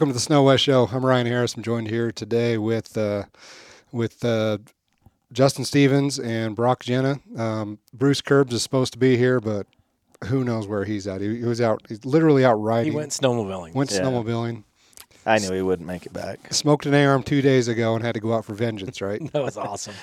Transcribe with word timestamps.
Welcome 0.00 0.18
to 0.18 0.26
the 0.26 0.34
SnoWest 0.34 0.60
Show. 0.60 0.88
I'm 0.90 1.04
Ryan 1.04 1.26
Harris. 1.26 1.54
I'm 1.54 1.62
joined 1.62 1.88
here 1.88 2.10
today 2.10 2.56
with 2.56 2.96
uh, 2.96 3.24
with 3.92 4.24
uh, 4.24 4.56
Justin 5.30 5.66
Stevens 5.66 6.18
and 6.18 6.56
Broc 6.56 6.82
Genta. 6.84 7.20
Um, 7.36 7.80
Bruce 7.92 8.22
Kerbs 8.22 8.54
is 8.54 8.62
supposed 8.62 8.94
to 8.94 8.98
be 8.98 9.18
here, 9.18 9.40
but 9.40 9.66
who 10.24 10.42
knows 10.42 10.66
where 10.66 10.86
he's 10.86 11.06
at? 11.06 11.20
He, 11.20 11.40
he 11.40 11.44
was 11.44 11.60
out. 11.60 11.82
He's 11.86 12.02
literally 12.06 12.46
out 12.46 12.54
riding. 12.54 12.92
He 12.92 12.96
went 12.96 13.10
snowmobiling. 13.10 13.74
went 13.74 13.90
Yeah. 13.90 14.00
snowmobiling. 14.00 14.64
I 15.26 15.36
knew 15.38 15.52
he 15.52 15.60
wouldn't 15.60 15.86
make 15.86 16.06
it 16.06 16.14
back. 16.14 16.50
Smoked 16.50 16.86
an 16.86 16.94
A-arm 16.94 17.22
two 17.22 17.42
days 17.42 17.68
ago 17.68 17.94
and 17.94 18.02
had 18.02 18.14
to 18.14 18.20
go 18.20 18.32
out 18.32 18.46
for 18.46 18.54
vengeance. 18.54 19.02
Right? 19.02 19.20
that 19.34 19.42
was 19.42 19.58
awesome. 19.58 19.94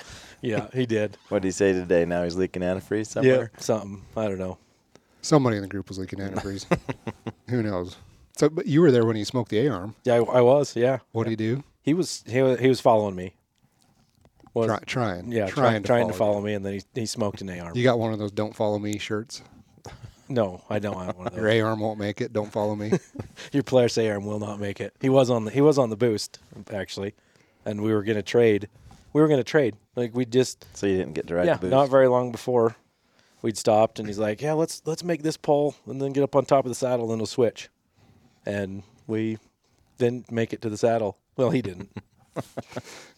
Yeah, 0.42 0.68
he 0.72 0.86
did. 0.86 1.18
What 1.28 1.42
did 1.42 1.48
he 1.48 1.52
say 1.52 1.72
today? 1.72 2.04
Now 2.04 2.22
he's 2.22 2.36
leaking 2.36 2.62
antifreeze 2.62 3.08
somewhere. 3.08 3.50
Yeah, 3.52 3.60
something. 3.60 4.02
I 4.16 4.28
don't 4.28 4.38
know. 4.38 4.58
Somebody 5.22 5.56
in 5.56 5.62
the 5.62 5.68
group 5.68 5.88
was 5.88 5.98
leaking 5.98 6.20
antifreeze. 6.20 6.66
who 7.50 7.64
knows? 7.64 7.96
So, 8.38 8.48
but 8.48 8.66
you 8.66 8.80
were 8.80 8.92
there 8.92 9.04
when 9.04 9.16
he 9.16 9.24
smoked 9.24 9.50
the 9.50 9.58
A-arm. 9.66 9.96
Yeah, 10.04 10.14
I, 10.14 10.18
I 10.18 10.40
was. 10.40 10.76
Yeah, 10.76 10.98
What 11.10 11.24
did 11.24 11.30
he 11.30 11.36
do? 11.36 11.64
he 11.82 11.92
was. 11.92 12.22
He 12.26 12.40
was, 12.40 12.60
he 12.60 12.68
was 12.68 12.80
following 12.80 13.16
me. 13.16 13.34
Was, 14.54 14.66
Try, 14.66 14.78
trying. 14.86 15.32
yeah, 15.32 15.46
trying, 15.48 15.52
trying, 15.52 15.82
trying 15.82 16.08
to 16.08 16.14
follow. 16.14 16.34
follow 16.34 16.44
me, 16.44 16.54
and 16.54 16.64
then 16.64 16.74
he 16.74 16.82
he 16.94 17.06
smoked 17.06 17.40
an 17.42 17.48
A 17.50 17.58
arm. 17.58 17.76
You 17.76 17.82
got 17.82 17.98
one 17.98 18.12
of 18.12 18.18
those 18.20 18.30
"Don't 18.30 18.54
follow 18.54 18.78
me" 18.78 18.96
shirts. 18.98 19.42
no, 20.28 20.62
I 20.70 20.78
don't 20.78 20.96
have 21.04 21.16
one 21.16 21.26
of 21.26 21.32
those. 21.34 21.40
Your. 21.42 21.48
A-arm 21.50 21.80
won't 21.80 21.98
make 21.98 22.20
it. 22.20 22.32
Don't 22.32 22.50
follow 22.52 22.74
me. 22.76 22.92
Your 23.52 23.62
player's 23.64 23.98
A 23.98 24.08
arm 24.10 24.24
will 24.24 24.38
not 24.40 24.58
make 24.60 24.80
it. 24.80 24.94
He 25.00 25.08
was 25.08 25.30
on 25.30 25.44
the 25.44 25.50
he 25.50 25.60
was 25.60 25.76
on 25.78 25.90
the 25.90 25.96
boost 25.96 26.38
actually, 26.72 27.14
and 27.64 27.82
we 27.82 27.92
were 27.92 28.02
gonna 28.04 28.22
trade. 28.22 28.68
We 29.12 29.20
were 29.20 29.28
gonna 29.28 29.44
trade. 29.44 29.74
Like 29.96 30.14
we 30.14 30.24
just 30.24 30.64
So 30.76 30.86
you 30.86 30.96
didn't 30.96 31.14
get 31.14 31.26
to 31.28 31.34
ride 31.34 31.46
yeah, 31.46 31.54
the 31.54 31.62
boost. 31.62 31.70
not 31.72 31.88
very 31.90 32.06
long 32.08 32.30
before 32.32 32.76
we'd 33.42 33.56
stopped, 33.58 33.98
and 33.98 34.06
he's 34.08 34.18
like, 34.18 34.40
"Yeah, 34.40 34.52
let's 34.52 34.80
let's 34.86 35.02
make 35.04 35.22
this 35.22 35.36
pole, 35.36 35.74
and 35.86 36.00
then 36.00 36.12
get 36.12 36.22
up 36.22 36.34
on 36.36 36.44
top 36.44 36.64
of 36.64 36.68
the 36.70 36.74
saddle, 36.76 37.04
and 37.06 37.12
then 37.12 37.18
we'll 37.18 37.26
switch." 37.26 37.68
And 38.46 38.82
we 39.06 39.38
didn't 39.98 40.30
make 40.30 40.52
it 40.52 40.62
to 40.62 40.70
the 40.70 40.76
saddle. 40.76 41.18
Well, 41.36 41.50
he 41.50 41.62
didn't. 41.62 41.90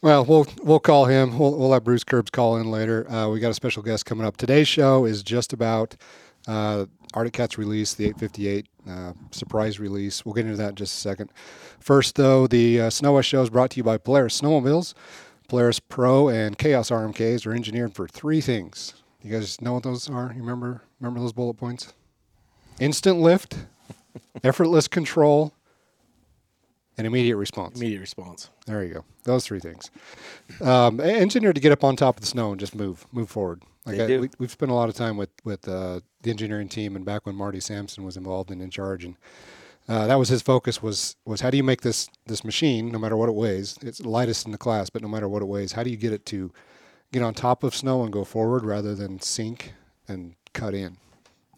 Well, 0.03 0.25
we'll 0.25 0.47
we'll 0.63 0.81
call 0.81 1.05
him. 1.05 1.39
We'll, 1.39 1.55
we'll 1.59 1.69
let 1.69 1.85
Bruce 1.85 2.05
Kerbs 2.05 2.33
call 2.33 2.57
in 2.57 2.71
later. 2.71 3.11
Uh, 3.11 3.29
we 3.29 3.39
got 3.39 3.51
a 3.51 3.55
special 3.55 3.83
guest 3.83 4.07
coming 4.07 4.27
up. 4.27 4.39
Today's 4.39 4.67
show 4.67 5.05
is 5.05 5.23
just 5.23 5.53
about 5.53 5.95
uh, 6.49 6.87
Arctic 7.13 7.35
Cat's 7.35 7.59
release, 7.59 7.93
the 7.93 8.07
858 8.07 8.67
uh, 8.89 9.13
surprise 9.31 9.79
release. 9.79 10.25
We'll 10.25 10.33
get 10.33 10.47
into 10.47 10.57
that 10.57 10.71
in 10.71 10.75
just 10.77 10.95
a 10.95 11.01
second. 11.01 11.31
First, 11.81 12.15
though, 12.15 12.47
the 12.47 12.81
uh, 12.81 12.89
SnoWest 12.89 13.25
show 13.25 13.43
is 13.43 13.51
brought 13.51 13.71
to 13.73 13.77
you 13.77 13.83
by 13.83 13.99
Polaris 13.99 14.41
Snowmobiles. 14.41 14.95
Polaris 15.49 15.81
Pro 15.81 16.29
and 16.29 16.57
Khaos 16.57 16.91
RMKs 16.91 17.47
are 17.47 17.53
engineered 17.53 17.95
for 17.95 18.09
three 18.09 18.41
things. 18.41 18.95
You 19.23 19.33
guys 19.33 19.61
know 19.61 19.75
what 19.75 19.83
those 19.83 20.09
are? 20.09 20.33
You 20.35 20.41
remember 20.41 20.83
remember 20.99 21.21
those 21.21 21.33
bullet 21.33 21.55
points? 21.55 21.93
Instant 22.79 23.19
lift, 23.21 23.59
effortless 24.45 24.89
control, 24.89 25.53
and 26.97 27.07
immediate 27.07 27.37
response. 27.37 27.79
Immediate 27.79 28.01
response. 28.01 28.51
There 28.67 28.85
you 28.85 28.95
go. 28.95 29.05
Those 29.25 29.47
three 29.47 29.61
things. 29.61 29.91
Um, 30.61 31.01
engineered 31.01 31.55
to 31.55 31.61
get 31.61 31.73
up 31.73 31.83
on 31.85 31.97
top 31.97 32.17
of 32.17 32.21
the 32.21 32.27
snow 32.27 32.51
and 32.51 32.61
just 32.61 32.75
move, 32.75 33.07
move 33.13 33.31
forward. 33.31 33.63
Like 33.87 33.97
They 33.97 34.05
I, 34.05 34.07
do. 34.07 34.21
We, 34.21 34.31
we've 34.39 34.51
spent 34.51 34.71
a 34.71 34.75
lot 34.75 34.89
of 34.89 34.95
time 34.95 35.17
with 35.17 35.31
with 35.45 35.67
uh, 35.67 36.01
the 36.23 36.31
engineering 36.31 36.69
team, 36.69 36.97
and 36.97 37.05
back 37.05 37.25
when 37.25 37.35
Marty 37.35 37.61
Sampson 37.61 38.05
was 38.05 38.17
involved 38.17 38.51
and 38.51 38.61
in 38.61 38.71
charge, 38.71 39.05
and 39.05 39.17
uh, 39.89 40.07
that 40.07 40.17
was 40.17 40.29
his 40.29 40.43
focus 40.43 40.83
was 40.83 41.17
was 41.25 41.41
how 41.41 41.51
do 41.51 41.57
you 41.57 41.65
make 41.65 41.81
this 41.81 42.09
this 42.27 42.45
machine, 42.45 42.93
no 42.93 42.99
matter 42.99 43.17
what 43.17 43.29
it 43.29 43.35
weighs, 43.35 43.79
it's 43.83 44.01
lightest 44.03 44.45
in 44.45 44.53
the 44.53 44.59
class, 44.59 44.91
but 44.91 45.01
no 45.01 45.09
matter 45.09 45.29
what 45.29 45.41
it 45.43 45.47
weighs, 45.47 45.73
how 45.73 45.83
do 45.83 45.91
you 45.91 45.97
get 45.97 46.13
it 46.13 46.27
to 46.27 46.53
get 47.13 47.23
on 47.23 47.33
top 47.33 47.65
of 47.65 47.75
snow 47.75 48.03
and 48.03 48.13
go 48.13 48.23
forward 48.23 48.65
rather 48.65 48.95
than 48.95 49.19
sink 49.21 49.73
and 50.07 50.35
cut 50.53 50.75
in? 50.75 50.99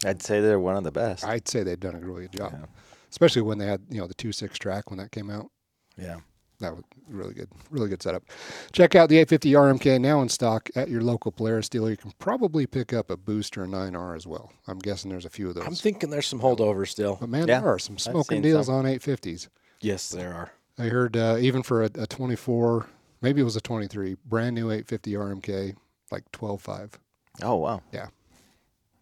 I'd 0.05 0.21
say 0.21 0.41
they're 0.41 0.59
one 0.59 0.75
of 0.75 0.83
the 0.83 0.91
best. 0.91 1.23
I'd 1.25 1.47
say 1.47 1.63
they'd 1.63 1.79
done 1.79 1.95
a 1.95 1.99
really 1.99 2.23
good 2.23 2.37
job, 2.37 2.51
Yeah. 2.53 2.65
especially 3.09 3.41
when 3.43 3.57
they 3.57 3.65
had 3.67 3.81
you 3.89 3.99
know 4.01 4.07
the 4.07 4.13
two 4.13 4.31
six 4.31 4.57
track 4.59 4.89
when 4.89 4.99
that 4.99 5.11
came 5.11 5.29
out. 5.29 5.49
yeah. 5.97 6.19
that 6.59 6.73
was 6.75 6.83
really 7.09 7.33
good, 7.33 7.49
really 7.71 7.89
good 7.89 8.01
setup. 8.01 8.23
Check 8.71 8.95
out 8.95 9.09
the 9.09 9.17
850 9.17 9.51
RMK 9.53 9.99
now 9.99 10.21
in 10.21 10.29
stock 10.29 10.69
at 10.75 10.89
your 10.89 11.01
local 11.01 11.31
Polaris 11.31 11.67
dealer. 11.67 11.89
You 11.89 11.97
can 11.97 12.13
probably 12.19 12.65
pick 12.65 12.93
up 12.93 13.09
a 13.09 13.17
Booster 13.17 13.65
9R 13.65 14.15
as 14.15 14.25
well. 14.25 14.49
I'm 14.67 14.79
guessing 14.79 15.09
there's 15.11 15.25
a 15.25 15.29
few 15.29 15.49
of 15.49 15.55
those. 15.55 15.65
I'm 15.65 15.75
thinking 15.75 16.09
there's 16.09 16.27
some 16.27 16.39
holdovers 16.39 16.87
still. 16.89 17.17
but 17.19 17.27
man, 17.27 17.47
Yeah, 17.49 17.59
there 17.59 17.69
are 17.69 17.79
some 17.79 17.97
smoking 17.97 18.41
deals 18.41 18.67
some. 18.67 18.75
on 18.75 18.85
850s. 18.85 19.49
Yes, 19.81 20.07
there 20.09 20.33
are. 20.33 20.51
I 20.77 20.83
heard 20.87 21.17
uh, 21.17 21.35
even 21.39 21.63
for 21.63 21.83
a, 21.83 21.89
a 21.95 22.07
24, 22.07 22.87
maybe 23.21 23.41
it 23.41 23.43
was 23.43 23.57
a 23.57 23.61
23, 23.61 24.15
brand 24.25 24.55
new 24.55 24.71
850 24.71 25.11
RMK, 25.13 25.75
like 26.11 26.23
12.5. 26.31 26.91
Oh 27.41 27.55
wow. 27.57 27.81
Yeah, 27.91 28.07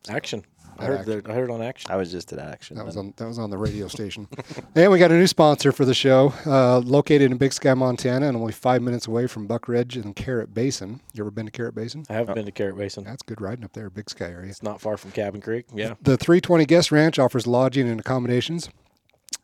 action. 0.09 0.44
I 0.78 0.86
heard. 0.86 1.00
Action. 1.00 1.22
The, 1.24 1.32
I 1.32 1.34
heard 1.36 1.52
on 1.52 1.62
action. 1.62 1.92
I 1.92 1.96
was 1.96 2.12
just 2.12 2.32
at 2.34 2.40
action. 2.40 2.78
That 2.78 2.86
was 2.86 2.98
on 2.98 3.14
that 3.18 3.26
was 3.26 3.40
on 3.40 3.50
the 3.50 3.58
radio 3.58 3.88
station. 3.88 4.28
and 4.76 4.92
we 4.92 5.00
got 5.00 5.12
a 5.12 5.16
new 5.16 5.28
sponsor 5.28 5.72
for 5.72 5.86
the 5.86 5.94
show, 5.94 6.34
uh, 6.46 6.80
located 6.80 7.32
in 7.32 7.38
Big 7.38 7.54
Sky, 7.54 7.74
Montana, 7.74 8.28
and 8.28 8.38
only 8.38 8.54
five 8.54 8.81
minutes 8.81 9.08
away 9.08 9.28
from 9.28 9.48
Buck 9.48 9.68
Ridge 9.68 9.98
and 9.98 10.16
Carrot 10.16 10.54
Basin. 10.54 11.02
You 11.14 11.24
ever 11.24 11.31
been 11.31 11.46
to 11.46 11.52
Carrot 11.52 11.76
Basin? 11.76 12.06
I 12.10 12.14
haven't 12.14 12.36
been 12.36 12.46
to 12.46 12.52
Carrot 12.52 12.78
Basin. 12.78 13.04
That's 13.04 13.24
good 13.24 13.42
riding 13.42 13.64
up 13.64 13.74
there, 13.74 13.90
Big 13.90 14.10
Sky 14.10 14.26
area. 14.26 14.50
It's 14.50 14.64
not 14.64 14.81
far 14.81 14.98
from 14.98 15.12
Cabin 15.12 15.42
Creek. 15.42 15.66
Yeah. 15.74 15.96
The 16.02 16.18
320 16.18 16.66
Guest 16.66 16.92
Ranch 16.92 17.20
offers 17.20 17.48
lodging 17.48 17.90
and 17.90 18.00
accommodations. 18.00 18.70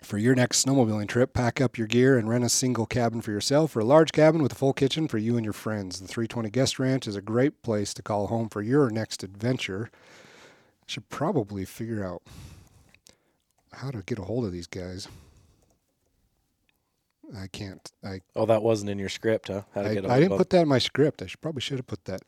For 0.01 0.17
your 0.17 0.35
next 0.35 0.65
snowmobiling 0.65 1.07
trip, 1.07 1.33
pack 1.33 1.59
up 1.59 1.77
your 1.77 1.87
gear 1.87 2.17
and 2.17 2.29
rent 2.29 2.43
a 2.43 2.49
single 2.49 2.85
cabin 2.85 3.21
for 3.21 3.31
yourself 3.31 3.75
or 3.75 3.79
a 3.79 3.85
large 3.85 4.11
cabin 4.11 4.43
with 4.43 4.51
a 4.51 4.55
full 4.55 4.73
kitchen 4.73 5.07
for 5.07 5.17
you 5.17 5.35
and 5.35 5.43
your 5.43 5.53
friends. 5.53 5.99
The 5.99 6.07
320 6.07 6.49
Guest 6.49 6.79
Ranch 6.79 7.07
is 7.07 7.15
a 7.15 7.21
great 7.21 7.61
place 7.63 7.93
to 7.95 8.03
call 8.03 8.27
home 8.27 8.47
for 8.47 8.61
your 8.61 8.89
next 8.89 9.23
adventure. 9.23 9.89
Should 10.87 11.09
probably 11.09 11.65
figure 11.65 12.03
out 12.03 12.23
how 13.73 13.91
to 13.91 14.01
get 14.01 14.19
a 14.19 14.23
hold 14.23 14.45
of 14.45 14.51
these 14.51 14.67
guys. 14.67 15.07
I 17.37 17.47
can't. 17.47 17.91
I 18.05 18.21
Oh, 18.35 18.45
that 18.45 18.63
wasn't 18.63 18.89
in 18.89 18.97
your 18.97 19.09
script, 19.09 19.49
huh? 19.49 19.63
How 19.75 19.81
to 19.81 19.89
I, 19.89 20.19
didn't 20.19 20.37
put 20.37 20.49
that 20.51 20.61
in 20.61 20.67
my 20.67 20.79
script. 20.79 21.21
I 21.21 21.25
should 21.25 21.41
probably 21.41 21.61
should 21.61 21.77
have 21.77 21.87
put 21.87 22.05
that. 22.05 22.21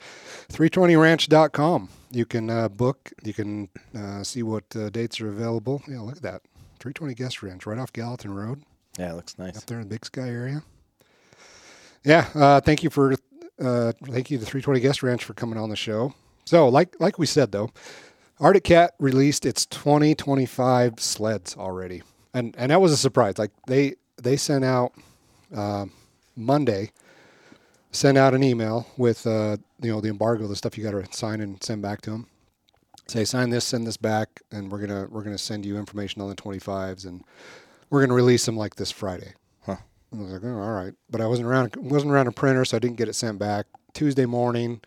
320ranch.com. 0.49 1.89
You 2.11 2.25
can 2.25 2.49
uh, 2.49 2.67
book. 2.67 3.13
You 3.23 3.33
can 3.33 3.69
uh, 3.97 4.23
see 4.23 4.43
what 4.43 4.65
uh, 4.75 4.89
dates 4.89 5.21
are 5.21 5.29
available. 5.29 5.81
Yeah, 5.87 6.01
look 6.01 6.17
at 6.17 6.23
that. 6.23 6.41
320 6.79 7.13
Guest 7.13 7.41
Ranch 7.41 7.65
right 7.65 7.77
off 7.77 7.93
Gallatin 7.93 8.33
Road 8.35 8.63
yeah, 8.99 9.11
it 9.11 9.15
looks 9.15 9.37
nice. 9.39 9.57
up 9.57 9.65
there 9.65 9.79
in 9.79 9.87
the 9.87 9.95
Big 9.95 10.05
Sky 10.05 10.29
area. 10.29 10.61
Yeah, 12.03 12.27
uh, 12.35 12.59
thank 12.59 12.83
you 12.83 12.89
for 12.89 13.13
uh, 13.13 13.93
thank 14.05 14.29
you 14.29 14.37
to 14.37 14.45
320 14.45 14.79
Guest 14.81 15.03
Ranch 15.03 15.23
for 15.23 15.33
coming 15.33 15.57
on 15.57 15.69
the 15.69 15.75
show. 15.75 16.13
So, 16.45 16.67
like 16.67 16.95
like 16.99 17.17
we 17.17 17.25
said 17.25 17.51
though, 17.51 17.69
Arctic 18.39 18.63
Cat 18.63 18.93
released 18.99 19.45
its 19.45 19.65
2025 19.65 20.99
sleds 20.99 21.57
already, 21.57 22.03
and 22.33 22.55
and 22.57 22.71
that 22.71 22.79
was 22.79 22.91
a 22.91 22.97
surprise. 22.97 23.37
Like 23.37 23.51
they 23.67 23.95
they 24.17 24.37
sent 24.37 24.63
out 24.63 24.93
uh, 25.55 25.85
Monday, 26.35 26.91
sent 27.91 28.17
out 28.17 28.33
an 28.33 28.43
email 28.43 28.87
with 28.97 29.27
uh, 29.27 29.57
you 29.81 29.91
know 29.91 29.99
the 29.99 30.09
embargo, 30.09 30.47
the 30.47 30.55
stuff 30.55 30.77
you 30.77 30.83
got 30.83 30.91
to 30.91 31.05
sign 31.13 31.41
and 31.41 31.61
send 31.61 31.81
back 31.81 32.01
to 32.01 32.11
them. 32.11 32.27
Say 33.07 33.25
sign 33.25 33.49
this, 33.49 33.65
send 33.65 33.85
this 33.85 33.97
back, 33.97 34.41
and 34.51 34.71
we're 34.71 34.79
gonna 34.79 35.07
we're 35.09 35.23
gonna 35.23 35.37
send 35.37 35.65
you 35.65 35.77
information 35.77 36.21
on 36.21 36.29
the 36.29 36.35
25s, 36.35 37.05
and 37.05 37.23
we're 37.89 38.01
gonna 38.01 38.13
release 38.13 38.45
them 38.45 38.55
like 38.55 38.75
this 38.75 38.91
Friday. 38.91 39.33
Huh. 39.65 39.77
I 40.13 40.15
was 40.15 40.31
like, 40.31 40.43
oh, 40.43 40.61
all 40.61 40.71
right, 40.71 40.93
but 41.09 41.19
I 41.19 41.27
wasn't 41.27 41.47
around 41.47 41.75
wasn't 41.75 42.13
around 42.13 42.27
a 42.27 42.31
printer, 42.31 42.63
so 42.63 42.77
I 42.77 42.79
didn't 42.79 42.97
get 42.97 43.09
it 43.09 43.13
sent 43.13 43.37
back. 43.37 43.65
Tuesday 43.93 44.25
morning, 44.25 44.79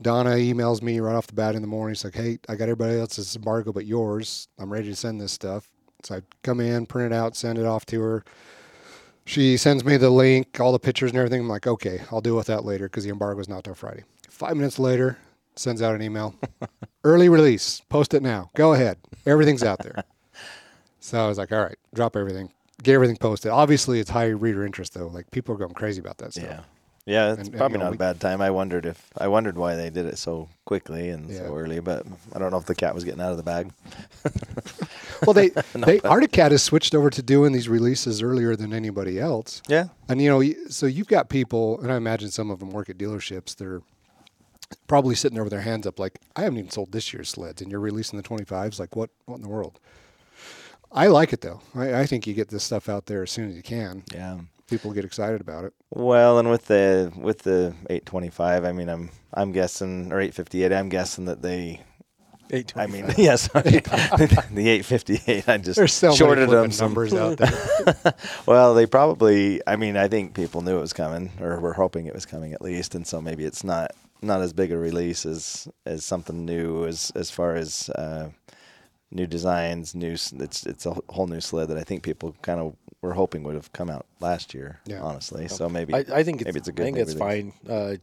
Donna 0.00 0.30
emails 0.30 0.82
me 0.82 1.00
right 1.00 1.14
off 1.14 1.26
the 1.26 1.34
bat 1.34 1.54
in 1.54 1.62
the 1.62 1.68
morning. 1.68 1.94
She's 1.94 2.04
like, 2.04 2.14
hey, 2.14 2.38
I 2.48 2.54
got 2.54 2.64
everybody 2.64 2.98
else's 2.98 3.34
embargo 3.34 3.72
but 3.72 3.86
yours. 3.86 4.48
I'm 4.58 4.72
ready 4.72 4.88
to 4.88 4.96
send 4.96 5.20
this 5.20 5.32
stuff. 5.32 5.68
So 6.02 6.16
I 6.16 6.22
come 6.42 6.60
in, 6.60 6.86
print 6.86 7.12
it 7.12 7.16
out, 7.16 7.36
send 7.36 7.58
it 7.58 7.66
off 7.66 7.86
to 7.86 8.00
her. 8.00 8.24
She 9.24 9.56
sends 9.56 9.84
me 9.84 9.96
the 9.96 10.10
link, 10.10 10.60
all 10.60 10.70
the 10.70 10.78
pictures 10.78 11.10
and 11.10 11.18
everything. 11.18 11.40
I'm 11.40 11.48
like, 11.48 11.66
okay, 11.66 12.02
I'll 12.12 12.20
deal 12.20 12.36
with 12.36 12.46
that 12.46 12.64
later 12.64 12.88
because 12.88 13.04
the 13.04 13.10
embargo 13.10 13.40
is 13.40 13.48
not 13.48 13.64
till 13.64 13.74
Friday. 13.74 14.04
Five 14.28 14.56
minutes 14.56 14.78
later, 14.78 15.18
sends 15.56 15.82
out 15.82 15.94
an 15.94 16.02
email. 16.02 16.36
Early 17.04 17.28
release. 17.28 17.80
Post 17.88 18.14
it 18.14 18.22
now. 18.22 18.50
Go 18.54 18.74
ahead. 18.74 18.98
Everything's 19.24 19.64
out 19.64 19.80
there. 19.82 20.04
so 21.00 21.24
I 21.24 21.26
was 21.26 21.38
like, 21.38 21.50
all 21.50 21.62
right, 21.62 21.78
drop 21.94 22.14
everything. 22.14 22.52
Get 22.82 22.94
everything 22.94 23.16
posted. 23.16 23.50
Obviously, 23.50 23.98
it's 23.98 24.10
high 24.10 24.26
reader 24.26 24.64
interest 24.64 24.94
though. 24.94 25.08
Like 25.08 25.30
people 25.30 25.54
are 25.54 25.58
going 25.58 25.74
crazy 25.74 26.00
about 26.00 26.18
that 26.18 26.34
stuff. 26.34 26.44
Yeah. 26.44 26.60
Yeah, 27.06 27.30
it's 27.34 27.38
And- 27.38 27.48
and, 27.50 27.56
probably 27.56 27.74
you 27.74 27.78
know, 27.78 27.84
not 27.84 27.90
we- 27.92 27.96
a 27.96 27.98
bad 27.98 28.20
time. 28.20 28.40
I 28.40 28.50
wondered 28.50 28.84
if 28.84 29.10
I 29.16 29.28
wondered 29.28 29.56
why 29.56 29.76
they 29.76 29.90
did 29.90 30.06
it 30.06 30.18
so 30.18 30.48
quickly 30.64 31.08
and 31.10 31.30
Yeah. 31.30 31.38
so 31.46 31.54
early, 31.56 31.78
but 31.80 32.04
I 32.34 32.38
don't 32.40 32.50
know 32.50 32.56
if 32.58 32.66
the 32.66 32.74
cat 32.74 32.94
was 32.96 33.04
getting 33.04 33.20
out 33.20 33.30
of 33.30 33.36
the 33.36 33.42
bag. 33.44 33.70
Well, 35.26 35.32
they, 35.32 35.50
No, 35.74 35.86
they 35.86 35.98
Arctic 36.00 36.32
Cat 36.32 36.52
has 36.52 36.62
switched 36.62 36.94
over 36.94 37.08
to 37.08 37.22
doing 37.22 37.52
these 37.52 37.70
releases 37.70 38.20
earlier 38.22 38.54
than 38.54 38.74
anybody 38.74 39.18
else. 39.18 39.62
Yeah. 39.66 39.86
And 40.10 40.20
you 40.20 40.28
know, 40.28 40.42
so 40.68 40.84
you've 40.84 41.06
got 41.08 41.30
people, 41.30 41.80
and 41.80 41.90
I 41.90 41.96
imagine 41.96 42.30
some 42.30 42.50
of 42.50 42.58
them 42.58 42.68
work 42.70 42.90
at 42.90 42.98
dealerships. 42.98 43.56
They're 43.56 43.80
probably 44.88 45.14
sitting 45.14 45.34
there 45.34 45.42
with 45.44 45.52
their 45.52 45.62
hands 45.62 45.86
up, 45.86 45.98
like, 45.98 46.18
I 46.36 46.42
haven't 46.42 46.58
even 46.58 46.70
sold 46.70 46.92
this 46.92 47.14
year's 47.14 47.30
sleds, 47.30 47.62
and 47.62 47.70
you're 47.70 47.80
releasing 47.80 48.18
the 48.18 48.22
25s. 48.22 48.78
Like, 48.78 48.94
what? 48.94 49.08
What 49.24 49.36
in 49.36 49.42
the 49.42 49.48
world? 49.48 49.78
I 50.92 51.06
like 51.06 51.32
it 51.32 51.40
though. 51.40 51.60
I, 51.74 52.00
I 52.00 52.06
think 52.06 52.26
you 52.26 52.34
get 52.34 52.48
this 52.48 52.64
stuff 52.64 52.86
out 52.88 53.06
there 53.06 53.22
as 53.22 53.30
soon 53.30 53.48
as 53.48 53.56
you 53.56 53.62
can. 53.62 54.02
Yeah. 54.12 54.38
People 54.68 54.92
get 54.92 55.04
excited 55.04 55.40
about 55.40 55.64
it. 55.64 55.72
Well, 55.90 56.38
and 56.38 56.50
with 56.50 56.66
the 56.66 57.12
with 57.16 57.40
the 57.40 57.74
825, 57.88 58.64
I 58.64 58.72
mean, 58.72 58.88
I'm 58.88 59.10
I'm 59.32 59.52
guessing 59.52 60.12
or 60.12 60.20
858, 60.20 60.72
I'm 60.72 60.88
guessing 60.88 61.26
that 61.26 61.42
they 61.42 61.82
Eight 62.50 62.72
I 62.76 62.86
mean, 62.86 63.06
yes, 63.16 63.48
the 63.48 63.60
858. 63.62 65.48
I 65.48 65.58
just 65.58 65.76
There's 65.76 65.92
so 65.92 66.14
shorted 66.14 66.48
many 66.48 66.62
them 66.62 66.70
some 66.70 66.88
numbers 66.88 67.12
out 67.12 67.38
there. 67.38 68.14
well, 68.46 68.74
they 68.74 68.86
probably. 68.86 69.60
I 69.66 69.76
mean, 69.76 69.96
I 69.96 70.08
think 70.08 70.34
people 70.34 70.62
knew 70.62 70.78
it 70.78 70.80
was 70.80 70.92
coming, 70.92 71.32
or 71.40 71.58
were 71.60 71.72
hoping 71.72 72.06
it 72.06 72.14
was 72.14 72.26
coming 72.26 72.52
at 72.52 72.62
least, 72.62 72.94
and 72.94 73.06
so 73.06 73.20
maybe 73.20 73.44
it's 73.44 73.64
not 73.64 73.92
not 74.22 74.42
as 74.42 74.52
big 74.52 74.70
a 74.70 74.78
release 74.78 75.26
as 75.26 75.66
as 75.84 76.04
something 76.04 76.44
new 76.44 76.86
as 76.86 77.10
as 77.16 77.30
far 77.30 77.56
as 77.56 77.90
uh, 77.90 78.28
new 79.10 79.26
designs, 79.26 79.94
new. 79.94 80.12
It's 80.12 80.64
it's 80.66 80.86
a 80.86 80.96
whole 81.08 81.26
new 81.26 81.40
sled 81.40 81.68
that 81.68 81.78
I 81.78 81.82
think 81.82 82.04
people 82.04 82.36
kind 82.42 82.60
of 82.60 82.76
were 83.06 83.14
hoping 83.14 83.42
would 83.44 83.54
have 83.54 83.72
come 83.72 83.90
out 83.90 84.06
last 84.20 84.54
year. 84.54 84.80
Yeah. 84.84 85.00
honestly, 85.00 85.48
so 85.48 85.68
maybe 85.68 85.94
I, 85.94 86.04
I 86.12 86.22
think 86.22 86.40
it's, 86.40 86.46
maybe 86.46 86.58
it's 86.58 86.68
a 86.68 86.72
good. 86.72 86.82
I 86.82 86.84
think 86.86 86.98
it's 86.98 87.14
fine. 87.14 87.52
Uh, 87.68 87.96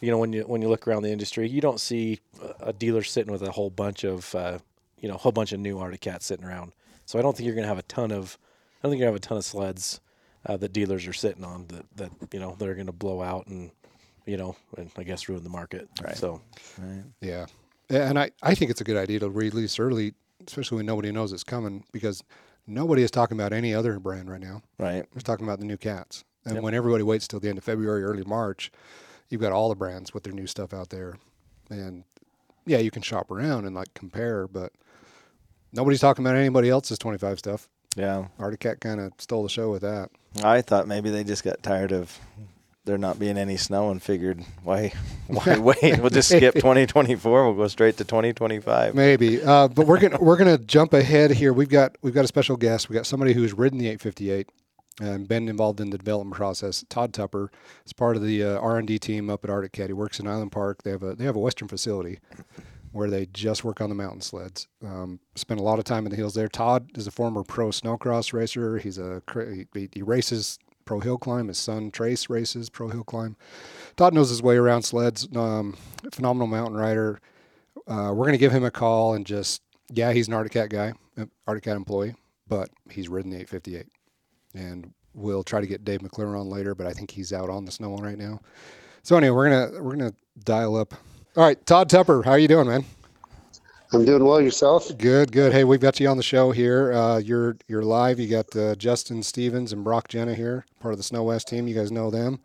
you 0.00 0.10
know, 0.10 0.18
when 0.18 0.32
you 0.32 0.42
when 0.42 0.62
you 0.62 0.68
look 0.68 0.86
around 0.86 1.02
the 1.02 1.10
industry, 1.10 1.48
you 1.48 1.60
don't 1.60 1.80
see 1.80 2.20
a 2.60 2.72
dealer 2.72 3.02
sitting 3.02 3.32
with 3.32 3.42
a 3.42 3.50
whole 3.50 3.70
bunch 3.70 4.04
of 4.04 4.34
uh, 4.34 4.58
you 5.00 5.08
know 5.08 5.14
a 5.14 5.18
whole 5.18 5.32
bunch 5.32 5.52
of 5.52 5.60
new 5.60 5.78
Arctic 5.78 6.00
Cats 6.00 6.26
sitting 6.26 6.44
around. 6.44 6.72
So 7.06 7.18
I 7.18 7.22
don't 7.22 7.36
think 7.36 7.46
you're 7.46 7.54
going 7.54 7.64
to 7.64 7.68
have 7.68 7.78
a 7.78 7.82
ton 7.82 8.12
of 8.12 8.38
I 8.40 8.86
don't 8.86 8.92
think 8.92 9.00
you're 9.00 9.10
going 9.10 9.18
to 9.18 9.24
have 9.24 9.24
a 9.24 9.28
ton 9.28 9.38
of 9.38 9.44
sleds 9.44 10.00
uh, 10.46 10.56
that 10.58 10.72
dealers 10.72 11.06
are 11.06 11.12
sitting 11.12 11.44
on 11.44 11.66
that 11.68 11.86
that 11.96 12.10
you 12.32 12.40
know 12.40 12.56
they're 12.58 12.74
going 12.74 12.86
to 12.86 12.92
blow 12.92 13.22
out 13.22 13.46
and 13.46 13.70
you 14.26 14.36
know 14.36 14.56
and 14.76 14.90
I 14.96 15.02
guess 15.02 15.28
ruin 15.28 15.42
the 15.42 15.50
market. 15.50 15.88
Right. 16.02 16.16
So 16.16 16.40
Right. 16.78 17.04
Yeah, 17.20 17.46
and 17.90 18.18
I, 18.18 18.30
I 18.42 18.54
think 18.54 18.70
it's 18.70 18.82
a 18.82 18.84
good 18.84 18.98
idea 18.98 19.20
to 19.20 19.30
release 19.30 19.78
early, 19.78 20.12
especially 20.46 20.76
when 20.76 20.86
nobody 20.86 21.10
knows 21.10 21.32
it's 21.32 21.44
coming, 21.44 21.84
because 21.90 22.22
nobody 22.68 23.02
is 23.02 23.10
talking 23.10 23.36
about 23.36 23.52
any 23.52 23.74
other 23.74 23.98
brand 23.98 24.30
right 24.30 24.40
now. 24.40 24.62
Right. 24.78 25.04
They're 25.12 25.20
talking 25.22 25.46
about 25.46 25.58
the 25.58 25.64
new 25.66 25.76
cats, 25.76 26.24
and 26.44 26.54
Yep. 26.54 26.62
when 26.62 26.74
everybody 26.74 27.02
waits 27.02 27.26
till 27.26 27.40
the 27.40 27.48
end 27.48 27.58
of 27.58 27.64
February, 27.64 28.04
early 28.04 28.24
March, 28.24 28.70
you've 29.28 29.40
got 29.40 29.52
all 29.52 29.68
the 29.68 29.74
brands 29.74 30.14
with 30.14 30.22
their 30.24 30.32
new 30.32 30.46
stuff 30.46 30.72
out 30.72 30.90
there, 30.90 31.16
and 31.70 32.04
yeah, 32.66 32.78
you 32.78 32.90
can 32.90 33.02
shop 33.02 33.30
around 33.30 33.64
and 33.64 33.74
like 33.74 33.92
compare, 33.94 34.46
but 34.46 34.72
nobody's 35.72 36.00
talking 36.00 36.24
about 36.24 36.36
anybody 36.36 36.68
else's 36.68 36.98
25 36.98 37.38
stuff. 37.38 37.68
Yeah. 37.96 38.26
Arctic 38.38 38.60
Cat 38.60 38.80
kind 38.80 39.00
of 39.00 39.12
stole 39.18 39.42
the 39.42 39.48
show 39.48 39.70
with 39.70 39.82
that. 39.82 40.10
I 40.44 40.60
thought 40.62 40.86
maybe 40.86 41.10
they 41.10 41.24
just 41.24 41.42
got 41.42 41.62
tired 41.62 41.90
of 41.92 42.18
there 42.88 42.98
not 42.98 43.18
being 43.18 43.38
any 43.38 43.56
snow 43.56 43.90
and 43.90 44.02
figured 44.02 44.44
why 44.64 44.92
why 45.28 45.58
wait? 45.58 46.00
We'll 46.00 46.10
just 46.10 46.28
skip 46.28 46.54
2024. 46.56 47.44
We'll 47.44 47.54
go 47.54 47.68
straight 47.68 47.96
to 47.98 48.04
2025. 48.04 48.94
Maybe, 48.94 49.40
uh, 49.42 49.68
but 49.68 49.86
we're 49.86 50.00
gonna 50.00 50.18
we're 50.20 50.36
gonna 50.36 50.58
jump 50.58 50.92
ahead 50.94 51.30
here. 51.30 51.52
We've 51.52 51.68
got 51.68 51.96
we've 52.02 52.14
got 52.14 52.24
a 52.24 52.28
special 52.28 52.56
guest. 52.56 52.88
We 52.88 52.94
got 52.94 53.06
somebody 53.06 53.34
who's 53.34 53.52
ridden 53.52 53.78
the 53.78 53.86
858 53.86 54.48
and 55.00 55.28
been 55.28 55.48
involved 55.48 55.80
in 55.80 55.90
the 55.90 55.98
development 55.98 56.34
process. 56.34 56.84
Todd 56.88 57.12
Tupper 57.12 57.52
is 57.86 57.92
part 57.92 58.16
of 58.16 58.22
the 58.22 58.42
uh, 58.42 58.58
R&D 58.58 58.98
team 58.98 59.30
up 59.30 59.44
at 59.44 59.50
Arctic 59.50 59.70
Cat. 59.70 59.86
He 59.86 59.92
works 59.92 60.18
in 60.18 60.26
Island 60.26 60.50
Park. 60.50 60.82
They 60.82 60.90
have 60.90 61.04
a 61.04 61.14
they 61.14 61.24
have 61.24 61.36
a 61.36 61.40
Western 61.40 61.68
facility 61.68 62.18
where 62.92 63.10
they 63.10 63.26
just 63.26 63.64
work 63.64 63.80
on 63.80 63.90
the 63.90 63.94
mountain 63.94 64.22
sleds. 64.22 64.66
Um, 64.84 65.20
spend 65.34 65.60
a 65.60 65.62
lot 65.62 65.78
of 65.78 65.84
time 65.84 66.06
in 66.06 66.10
the 66.10 66.16
hills 66.16 66.34
there. 66.34 66.48
Todd 66.48 66.90
is 66.96 67.06
a 67.06 67.10
former 67.10 67.44
pro 67.44 67.68
snowcross 67.68 68.32
racer. 68.32 68.78
He's 68.78 68.98
a 68.98 69.22
he, 69.74 69.88
he 69.92 70.02
races 70.02 70.58
pro 70.88 71.00
hill 71.00 71.18
climb. 71.18 71.48
His 71.48 71.58
son 71.58 71.90
Trace 71.90 72.30
races 72.30 72.70
pro 72.70 72.88
hill 72.88 73.04
climb. 73.04 73.36
Todd 73.98 74.14
knows 74.14 74.30
his 74.30 74.42
way 74.42 74.56
around 74.56 74.84
sleds. 74.84 75.28
Um, 75.36 75.76
phenomenal 76.10 76.46
mountain 76.46 76.78
rider. 76.78 77.20
Uh, 77.86 78.10
we're 78.14 78.24
to 78.32 78.38
give 78.38 78.52
him 78.52 78.64
a 78.64 78.70
call 78.70 79.12
and 79.12 79.26
just, 79.26 79.60
yeah, 79.90 80.12
he's 80.12 80.28
an 80.28 80.34
Arctic 80.34 80.52
Cat 80.52 80.70
guy, 80.70 80.94
uh, 81.18 81.26
Arctic 81.46 81.64
Cat 81.64 81.76
employee, 81.76 82.14
but 82.48 82.70
he's 82.88 83.10
ridden 83.10 83.30
the 83.30 83.36
858. 83.36 83.86
And 84.54 84.94
we'll 85.12 85.42
try 85.42 85.60
to 85.60 85.66
get 85.66 85.84
Dave 85.84 86.00
McClure 86.00 86.34
on 86.34 86.48
later, 86.48 86.74
but 86.74 86.86
I 86.86 86.94
think 86.94 87.10
he's 87.10 87.34
out 87.34 87.50
on 87.50 87.66
the 87.66 87.70
snow 87.70 87.90
one 87.90 88.02
right 88.02 88.18
now. 88.18 88.40
So 89.02 89.14
anyway, 89.18 89.36
we're 89.36 89.50
gonna 89.50 89.82
we're 89.82 89.96
gonna 89.96 90.14
dial 90.42 90.74
up. 90.74 90.94
All 91.36 91.44
right, 91.44 91.64
Todd 91.66 91.90
Tupper, 91.90 92.22
how 92.24 92.30
are 92.30 92.38
you 92.38 92.48
doing, 92.48 92.66
man? 92.66 92.84
I'm 93.92 94.04
doing 94.04 94.24
well. 94.24 94.40
Yourself? 94.40 94.90
Good, 94.98 95.32
good. 95.32 95.52
Hey, 95.52 95.64
we've 95.64 95.80
got 95.80 95.98
you 95.98 96.08
on 96.08 96.16
the 96.18 96.22
show 96.22 96.50
here. 96.50 96.92
Uh, 96.92 97.18
you're 97.18 97.56
you're 97.68 97.82
live. 97.82 98.18
You 98.20 98.28
got 98.28 98.54
uh, 98.54 98.74
Justin 98.74 99.22
Stevens 99.22 99.72
and 99.72 99.82
Broc 99.82 100.08
Genta 100.08 100.34
here, 100.34 100.66
part 100.80 100.92
of 100.92 100.98
the 100.98 101.04
SnoWest 101.04 101.44
team. 101.46 101.66
You 101.66 101.74
guys 101.74 101.90
know 101.90 102.10
them. 102.10 102.40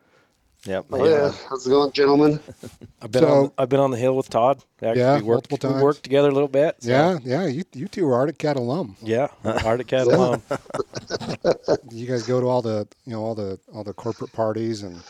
Yep. 0.65 0.85
Oh 0.93 1.05
yeah. 1.05 1.33
How's 1.49 1.67
it 1.67 1.71
going, 1.71 1.91
gentlemen? 1.91 2.39
I've 3.01 3.11
been 3.11 3.23
So- 3.23 3.27
on, 3.45 3.51
I've 3.57 3.67
been 3.67 3.81
on 3.81 3.91
the 3.91 3.97
hill 3.97 4.15
with 4.15 4.29
Todd. 4.29 4.63
Actually, 4.81 5.01
Yeah, 5.01 5.17
we 5.17 5.23
worked, 5.23 5.51
multiple 5.51 5.69
we 5.69 5.73
times. 5.73 5.83
worked 5.83 6.03
together 6.03 6.29
a 6.29 6.31
little 6.31 6.47
bit. 6.47 6.77
so- 6.81 6.89
Yeah, 6.89 7.17
yeah. 7.25 7.45
You 7.47 7.63
you 7.73 7.89
two 7.89 8.07
are 8.07 8.13
Arctic 8.15 8.37
Cat 8.37 8.55
alum. 8.55 8.95
yeah. 9.01 9.27
Arctic 9.43 9.87
Cat 9.87 10.07
alum. 10.07 10.41
you 11.91 12.07
guys 12.07 12.23
go 12.25 12.39
to 12.39 12.47
all 12.47 12.61
the 12.61 12.87
you 13.05 13.11
know 13.11 13.21
all 13.21 13.35
the 13.35 13.59
all 13.73 13.83
the 13.83 13.93
corporate 13.93 14.31
parties 14.31 14.83
and 14.83 15.01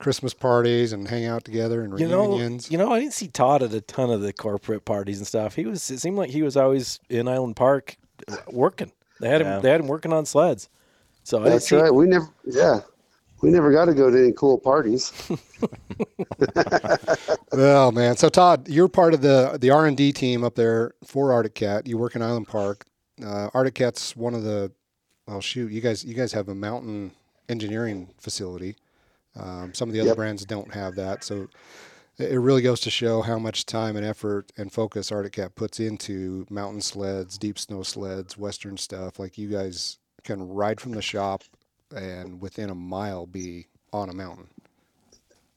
Christmas 0.00 0.34
parties 0.34 0.92
and 0.92 1.06
hang 1.06 1.26
out 1.26 1.44
together 1.44 1.82
and 1.82 1.98
You 2.00 2.08
know, 2.08 2.32
reunions. 2.32 2.70
you 2.70 2.78
know, 2.78 2.90
I 2.92 2.98
didn't 3.00 3.12
see 3.12 3.28
Todd 3.28 3.62
at 3.62 3.72
a 3.72 3.80
ton 3.80 4.10
of 4.10 4.20
the 4.22 4.32
corporate 4.32 4.84
parties 4.84 5.18
and 5.18 5.26
stuff. 5.26 5.54
He 5.54 5.66
was. 5.66 5.90
It 5.90 6.00
seemed 6.00 6.16
like 6.16 6.30
he 6.30 6.42
was 6.42 6.56
always 6.56 6.98
in 7.08 7.28
Island 7.28 7.56
Park, 7.56 7.96
uh, 8.26 8.36
working. 8.48 8.92
They 9.20 9.28
had 9.28 9.42
him. 9.42 9.62
They 9.62 9.70
had 9.70 9.80
him 9.80 9.86
working 9.86 10.12
on 10.12 10.24
sleds. 10.26 10.68
So 11.22 11.38
I 11.38 11.40
didn't 11.42 11.52
That's 11.52 11.68
see. 11.68 11.76
right. 11.76 11.94
We 11.94 12.06
never. 12.06 12.28
Yeah, 12.46 12.80
we 13.42 13.50
never 13.50 13.70
got 13.70 13.84
to 13.84 13.94
go 13.94 14.10
to 14.10 14.18
any 14.18 14.32
cool 14.32 14.58
parties. 14.58 15.12
oh 17.52 17.90
man! 17.92 18.16
So 18.16 18.28
Todd, 18.28 18.68
you're 18.68 18.88
part 18.88 19.14
of 19.14 19.20
the 19.20 19.58
the 19.60 19.70
R 19.70 19.86
and 19.86 19.96
D 19.96 20.12
team 20.12 20.44
up 20.44 20.54
there 20.54 20.92
for 21.04 21.32
Arctic 21.32 21.54
Cat. 21.54 21.86
You 21.86 21.98
work 21.98 22.16
in 22.16 22.22
Island 22.22 22.48
Park. 22.48 22.84
Uh, 23.24 23.50
Arctic 23.54 23.74
Cat's 23.74 24.16
one 24.16 24.34
of 24.34 24.42
the. 24.42 24.72
Oh 25.28 25.40
shoot! 25.40 25.70
You 25.70 25.80
guys 25.80 26.04
you 26.04 26.14
guys 26.14 26.32
have 26.32 26.48
a 26.48 26.54
mountain 26.54 27.12
engineering 27.48 28.08
facility. 28.18 28.76
Um, 29.40 29.74
some 29.74 29.88
of 29.88 29.94
the 29.94 30.00
other 30.00 30.10
Yep. 30.10 30.16
brands 30.16 30.44
don't 30.44 30.72
have 30.74 30.94
that, 30.96 31.24
so 31.24 31.48
it 32.18 32.38
really 32.38 32.62
goes 32.62 32.80
to 32.80 32.90
show 32.90 33.22
how 33.22 33.38
much 33.38 33.64
time 33.64 33.96
and 33.96 34.04
effort 34.04 34.52
and 34.58 34.70
focus 34.72 35.10
Arctic 35.10 35.32
Cat 35.32 35.54
puts 35.54 35.80
into 35.80 36.46
mountain 36.50 36.82
sleds, 36.82 37.38
deep 37.38 37.58
snow 37.58 37.82
sleds, 37.82 38.36
western 38.36 38.76
stuff. 38.76 39.18
Like 39.18 39.38
you 39.38 39.48
guys 39.48 39.98
can 40.22 40.46
ride 40.46 40.80
from 40.80 40.92
the 40.92 41.02
shop 41.02 41.44
and 41.94 42.40
within 42.40 42.68
a 42.70 42.74
mile 42.74 43.26
be 43.26 43.68
on 43.92 44.10
a 44.10 44.14
mountain. 44.14 44.48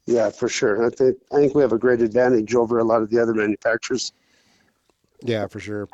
Yeah, 0.05 0.29
for 0.29 0.49
sure. 0.49 0.85
I 0.85 0.89
think 0.89 1.17
I 1.31 1.37
think 1.37 1.55
we 1.55 1.61
have 1.61 1.71
a 1.71 1.77
great 1.77 2.01
advantage 2.01 2.55
over 2.55 2.79
a 2.79 2.83
lot 2.83 3.01
of 3.01 3.09
the 3.09 3.19
other 3.19 3.33
manufacturers. 3.33 4.11
Yeah, 5.25 5.47
for 5.47 5.59
sure. 5.59 5.87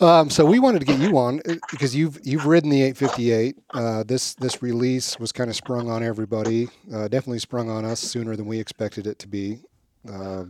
Um, 0.00 0.30
so 0.30 0.46
we 0.46 0.58
wanted 0.58 0.78
to 0.78 0.86
get 0.86 0.98
you 0.98 1.18
on 1.18 1.40
uh, 1.48 1.56
because 1.70 1.94
you've 1.94 2.18
you've 2.24 2.46
ridden 2.46 2.70
the 2.70 2.82
858. 2.82 3.56
Uh, 3.74 4.02
this 4.04 4.34
this 4.34 4.62
release 4.62 5.18
was 5.20 5.30
kind 5.30 5.50
of 5.50 5.56
sprung 5.56 5.90
on 5.90 6.02
everybody. 6.02 6.68
Uh, 6.92 7.06
definitely 7.08 7.38
sprung 7.38 7.68
on 7.68 7.84
us 7.84 8.00
sooner 8.00 8.34
than 8.36 8.46
we 8.46 8.58
expected 8.58 9.06
it 9.06 9.18
to 9.18 9.28
be. 9.28 9.60
Uh, 10.10 10.44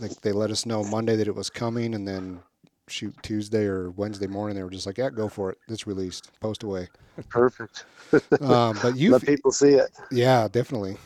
they, 0.00 0.08
they 0.22 0.32
let 0.32 0.50
us 0.50 0.66
know 0.66 0.82
Monday 0.82 1.14
that 1.14 1.28
it 1.28 1.34
was 1.34 1.48
coming, 1.48 1.94
and 1.94 2.06
then 2.06 2.40
shoot 2.88 3.14
Tuesday 3.22 3.64
or 3.64 3.90
Wednesday 3.90 4.26
morning 4.26 4.56
they 4.56 4.64
were 4.64 4.70
just 4.70 4.86
like, 4.86 4.98
"Yeah, 4.98 5.10
go 5.10 5.28
for 5.28 5.50
it. 5.50 5.58
It's 5.68 5.86
released. 5.86 6.32
Post 6.40 6.64
away." 6.64 6.88
Perfect. 7.28 7.84
Um, 8.40 8.78
but 8.82 8.96
you, 8.96 9.10
Let 9.10 9.22
people 9.22 9.50
see 9.50 9.70
it. 9.70 9.90
yeah, 10.12 10.46
definitely. 10.46 10.96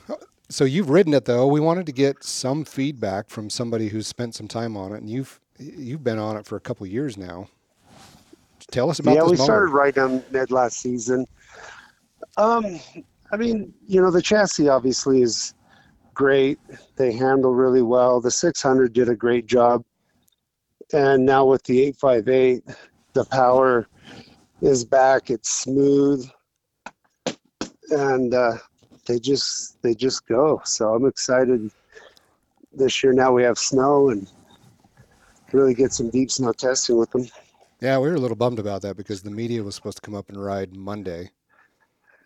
So 0.50 0.64
you've 0.64 0.90
ridden 0.90 1.14
it 1.14 1.24
though. 1.24 1.46
We 1.46 1.60
wanted 1.60 1.86
to 1.86 1.92
get 1.92 2.22
some 2.24 2.64
feedback 2.64 3.30
from 3.30 3.48
somebody 3.48 3.88
who's 3.88 4.06
spent 4.06 4.34
some 4.34 4.48
time 4.48 4.76
on 4.76 4.92
it, 4.92 4.98
and 4.98 5.08
you've 5.08 5.40
you've 5.60 6.02
been 6.02 6.18
on 6.18 6.36
it 6.36 6.46
for 6.46 6.56
a 6.56 6.60
couple 6.60 6.86
years 6.86 7.16
now. 7.16 7.48
Tell 8.70 8.90
us 8.90 8.98
about 8.98 9.14
yeah, 9.14 9.22
this 9.22 9.30
we 9.32 9.36
mower. 9.36 9.44
started 9.44 9.72
riding 9.72 10.02
on 10.02 10.24
Ned 10.30 10.50
last 10.50 10.78
season. 10.78 11.26
Um, 12.36 12.80
I 13.32 13.36
mean, 13.36 13.72
you 13.86 14.00
know, 14.00 14.10
the 14.10 14.22
chassis 14.22 14.68
obviously 14.68 15.22
is 15.22 15.54
great. 16.14 16.58
They 16.96 17.12
handle 17.12 17.54
really 17.54 17.82
well. 17.82 18.20
The 18.20 18.30
600 18.30 18.92
did 18.92 19.08
a 19.08 19.16
great 19.16 19.46
job, 19.46 19.84
and 20.92 21.24
now 21.26 21.44
with 21.44 21.62
the 21.64 21.80
858, 21.80 22.62
the 23.12 23.24
power 23.26 23.88
is 24.62 24.84
back. 24.84 25.30
It's 25.30 25.50
smooth, 25.50 26.28
and 27.90 28.34
uh, 28.34 28.58
they 29.06 29.18
just 29.18 29.82
they 29.82 29.94
just 29.94 30.26
go. 30.26 30.60
So 30.64 30.94
I'm 30.94 31.06
excited. 31.06 31.70
This 32.72 33.02
year 33.02 33.12
now 33.12 33.32
we 33.32 33.42
have 33.42 33.58
snow 33.58 34.10
and 34.10 34.28
really 35.52 35.74
get 35.74 35.92
some 35.92 36.10
deep 36.10 36.30
snow 36.30 36.52
testing 36.52 36.96
with 36.96 37.10
them. 37.10 37.26
Yeah, 37.80 37.98
we 37.98 38.08
were 38.08 38.14
a 38.16 38.20
little 38.20 38.36
bummed 38.36 38.58
about 38.58 38.82
that 38.82 38.96
because 38.96 39.22
the 39.22 39.30
media 39.30 39.62
was 39.62 39.74
supposed 39.74 39.96
to 39.96 40.02
come 40.02 40.14
up 40.14 40.28
and 40.28 40.42
ride 40.42 40.74
Monday, 40.76 41.30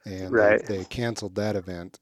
and 0.05 0.27
they- 0.27 0.39
Right. 0.39 0.67
they, 0.67 0.85
canceled 0.85 1.35
that 1.37 1.55
event. 1.57 2.01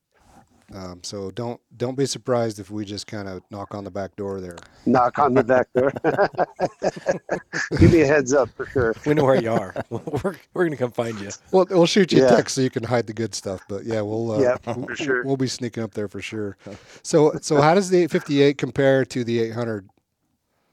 Um, 0.74 1.00
so 1.02 1.30
don't 1.32 1.60
don't 1.76 1.98
be 1.98 2.06
surprised 2.06 2.58
if 2.58 2.70
we 2.70 2.86
just 2.86 3.06
kind 3.06 3.28
of 3.28 3.42
knock 3.50 3.74
on 3.74 3.84
the 3.84 3.90
back 3.90 4.16
door 4.16 4.40
there. 4.40 4.56
knock 4.86 5.18
on 5.18 5.34
the 5.34 5.44
back 5.44 5.66
door. 5.74 5.92
Give 7.78 7.92
me 7.92 8.00
a 8.00 8.06
heads 8.06 8.32
up 8.32 8.48
for 8.56 8.64
sure. 8.66 8.94
We 9.04 9.12
know 9.12 9.24
where 9.24 9.40
you 9.42 9.50
are. 9.52 9.74
we're 9.90 10.36
we're 10.54 10.64
gonna 10.64 10.76
come 10.78 10.90
find 10.92 11.18
you. 11.20 11.28
Well, 11.50 11.66
we'll 11.68 11.84
shoot 11.84 12.10
you 12.10 12.24
a 12.24 12.28
Yeah. 12.30 12.36
text 12.36 12.54
so 12.54 12.62
you 12.62 12.70
can 12.70 12.84
hide 12.84 13.06
the 13.06 13.12
good 13.12 13.34
stuff. 13.34 13.60
But 13.68 13.84
yeah, 13.84 14.00
we'll 14.00 14.32
uh, 14.32 14.40
Yeah, 14.40 14.56
for 14.56 14.96
sure. 14.96 15.24
we'll 15.24 15.36
be 15.36 15.46
sneaking 15.48 15.82
up 15.82 15.92
there 15.92 16.08
for 16.08 16.22
sure. 16.22 16.56
So 17.02 17.32
so 17.42 17.60
how 17.60 17.74
does 17.74 17.90
the 17.90 17.98
858 17.98 18.56
compare 18.56 19.04
to 19.04 19.24
the 19.24 19.40
800 19.40 19.88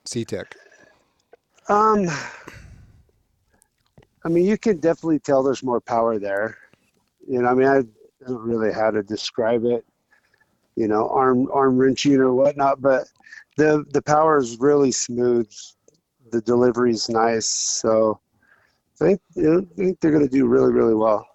C-TEC? 0.09 0.55
Um, 1.67 2.07
I 4.25 4.29
mean, 4.29 4.43
you 4.43 4.57
can 4.57 4.79
definitely 4.79 5.19
tell 5.19 5.43
there's 5.43 5.61
more 5.61 5.79
power 5.79 6.17
there. 6.17 6.57
You 7.27 7.43
know, 7.43 7.47
I 7.47 7.53
mean, 7.53 7.67
I 7.67 7.83
don't 8.25 8.41
really 8.41 8.73
how 8.73 8.89
to 8.89 9.03
describe 9.03 9.65
it. 9.65 9.85
You 10.75 10.87
know, 10.87 11.09
arm 11.09 11.47
arm 11.53 11.77
wrenching 11.77 12.15
or 12.15 12.33
whatnot, 12.33 12.81
but 12.81 13.07
the 13.55 13.85
the 13.91 14.01
power 14.01 14.39
is 14.39 14.59
really 14.59 14.91
smooth. 14.91 15.51
The 16.31 16.41
delivery's 16.41 17.07
nice, 17.07 17.45
so 17.45 18.19
I 18.99 19.05
think, 19.05 19.21
you 19.35 19.43
know, 19.43 19.59
I 19.59 19.75
think 19.75 19.99
they're 19.99 20.11
going 20.11 20.27
to 20.27 20.37
do 20.37 20.47
really, 20.47 20.73
really 20.73 20.95
well. 20.95 21.28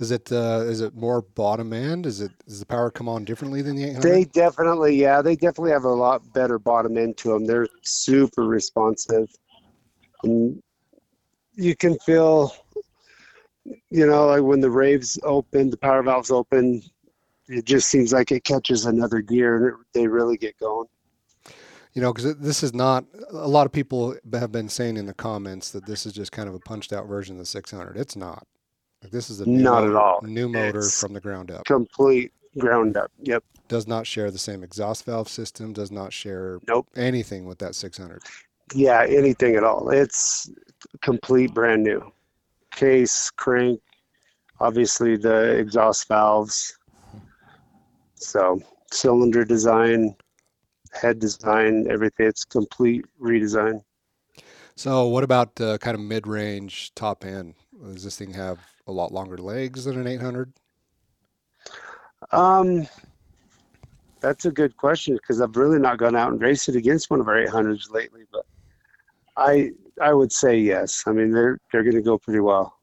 Is 0.00 0.10
it 0.10 0.32
uh, 0.32 0.62
is 0.64 0.80
it 0.80 0.94
more 0.94 1.20
bottom 1.20 1.74
end? 1.74 2.06
Is 2.06 2.22
it 2.22 2.32
does 2.48 2.58
the 2.58 2.64
power 2.64 2.90
come 2.90 3.06
on 3.06 3.26
differently 3.26 3.60
than 3.60 3.76
the 3.76 3.84
800? 3.84 4.02
They 4.02 4.24
definitely, 4.24 4.96
yeah, 4.96 5.20
they 5.20 5.36
definitely 5.36 5.72
have 5.72 5.84
a 5.84 5.90
lot 5.90 6.22
better 6.32 6.58
bottom 6.58 6.96
end 6.96 7.18
to 7.18 7.28
them. 7.28 7.44
They're 7.44 7.68
super 7.82 8.44
responsive, 8.44 9.28
and 10.22 10.62
you 11.52 11.76
can 11.76 11.98
feel, 11.98 12.54
you 13.90 14.06
know, 14.06 14.28
like 14.28 14.42
when 14.42 14.60
the 14.60 14.70
raves 14.70 15.18
open, 15.22 15.68
the 15.68 15.76
power 15.76 16.02
valves 16.02 16.30
open, 16.30 16.80
it 17.48 17.66
just 17.66 17.90
seems 17.90 18.10
like 18.10 18.32
it 18.32 18.42
catches 18.42 18.86
another 18.86 19.20
gear, 19.20 19.56
and 19.56 19.66
it, 19.66 19.74
they 19.92 20.08
really 20.08 20.38
get 20.38 20.58
going. 20.58 20.86
You 21.92 22.00
know, 22.00 22.14
because 22.14 22.36
this 22.36 22.62
is 22.62 22.72
not 22.72 23.04
a 23.28 23.48
lot 23.48 23.66
of 23.66 23.72
people 23.72 24.16
have 24.32 24.50
been 24.50 24.70
saying 24.70 24.96
in 24.96 25.04
the 25.04 25.12
comments 25.12 25.72
that 25.72 25.84
this 25.84 26.06
is 26.06 26.14
just 26.14 26.32
kind 26.32 26.48
of 26.48 26.54
a 26.54 26.60
punched 26.60 26.94
out 26.94 27.06
version 27.06 27.34
of 27.34 27.40
the 27.40 27.44
600. 27.44 27.98
It's 27.98 28.16
not. 28.16 28.46
Like, 29.02 29.12
this 29.12 29.30
is 29.30 29.40
a 29.40 29.46
new 29.46 29.62
Not 29.62 29.84
at 29.84 29.86
motor, 29.88 29.98
all. 29.98 30.20
new 30.22 30.48
motor 30.48 30.78
It's- 30.78 31.00
from 31.00 31.12
the 31.14 31.20
ground 31.20 31.50
up. 31.50 31.64
Complete 31.64 32.32
ground 32.58 32.96
up. 32.96 33.10
Yep. 33.20 33.44
Does 33.68 33.86
not 33.86 34.06
share 34.06 34.30
the 34.30 34.38
same 34.38 34.62
exhaust 34.62 35.04
valve 35.04 35.28
system. 35.28 35.72
Does 35.72 35.90
not 35.90 36.12
share 36.12 36.58
Nope. 36.68 36.88
anything 36.96 37.46
with 37.46 37.58
that 37.60 37.74
600. 37.74 38.22
Yeah, 38.74 39.04
anything 39.08 39.56
at 39.56 39.64
all. 39.64 39.90
It's 39.90 40.50
complete 41.00 41.54
brand 41.54 41.82
new. 41.82 42.12
Case, 42.72 43.30
crank, 43.30 43.80
obviously 44.60 45.16
the 45.16 45.56
exhaust 45.58 46.06
valves. 46.08 46.76
So 48.16 48.60
cylinder 48.92 49.44
design, 49.44 50.14
head 50.92 51.18
design, 51.20 51.86
everything. 51.90 52.26
It's 52.26 52.44
complete 52.44 53.04
redesign. 53.20 53.82
So, 54.76 55.08
what 55.08 55.24
about 55.24 55.60
uh, 55.60 55.78
kind 55.78 55.94
of 55.94 56.00
mid 56.00 56.26
range, 56.26 56.94
top 56.94 57.24
end? 57.24 57.54
Does 57.92 58.04
this 58.04 58.16
thing 58.16 58.32
have 58.32 58.58
a 58.90 58.92
lot 58.92 59.12
longer 59.12 59.38
legs 59.38 59.84
than 59.84 59.98
an 59.98 60.06
800? 60.06 60.52
Um, 62.32 62.86
that's 64.20 64.44
a 64.44 64.50
good 64.50 64.76
question 64.76 65.14
because 65.14 65.40
I've 65.40 65.56
really 65.56 65.78
not 65.78 65.98
gone 65.98 66.14
out 66.14 66.32
and 66.32 66.40
raced 66.40 66.68
it 66.68 66.76
against 66.76 67.10
one 67.10 67.20
of 67.20 67.28
our 67.28 67.44
800s 67.46 67.90
lately, 67.90 68.24
but 68.30 68.44
I 69.36 69.70
I 70.00 70.12
would 70.12 70.32
say 70.32 70.58
yes. 70.58 71.04
I 71.06 71.12
mean, 71.12 71.30
they're 71.30 71.58
they're 71.72 71.82
going 71.82 71.96
to 71.96 72.02
go 72.02 72.18
pretty 72.18 72.40
well. 72.40 72.76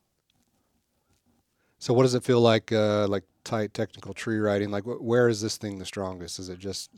So, 1.79 1.93
what 1.93 2.03
does 2.03 2.15
it 2.15 2.23
feel 2.23 2.41
like? 2.41 2.71
Uh, 2.71 3.07
like 3.07 3.23
tight 3.43 3.73
technical 3.73 4.13
tree 4.13 4.39
riding? 4.39 4.71
Like, 4.71 4.83
wh- 4.83 5.01
where 5.01 5.29
is 5.29 5.41
this 5.41 5.57
thing 5.57 5.77
the 5.77 5.85
strongest? 5.85 6.39
Is 6.39 6.49
it 6.49 6.57
just 6.57 6.89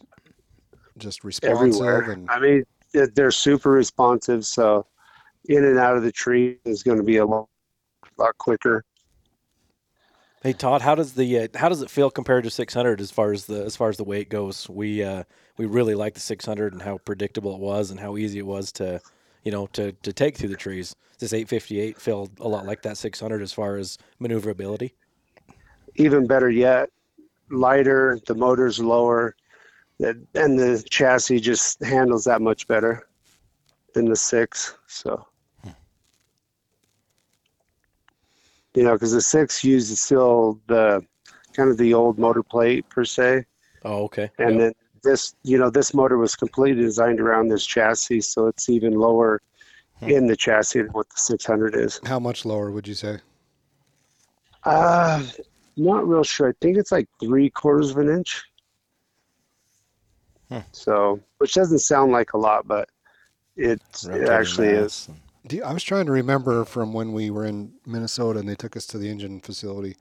just 0.98 1.24
responsive 1.24 1.82
everywhere. 1.82 2.12
and 2.12 2.30
I 2.30 2.40
mean, 2.40 2.64
they're- 2.94 3.32
super 3.32 3.72
responsive, 3.72 4.46
so 4.46 4.86
in 5.48 5.64
and 5.64 5.78
out 5.80 5.96
of 5.96 6.04
the 6.04 6.12
tree 6.12 6.60
is 6.66 6.84
going 6.84 6.98
to 6.98 7.04
be 7.04 7.18
a 7.18 7.26
lot, 7.26 7.48
lot 8.18 8.38
quicker. 8.38 8.84
Hey 10.42 10.54
Todd, 10.54 10.82
how 10.82 10.96
does 10.96 11.14
the 11.14 11.38
uh, 11.38 11.48
how 11.56 11.68
does 11.68 11.82
it 11.82 11.90
feel 11.90 12.10
compared 12.10 12.46
to 12.46 12.50
600 12.50 13.02
as 13.02 13.12
far 13.12 13.34
as 13.34 13.46
the 13.46 13.66
as 13.66 13.76
far 13.76 13.90
as 13.90 13.98
the 13.98 14.06
weight 14.06 14.30
goes? 14.30 14.70
We 14.70 15.04
uh, 15.04 15.24
we 15.58 15.66
really 15.66 15.96
like 15.96 16.14
the 16.14 16.22
600 16.22 16.72
and 16.72 16.82
how 16.82 17.00
predictable 17.00 17.56
it 17.56 17.60
was 17.60 17.92
and 17.92 18.00
how 18.00 18.16
easy 18.16 18.40
it 18.40 18.46
was 18.46 18.72
to 18.74 19.02
you 19.44 19.52
know 19.52 19.68
to 19.68 19.92
to 19.92 20.14
take 20.14 20.38
through 20.38 20.48
the 20.48 20.56
trees. 20.56 20.96
This 21.20 21.34
858 21.34 22.00
felt 22.00 22.32
a 22.40 22.48
lot 22.48 22.66
like 22.66 22.84
that 22.84 22.98
600 22.98 23.42
as 23.42 23.52
far 23.52 23.76
as 23.76 23.98
maneuverability. 24.20 24.96
Even 25.96 26.26
better 26.26 26.50
yet, 26.50 26.90
lighter. 27.52 28.18
The 28.26 28.36
motor's 28.36 28.80
lower, 28.80 29.36
and 30.00 30.26
the 30.34 30.82
chassis 30.90 31.42
just 31.42 31.84
handles 31.84 32.24
that 32.24 32.42
much 32.42 32.66
better 32.66 33.06
than 33.94 34.06
the 34.06 34.16
six. 34.16 34.78
So. 34.88 35.26
You 38.76 38.84
know, 38.84 38.94
because 38.94 39.12
the 39.14 39.22
six 39.22 39.64
uses 39.64 40.00
still 40.02 40.60
the 40.68 41.04
kind 41.54 41.70
of 41.70 41.78
the 41.78 41.94
old 41.94 42.20
motor 42.20 42.44
plate 42.44 42.88
per 42.90 43.04
se. 43.04 43.46
Oh, 43.84 44.04
okay. 44.04 44.30
And 44.38 44.52
Yep. 44.52 44.60
then 44.60 44.74
this, 45.04 45.36
you 45.44 45.58
know, 45.58 45.70
this 45.70 45.94
motor 45.94 46.18
was 46.18 46.36
completely 46.36 46.82
designed 46.84 47.20
around 47.20 47.48
this 47.50 47.66
chassis, 47.66 48.22
so 48.22 48.48
it's 48.48 48.70
even 48.70 48.94
lower 48.94 49.42
Hmm. 50.00 50.10
in 50.10 50.28
the 50.28 50.36
chassis 50.36 50.82
than 50.84 50.92
what 50.92 51.10
the 51.10 51.18
600 51.18 51.76
is. 51.76 52.00
how 52.06 52.20
much 52.20 52.46
lower 52.46 52.72
would 52.72 52.88
you 52.88 52.94
say? 52.94 53.20
Uh, 54.64 55.24
not 55.78 56.08
real 56.08 56.24
sure. 56.24 56.50
I 56.50 56.54
think 56.62 56.78
it's 56.78 56.92
like 56.92 57.08
three 57.20 57.50
quarters 57.50 57.92
of 57.92 57.98
an 57.98 58.10
inch. 58.10 58.44
Hmm. 60.50 60.60
So, 60.72 61.20
which 61.38 61.54
doesn't 61.54 61.80
sound 61.80 62.12
like 62.12 62.34
a 62.34 62.38
lot, 62.38 62.68
but 62.68 62.90
it, 63.56 63.82
it 64.04 64.08
Rotating 64.08 64.30
actually 64.30 64.68
is. 64.70 65.08
and- 65.10 65.18
Do 65.18 65.22
you, 65.54 65.64
I 65.64 65.74
was 65.74 65.84
trying 65.84 66.06
to 66.06 66.12
remember 66.12 66.66
from 66.66 66.94
when 66.94 67.14
we 67.14 67.30
were 67.30 67.46
in 67.46 67.74
Minnesota 67.86 68.40
and 68.40 68.48
they 68.48 68.56
took 68.56 68.76
us 68.76 68.86
to 68.88 68.98
the 68.98 69.10
engine 69.10 69.40
facility. 69.40 69.96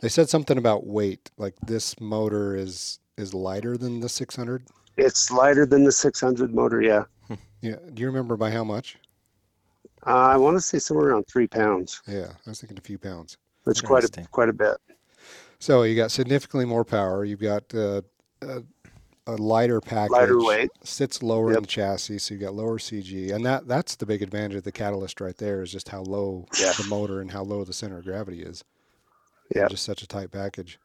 They 0.00 0.08
said 0.08 0.28
something 0.28 0.58
about 0.58 0.86
weight, 0.86 1.30
like 1.36 1.54
this 1.60 1.98
motor 2.00 2.54
is 2.54 3.00
is 3.16 3.34
lighter 3.34 3.76
than 3.76 4.00
the 4.00 4.08
600. 4.08 4.64
It's 4.96 5.30
lighter 5.30 5.66
than 5.66 5.82
the 5.82 5.92
600 5.92 6.54
motor, 6.54 6.80
yeah. 6.80 7.04
Yeah. 7.60 7.74
Do 7.92 8.00
you 8.00 8.06
remember 8.06 8.36
by 8.36 8.52
how 8.52 8.62
much? 8.62 8.98
Uh, 10.06 10.10
I 10.10 10.36
want 10.36 10.56
to 10.56 10.60
say 10.60 10.78
somewhere 10.78 11.08
around 11.08 11.26
three 11.26 11.48
pounds. 11.48 12.00
Yeah, 12.06 12.28
I 12.46 12.50
was 12.50 12.60
thinking 12.60 12.78
a 12.78 12.80
few 12.80 12.98
pounds. 12.98 13.36
It's 13.66 13.80
quite 13.80 14.04
a 14.04 14.26
quite 14.30 14.48
a 14.48 14.52
bit. 14.52 14.76
So 15.58 15.82
you 15.82 15.96
got 15.96 16.12
significantly 16.12 16.66
more 16.66 16.84
power. 16.84 17.24
You've 17.24 17.40
got 17.40 17.74
uh, 17.74 18.02
a, 18.42 18.62
a 19.28 19.36
lighter 19.36 19.80
package. 19.80 20.10
Lighter 20.12 20.42
weight. 20.42 20.70
Sits 20.82 21.22
lower 21.22 21.52
in 21.52 21.60
the 21.60 21.66
chassis, 21.66 22.18
so 22.18 22.34
you 22.34 22.40
got 22.40 22.54
lower 22.54 22.78
CG, 22.78 23.30
and 23.32 23.44
that 23.44 23.68
that's 23.68 23.94
the 23.96 24.06
big 24.06 24.22
advantage 24.22 24.56
of 24.56 24.64
the 24.64 24.72
Catalyst 24.72 25.20
right 25.20 25.36
there 25.36 25.62
is 25.62 25.70
just 25.70 25.88
how 25.90 26.00
low 26.00 26.46
Yeah. 26.58 26.72
the 26.78 26.84
motor 26.88 27.20
and 27.20 27.30
how 27.30 27.42
low 27.42 27.62
the 27.64 27.72
center 27.74 27.98
of 27.98 28.04
gravity 28.04 28.42
is. 28.42 28.64
Yeah. 29.54 29.68
Just 29.68 29.84
such 29.84 30.02
a 30.02 30.06
tight 30.06 30.30
package. 30.30 30.78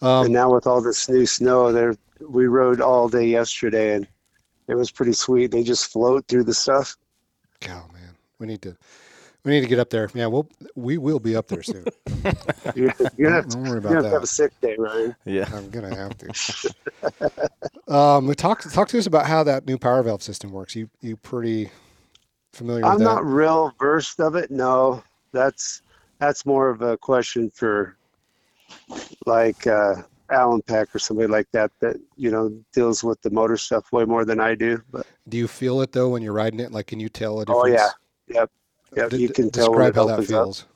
and 0.00 0.08
Um, 0.26 0.32
now 0.32 0.52
with 0.52 0.66
all 0.66 0.80
this 0.82 1.08
new 1.08 1.24
snow, 1.26 1.72
there 1.72 1.94
we 2.20 2.46
rode 2.46 2.80
all 2.80 3.08
day 3.08 3.26
yesterday, 3.26 3.94
and 3.94 4.06
it 4.68 4.74
was 4.74 4.90
pretty 4.90 5.12
sweet. 5.14 5.50
They 5.50 5.62
just 5.62 5.86
float 5.90 6.26
through 6.28 6.44
the 6.44 6.54
stuff. 6.54 6.96
God, 7.60 7.90
man, 7.92 8.16
we 8.38 8.46
need 8.46 8.60
to 8.62 8.76
we 9.46 9.52
need 9.52 9.60
to 9.60 9.68
get 9.68 9.78
up 9.78 9.90
there. 9.90 10.10
Yeah, 10.12 10.26
we'll 10.26 10.48
we 10.74 10.98
will 10.98 11.20
be 11.20 11.36
up 11.36 11.46
there 11.46 11.62
soon. 11.62 11.84
You're, 12.74 12.92
you're 13.16 13.30
gonna 13.30 13.36
have 13.36 13.48
Don't 13.48 13.62
worry 13.62 13.68
you're 13.68 13.78
about 13.78 13.88
gonna 13.88 13.94
have, 13.94 14.04
to 14.04 14.10
have 14.10 14.22
a 14.24 14.26
sick 14.26 14.60
day, 14.60 14.74
Ryan. 14.76 15.14
Yeah. 15.24 15.48
I'm 15.54 15.70
gonna 15.70 15.94
have 15.94 16.18
to. 16.18 16.74
um, 17.94 18.34
talk 18.34 18.62
talk 18.72 18.88
to 18.88 18.98
us 18.98 19.06
about 19.06 19.26
how 19.26 19.44
that 19.44 19.64
new 19.64 19.78
power 19.78 20.02
valve 20.02 20.22
system 20.22 20.50
works. 20.50 20.74
You 20.74 20.90
you 21.00 21.16
pretty 21.16 21.70
familiar 22.52 22.84
I'm 22.84 22.98
that? 22.98 23.04
not 23.04 23.24
real 23.24 23.72
versed 23.78 24.18
of 24.18 24.34
it. 24.34 24.50
No, 24.50 25.04
that's 25.30 25.82
that's 26.18 26.44
more 26.44 26.68
of 26.68 26.82
a 26.82 26.96
question 26.96 27.48
for 27.50 27.96
like 29.26 29.64
uh, 29.68 30.02
Alan 30.28 30.60
Peck 30.62 30.92
or 30.92 30.98
somebody 30.98 31.28
like 31.28 31.46
that 31.52 31.70
that 31.78 31.96
you 32.16 32.32
know 32.32 32.52
deals 32.74 33.04
with 33.04 33.22
the 33.22 33.30
motor 33.30 33.56
stuff 33.56 33.92
way 33.92 34.04
more 34.04 34.24
than 34.24 34.40
I 34.40 34.56
do. 34.56 34.82
But 34.90 35.06
Do 35.28 35.36
you 35.36 35.46
feel 35.46 35.82
it 35.82 35.92
though 35.92 36.08
when 36.08 36.22
you're 36.22 36.32
riding 36.32 36.58
it? 36.58 36.72
Like, 36.72 36.88
can 36.88 36.98
you 36.98 37.08
tell 37.08 37.40
a 37.40 37.44
difference? 37.44 37.62
Oh, 37.62 37.66
yeah. 37.66 37.90
yep, 38.26 38.50
yep, 38.94 39.10
D- 39.10 39.18
you 39.18 39.28
can 39.28 39.50
tell 39.50 39.68
describe 39.68 39.94
how 39.94 40.06
that 40.06 40.20
up. 40.20 40.24
feels. 40.26 40.66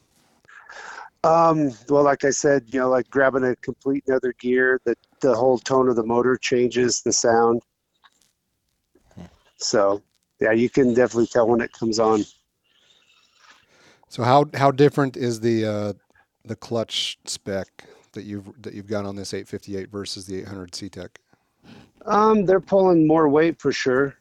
Um, 1.22 1.72
well, 1.88 2.02
like 2.02 2.24
I 2.24 2.30
said, 2.30 2.64
you 2.68 2.80
know, 2.80 2.88
like 2.88 3.10
grabbing 3.10 3.44
a 3.44 3.54
complete 3.56 4.04
another 4.06 4.32
gear, 4.40 4.80
the 4.84 4.94
the 5.20 5.34
whole 5.34 5.58
tone 5.58 5.88
of 5.88 5.96
the 5.96 6.02
motor 6.02 6.36
changes 6.36 7.02
the 7.02 7.12
sound. 7.12 7.62
So 9.58 10.02
yeah, 10.40 10.52
you 10.52 10.70
can 10.70 10.94
definitely 10.94 11.26
tell 11.26 11.46
when 11.46 11.60
it 11.60 11.72
comes 11.72 11.98
on. 11.98 12.24
So 14.08 14.22
how 14.22 14.46
how 14.54 14.70
different 14.70 15.16
is 15.16 15.40
the 15.40 15.66
uh, 15.66 15.92
the 16.44 16.56
clutch 16.56 17.18
spec 17.26 17.68
that 18.12 18.22
you've 18.22 18.50
that 18.62 18.72
you've 18.74 18.88
got 18.88 19.04
on 19.04 19.16
this 19.16 19.34
858 19.34 19.90
versus 19.90 20.26
the 20.26 20.40
800 20.40 20.72
CTEC? 20.72 21.08
Um, 22.06 22.46
they're 22.46 22.60
pulling 22.60 23.06
more 23.06 23.28
weight 23.28 23.60
for 23.60 23.72
sure. 23.72 24.16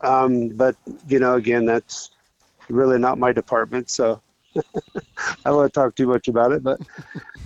Um, 0.00 0.48
but 0.48 0.76
you 1.08 1.18
know, 1.18 1.34
again, 1.34 1.66
that's 1.66 2.10
really 2.70 2.98
not 2.98 3.18
my 3.18 3.32
department, 3.32 3.90
so 3.90 4.20
I 5.44 5.50
won't 5.50 5.72
talk 5.72 5.94
too 5.94 6.06
much 6.06 6.28
about 6.28 6.52
it. 6.52 6.62
But 6.62 6.80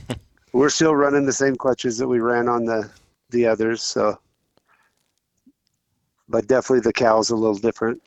we're 0.53 0.71
still 0.71 0.95
running 0.95 1.27
the 1.27 1.33
same 1.33 1.57
clutches 1.57 1.99
that 1.99 2.09
we 2.09 2.21
ran 2.21 2.49
on 2.49 2.65
the 2.65 2.91
the 3.31 3.47
others, 3.47 3.83
so. 3.83 4.19
But 6.29 6.47
definitely 6.47 6.81
the 6.81 6.93
cow's 6.93 7.31
a 7.31 7.37
little 7.37 7.57
different. 7.57 8.03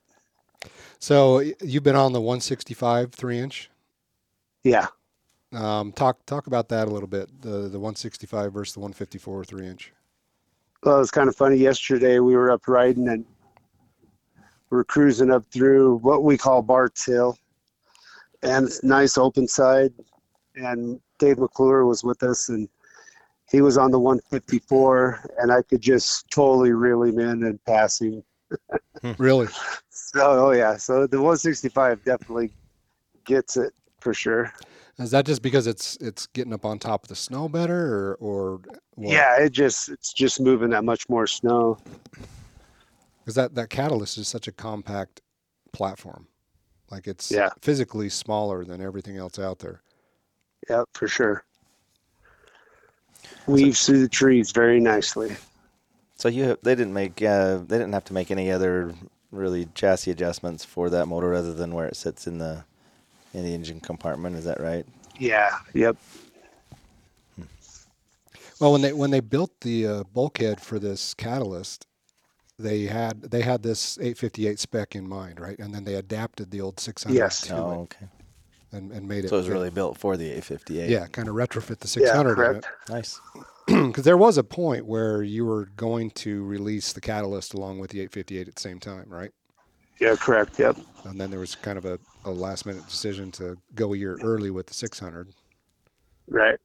So 1.00 1.44
you've 1.62 1.84
been 1.84 1.96
on 1.96 2.14
the 2.14 2.22
165 2.22 3.14
three 3.14 3.40
inch. 3.40 3.70
Yeah. 4.64 4.88
Um, 5.54 5.92
talk 5.92 6.26
talk 6.26 6.48
about 6.48 6.70
that 6.70 6.88
a 6.88 6.92
little 6.92 7.08
bit. 7.08 7.30
The 7.42 7.70
the 7.70 7.80
165 7.80 8.52
versus 8.52 8.74
the 8.74 8.80
154 8.80 9.46
three 9.46 9.68
inch. 9.68 9.94
Well, 10.84 10.98
it 10.98 11.00
was 11.00 11.12
kind 11.12 11.30
of 11.30 11.36
funny. 11.36 11.58
Yesterday 11.58 12.20
we 12.20 12.36
were 12.36 12.52
up 12.52 12.68
riding 12.68 13.08
and 13.08 13.26
we're 14.70 14.84
cruising 14.84 15.32
up 15.32 15.46
through 15.52 15.98
what 15.98 16.24
we 16.24 16.38
call 16.38 16.62
Bart's 16.62 17.06
Hill, 17.06 17.38
and 18.44 18.68
it's 18.68 18.84
nice 18.84 19.18
open 19.18 19.48
side. 19.48 19.94
And 20.56 21.00
Dave 21.20 21.38
McClure 21.38 21.86
was 21.86 22.04
with 22.04 22.24
us, 22.24 22.50
and 22.50 22.68
he 23.50 23.62
was 23.62 23.78
on 23.78 23.92
the 23.92 24.00
154, 24.00 25.32
and 25.40 25.52
I 25.52 25.62
could 25.62 25.82
just 25.82 26.30
totally 26.30 26.72
reel 26.72 27.04
him 27.04 27.20
in 27.20 27.44
and 27.44 27.64
pass 27.66 28.02
him 28.02 28.24
hmm. 29.02 29.12
Really? 29.18 29.48
So, 29.90 30.48
oh 30.48 30.52
yeah, 30.52 30.78
so 30.78 31.08
the 31.08 31.18
165 31.18 32.04
definitely 32.04 32.52
gets 33.26 33.58
it 33.58 33.74
for 34.00 34.14
sure. 34.14 34.54
Is 35.00 35.12
that 35.12 35.26
just 35.26 35.42
because 35.42 35.68
it's 35.68 35.96
it's 35.98 36.26
getting 36.28 36.54
up 36.54 36.66
on 36.66 36.80
top 36.80 37.04
of 37.04 37.10
the 37.10 37.16
snow 37.16 37.48
better, 37.48 37.94
or 37.94 38.18
or 38.20 38.62
what? 38.96 39.14
Yeah, 39.14 39.40
it 39.40 39.52
just 39.52 39.90
it's 39.90 40.12
just 40.12 40.40
moving 40.40 40.70
that 40.72 40.84
much 40.84 41.08
more 41.08 41.28
snow. 41.28 41.78
Because 43.28 43.36
that 43.36 43.56
that 43.56 43.70
catalyst 43.70 44.18
is 44.18 44.26
such 44.26 44.48
a 44.48 44.54
compact 44.54 45.20
platform, 45.74 46.28
like 46.90 47.08
it's 47.08 47.30
Yeah. 47.30 47.50
physically 47.60 48.08
smaller 48.08 48.64
than 48.64 48.80
everything 48.80 49.18
else 49.18 49.38
out 49.38 49.60
there. 49.60 49.82
Yeah, 50.70 50.86
for 50.94 51.10
sure. 51.10 51.44
Weaves 53.46 53.86
through 53.86 54.00
the 54.00 54.08
trees 54.08 54.54
very 54.54 54.80
nicely. 54.80 55.36
So 56.16 56.30
you 56.30 56.58
they 56.64 56.74
didn't 56.74 56.94
make 56.94 57.22
uh, 57.22 57.58
they 57.58 57.78
didn't 57.78 57.92
have 57.92 58.06
to 58.06 58.14
make 58.14 58.32
any 58.32 58.50
other 58.50 58.96
really 59.32 59.68
chassis 59.76 60.12
adjustments 60.12 60.64
for 60.64 60.90
that 60.90 61.08
motor 61.08 61.34
other 61.34 61.54
than 61.54 61.74
where 61.74 61.88
it 61.88 61.98
sits 61.98 62.28
in 62.28 62.38
the 62.38 62.64
in 63.34 63.44
the 63.44 63.54
engine 63.54 63.82
compartment. 63.82 64.38
Is 64.38 64.46
that 64.46 64.62
right? 64.62 64.86
Yeah. 65.20 65.60
Yep. 65.74 65.98
Well, 68.62 68.72
when 68.72 68.84
they 68.84 68.94
when 68.94 69.12
they 69.12 69.20
built 69.20 69.52
the 69.60 69.86
uh, 69.86 70.04
bulkhead 70.14 70.62
for 70.62 70.80
this 70.80 71.14
catalyst, 71.14 71.86
they 72.60 72.84
had 72.86 73.22
they 73.22 73.42
had 73.42 73.62
this 73.64 73.98
858 74.00 74.60
spec 74.60 74.96
in 74.96 75.08
mind, 75.08 75.40
right? 75.40 75.58
And 75.60 75.74
then 75.74 75.84
they 75.84 75.96
adapted 75.96 76.52
the 76.52 76.62
old 76.62 76.80
600 76.80 77.16
Yes. 77.16 77.42
to 77.42 77.56
Oh, 77.56 77.72
it 77.72 77.76
okay. 77.76 78.08
and, 78.72 78.92
and 78.92 79.08
made 79.08 79.26
it. 79.26 79.30
So 79.30 79.36
it 79.36 79.40
was 79.40 79.50
really 79.50 79.70
built 79.70 79.98
for 79.98 80.18
the 80.18 80.26
858. 80.26 80.90
yeah, 80.90 81.08
kind 81.08 81.28
of 81.28 81.36
retrofit 81.36 81.80
the 81.80 81.88
600 81.88 82.30
in 82.30 82.32
it. 82.32 82.36
correct. 82.36 82.68
Nice. 82.90 83.20
because 83.68 84.04
there 84.06 84.18
was 84.18 84.38
a 84.38 84.44
point 84.44 84.86
where 84.86 85.22
you 85.22 85.46
were 85.46 85.66
going 85.76 86.10
to 86.12 86.44
release 86.46 86.94
the 86.94 87.02
catalyst 87.02 87.54
along 87.54 87.80
with 87.80 87.92
the 87.92 88.00
858 88.02 88.48
at 88.48 88.56
the 88.56 88.62
same 88.62 88.80
time, 88.80 89.06
right? 89.10 89.32
Yeah, 90.00 90.16
correct. 90.16 90.58
Yep. 90.60 90.78
And 91.06 91.20
then 91.20 91.30
there 91.32 91.40
was 91.40 91.56
kind 91.56 91.78
of 91.78 91.86
a, 91.86 92.00
a 92.26 92.32
last 92.32 92.66
minute 92.66 92.88
decision 92.88 93.32
to 93.34 93.58
go 93.76 93.94
a 93.94 93.98
year 93.98 94.18
early 94.24 94.52
with 94.52 94.68
the 94.68 94.74
600. 94.74 95.34
Right. 96.28 96.58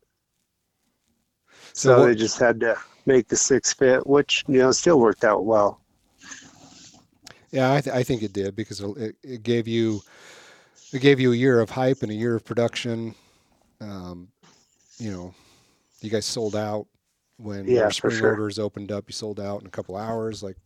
So 1.75 1.89
So, 1.91 1.99
what- 2.01 2.07
they 2.07 2.15
just 2.15 2.39
had 2.39 2.61
to 2.61 2.77
make 3.07 3.29
the 3.29 3.37
six 3.37 3.73
fit, 3.73 4.07
which 4.07 4.45
you 4.49 4.59
know 4.61 4.71
still 4.73 5.01
worked 5.01 5.25
out 5.25 5.45
well. 5.45 5.81
Yeah, 7.53 7.75
I, 7.75 7.83
th- 7.83 7.95
I 7.95 8.03
think 8.03 8.23
it 8.23 8.33
did 8.33 8.57
because 8.57 8.81
it, 8.81 9.17
it 9.23 9.45
gave 9.45 9.69
you 9.69 10.03
it 10.93 11.01
gave 11.01 11.21
you 11.21 11.33
a 11.33 11.37
year 11.37 11.61
of 11.61 11.71
hype 11.71 12.03
and 12.03 12.13
a 12.13 12.15
year 12.15 12.37
of 12.37 12.45
production. 12.45 13.15
Um, 13.81 14.29
you 14.99 15.13
know, 15.13 15.35
you 16.03 16.11
guys 16.11 16.27
sold 16.27 16.57
out 16.57 16.87
when 17.39 17.79
Yeah, 17.79 17.83
your 17.83 17.93
spring 17.93 18.21
sure. 18.21 18.23
orders 18.23 18.59
opened 18.59 18.93
up. 18.93 19.05
You 19.09 19.15
sold 19.15 19.41
out 19.41 19.61
in 19.63 19.67
a 19.69 19.71
couple 19.71 19.97
hours. 19.97 20.43
Like, 20.43 20.57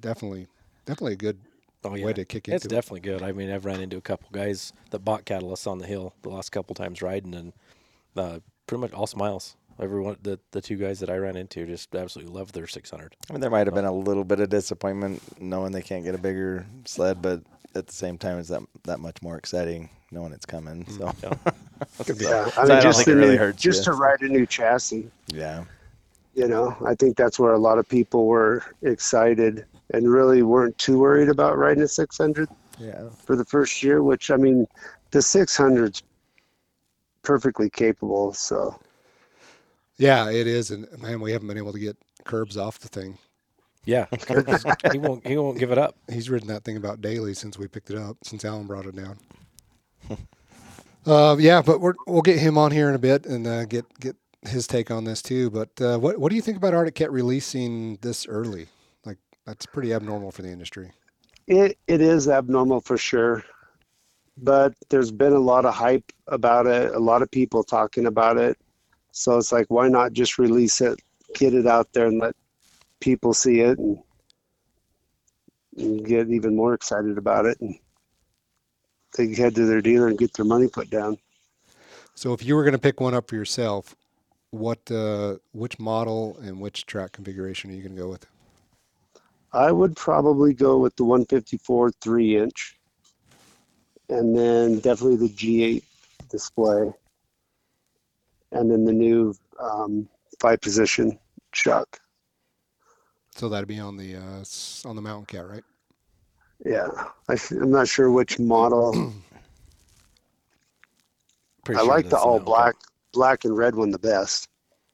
definitely, 0.00 0.48
definitely 0.86 1.14
a 1.14 1.16
good 1.16 1.40
Oh 1.84 1.94
yeah, 1.94 2.06
way 2.06 2.14
to 2.14 2.24
kick 2.24 2.48
it's 2.48 2.66
into 2.66 2.68
it. 2.70 2.78
It's 2.78 2.90
definitely 2.90 3.00
good. 3.00 3.22
I 3.22 3.32
mean, 3.32 3.50
I've 3.50 3.64
run 3.64 3.80
into 3.80 3.96
a 3.96 4.00
couple 4.02 4.28
guys 4.32 4.72
that 4.90 5.00
bought 5.00 5.24
catalysts 5.24 5.66
on 5.66 5.78
the 5.78 5.86
hill 5.86 6.14
the 6.22 6.28
last 6.30 6.50
couple 6.50 6.74
times 6.74 7.02
riding, 7.02 7.34
and 7.34 7.52
uh, 8.16 8.40
pretty 8.68 8.82
much 8.82 8.94
all 8.94 9.08
smiles. 9.08 9.57
Everyone, 9.80 10.16
the 10.22 10.38
the 10.50 10.60
two 10.60 10.76
guys 10.76 10.98
that 11.00 11.10
I 11.10 11.16
ran 11.16 11.36
into, 11.36 11.64
just 11.66 11.94
absolutely 11.94 12.32
love 12.34 12.52
their 12.52 12.66
600. 12.66 13.16
I 13.28 13.32
mean, 13.32 13.40
there 13.40 13.50
might 13.50 13.66
have 13.66 13.74
been 13.74 13.84
a 13.84 13.92
little 13.92 14.24
bit 14.24 14.40
of 14.40 14.48
disappointment 14.48 15.22
knowing 15.40 15.72
they 15.72 15.82
can't 15.82 16.04
get 16.04 16.14
a 16.14 16.18
bigger 16.18 16.66
sled, 16.84 17.22
but 17.22 17.42
at 17.74 17.86
the 17.86 17.92
same 17.92 18.18
time, 18.18 18.38
it's 18.38 18.48
that 18.48 18.62
that 18.84 18.98
much 19.00 19.22
more 19.22 19.36
exciting 19.36 19.88
knowing 20.10 20.32
it's 20.32 20.46
coming. 20.46 20.84
Mm, 20.84 20.98
so 20.98 21.12
Yeah. 21.22 21.52
Yeah. 22.18 22.50
So 22.50 22.60
I 22.60 22.64
I 22.64 22.66
mean, 22.66 22.68
don't 22.68 22.82
just 22.82 22.98
think 22.98 23.06
the 23.06 23.12
it 23.12 23.14
really 23.16 23.32
new- 23.32 23.38
hurts 23.38 23.62
just 23.62 23.84
to 23.84 23.92
ride 23.92 24.20
a 24.22 24.28
new 24.28 24.46
chassis. 24.46 25.08
yeah, 25.28 25.64
You 26.34 26.48
know, 26.48 26.76
I 26.84 26.94
think 26.96 27.16
that's 27.16 27.38
where 27.38 27.52
a 27.52 27.58
lot 27.58 27.78
of 27.78 27.88
people 27.88 28.26
were 28.26 28.64
excited 28.82 29.64
and 29.94 30.10
really 30.10 30.42
weren't 30.42 30.76
too 30.78 30.98
worried 30.98 31.28
about 31.28 31.56
riding 31.56 31.82
a 31.84 31.88
600 31.88 32.48
yeah. 32.80 33.08
for 33.24 33.36
the 33.36 33.44
first 33.44 33.82
year. 33.82 34.02
Which 34.02 34.30
I 34.30 34.36
mean, 34.36 34.66
the 35.12 35.20
600's 35.20 36.02
perfectly 37.22 37.70
capable. 37.70 38.32
So 38.32 38.78
Yeah, 39.98 40.30
it 40.30 40.46
is, 40.46 40.70
and 40.70 40.86
man, 41.00 41.20
we 41.20 41.32
haven't 41.32 41.48
been 41.48 41.58
able 41.58 41.72
to 41.72 41.78
get 41.78 41.96
Kerbs 42.24 42.56
off 42.56 42.78
the 42.78 42.88
thing. 42.88 43.18
Yeah, 43.84 44.06
Kurt 44.20 44.48
is- 44.48 44.66
he 44.92 44.98
won't 44.98 45.26
he 45.26 45.36
won't 45.36 45.58
give 45.58 45.72
it 45.72 45.78
up. 45.78 45.96
He's 46.10 46.30
ridden 46.30 46.48
that 46.48 46.64
thing 46.64 46.76
about 46.76 47.00
daily 47.00 47.34
since 47.34 47.58
we 47.58 47.68
picked 47.68 47.90
it 47.90 47.98
up, 47.98 48.16
since 48.24 48.44
Alan 48.44 48.66
brought 48.66 48.86
it 48.86 48.96
down. 48.96 49.18
uh, 51.06 51.36
yeah, 51.38 51.62
but 51.62 51.80
we're, 51.80 51.94
we'll 52.06 52.22
get 52.22 52.38
him 52.38 52.58
on 52.58 52.70
here 52.70 52.88
in 52.88 52.94
a 52.94 52.98
bit 52.98 53.26
and 53.26 53.46
uh, 53.46 53.64
get 53.64 53.86
get 54.00 54.16
his 54.46 54.66
take 54.66 54.90
on 54.90 55.04
this 55.04 55.22
too. 55.22 55.50
But 55.50 55.70
uh, 55.80 55.98
what 55.98 56.18
what 56.18 56.30
do 56.30 56.36
you 56.36 56.42
think 56.42 56.56
about 56.58 56.74
Arctic 56.74 56.94
Cat 56.96 57.12
releasing 57.12 57.96
this 57.96 58.26
early? 58.26 58.68
Like 59.04 59.18
that's 59.46 59.66
pretty 59.66 59.92
abnormal 59.94 60.32
for 60.32 60.42
the 60.42 60.50
industry. 60.50 60.92
it 61.46 61.78
it 61.86 62.00
is 62.00 62.28
abnormal 62.28 62.80
for 62.80 62.98
sure. 62.98 63.44
But 64.36 64.74
there's 64.90 65.10
been 65.10 65.32
a 65.32 65.38
lot 65.40 65.64
of 65.64 65.74
hype 65.74 66.12
about 66.28 66.66
it, 66.66 66.94
a 66.94 66.98
lot 66.98 67.22
of 67.22 67.30
people 67.30 67.64
talking 67.64 68.06
about 68.06 68.36
it. 68.38 68.56
So 69.18 69.36
it's 69.36 69.50
like, 69.50 69.66
why 69.68 69.88
not 69.88 70.12
just 70.12 70.38
release 70.38 70.80
it, 70.80 71.00
get 71.34 71.52
it 71.52 71.66
out 71.66 71.92
there, 71.92 72.06
and 72.06 72.20
let 72.20 72.36
people 73.00 73.34
see 73.34 73.62
it, 73.62 73.76
and, 73.76 73.98
and 75.76 76.06
get 76.06 76.30
even 76.30 76.54
more 76.54 76.72
excited 76.72 77.18
about 77.18 77.44
it, 77.44 77.60
and 77.60 77.74
they 79.16 79.26
can 79.26 79.34
head 79.34 79.56
to 79.56 79.66
their 79.66 79.80
dealer 79.80 80.06
and 80.06 80.16
get 80.16 80.32
their 80.34 80.44
money 80.44 80.68
put 80.68 80.88
down. 80.88 81.18
So 82.14 82.32
if 82.32 82.44
you 82.44 82.54
were 82.54 82.62
going 82.62 82.74
to 82.74 82.78
pick 82.78 83.00
one 83.00 83.12
up 83.12 83.28
for 83.28 83.34
yourself, 83.34 83.96
what 84.50 84.88
uh, 84.88 85.38
which 85.50 85.80
model 85.80 86.38
and 86.40 86.60
which 86.60 86.86
track 86.86 87.10
configuration 87.10 87.72
are 87.72 87.74
you 87.74 87.82
going 87.82 87.96
to 87.96 88.00
go 88.00 88.08
with? 88.08 88.24
I 89.52 89.72
would 89.72 89.96
probably 89.96 90.54
go 90.54 90.78
with 90.78 90.94
the 90.94 91.02
154 91.02 91.90
three 92.00 92.36
inch, 92.36 92.78
and 94.08 94.38
then 94.38 94.78
definitely 94.78 95.16
the 95.16 95.34
G8 95.34 95.82
display, 96.30 96.92
and 98.52 98.70
then 98.70 98.84
the 98.84 98.92
new 98.92 99.34
um, 99.58 100.08
five 100.40 100.60
position 100.60 101.18
shock. 101.52 102.00
So 103.34 103.48
that'd 103.48 103.68
be 103.68 103.78
on 103.78 103.96
the 103.96 104.16
uh, 104.16 104.44
on 104.88 104.96
the 104.96 105.02
Mountain 105.02 105.26
Cat, 105.26 105.48
right? 105.48 105.64
Yeah, 106.64 106.88
I, 107.28 107.36
am 107.52 107.70
not 107.70 107.86
sure 107.88 108.10
which 108.10 108.38
model. 108.38 109.12
I 111.68 111.72
sure 111.72 111.84
like 111.84 112.08
the 112.08 112.18
all 112.18 112.38
Mountain 112.38 112.44
black, 112.46 112.74
black 113.12 113.44
and 113.44 113.56
red 113.56 113.74
one 113.76 113.90
the 113.90 113.98
best. 113.98 114.48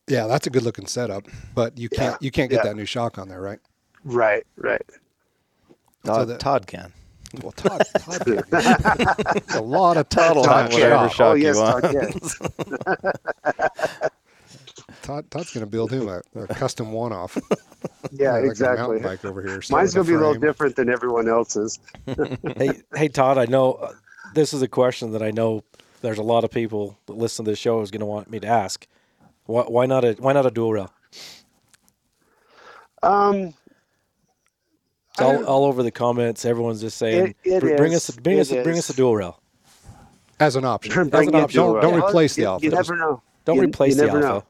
Yeah, 0.09 0.27
that's 0.27 0.47
a 0.47 0.51
good 0.51 0.63
looking 0.63 0.87
setup, 0.87 1.27
but 1.55 1.79
you 1.79 1.89
can't 1.89 2.21
you 2.21 2.31
can't 2.31 2.51
get 2.51 2.59
yeah. 2.59 2.71
that 2.71 2.77
new 2.77 2.85
shock 2.85 3.17
on 3.19 3.29
there, 3.29 3.41
right? 3.41 3.61
Right, 4.05 4.45
right. 4.57 4.83
Todd, 6.05 6.29
the- 6.29 6.37
Todd 6.37 6.67
can. 6.67 6.93
Well, 7.43 7.53
Todd, 7.53 7.83
Todd 7.99 8.25
can. 8.25 8.43
A 9.57 9.61
lot 9.61 9.97
of 9.97 10.09
Todd 10.09 10.37
will 10.37 10.45
Todd 10.45 10.73
have 10.73 10.73
whatever 10.73 11.09
shock. 11.09 11.13
shock 11.13 11.27
oh 11.27 11.35
you 11.35 11.45
yes, 11.45 11.57
want. 11.57 11.85
Todd, 11.85 11.95
yes. 11.95 12.39
Todd, 15.05 15.31
Todd's 15.31 15.53
going 15.53 15.65
to 15.65 15.71
build 15.71 15.93
him 15.93 16.09
a, 16.09 16.23
a 16.35 16.47
custom 16.47 16.91
one-off. 16.91 17.37
yeah, 18.11 18.33
like 18.33 18.45
exactly. 18.45 18.87
mountain 18.87 19.03
bike 19.03 19.25
over 19.25 19.43
here. 19.43 19.61
Mine's 19.69 19.93
gonna 19.93 20.07
be 20.07 20.15
a 20.15 20.19
little 20.19 20.35
different 20.35 20.77
than 20.77 20.89
everyone 20.89 21.29
else's. 21.29 21.79
hey, 22.57 22.71
hey, 22.95 23.09
Todd. 23.09 23.37
I 23.37 23.45
know 23.45 23.75
uh, 23.75 23.93
this 24.35 24.55
is 24.55 24.63
a 24.63 24.69
question 24.69 25.13
that 25.13 25.23
I 25.23 25.31
know 25.31 25.63
there's 26.01 26.19
a 26.19 26.23
lot 26.23 26.43
of 26.43 26.51
people 26.51 26.99
that 27.05 27.19
listen 27.19 27.45
to 27.45 27.51
this 27.51 27.59
show 27.59 27.83
is 27.83 27.91
going 27.91 28.01
to 28.01 28.07
want 28.07 28.31
me 28.31 28.41
to 28.41 28.47
ask. 28.47 28.87
Why, 29.45 29.65
why 29.65 29.85
not 29.85 30.05
a 30.05 30.15
why 30.15 30.33
not 30.33 30.47
a 30.47 30.51
dual 30.51 30.73
rail? 30.73 30.91
Um, 33.03 33.53
It's 35.15 35.23
all, 35.23 35.33
don't- 35.33 35.45
all 35.45 35.65
over 35.65 35.83
the 35.83 35.91
comments. 35.91 36.45
Everyone's 36.45 36.81
just 36.81 36.97
saying, 36.99 37.35
It- 37.45 37.63
it 37.65 37.77
bring 37.77 37.93
is. 37.93 38.09
us, 38.11 38.17
bring 38.17 38.41
us, 38.41 38.51
It 38.51 38.65
bring 38.65 38.79
us 38.79 38.91
a 38.91 38.95
dual 38.95 39.17
rail. 39.17 39.41
as 40.41 40.57
an 40.57 40.65
option. 40.65 40.93
bring 41.11 41.29
an 41.29 41.35
it 41.37 41.43
option. 41.45 41.63
to 41.63 41.67
Don't- 41.73 41.81
don't 41.83 41.99
replace 42.03 42.35
the 42.35 42.43
you, 42.43 42.49
Alpha. 42.49 42.65
You 42.65 42.71
never 42.73 42.97
know. 42.97 43.23
Don't 43.45 43.57
You- 43.57 43.63
replace 43.63 43.95
you 43.97 44.03
the 44.03 44.09
Alpha." 44.09 44.21
know. 44.21 44.45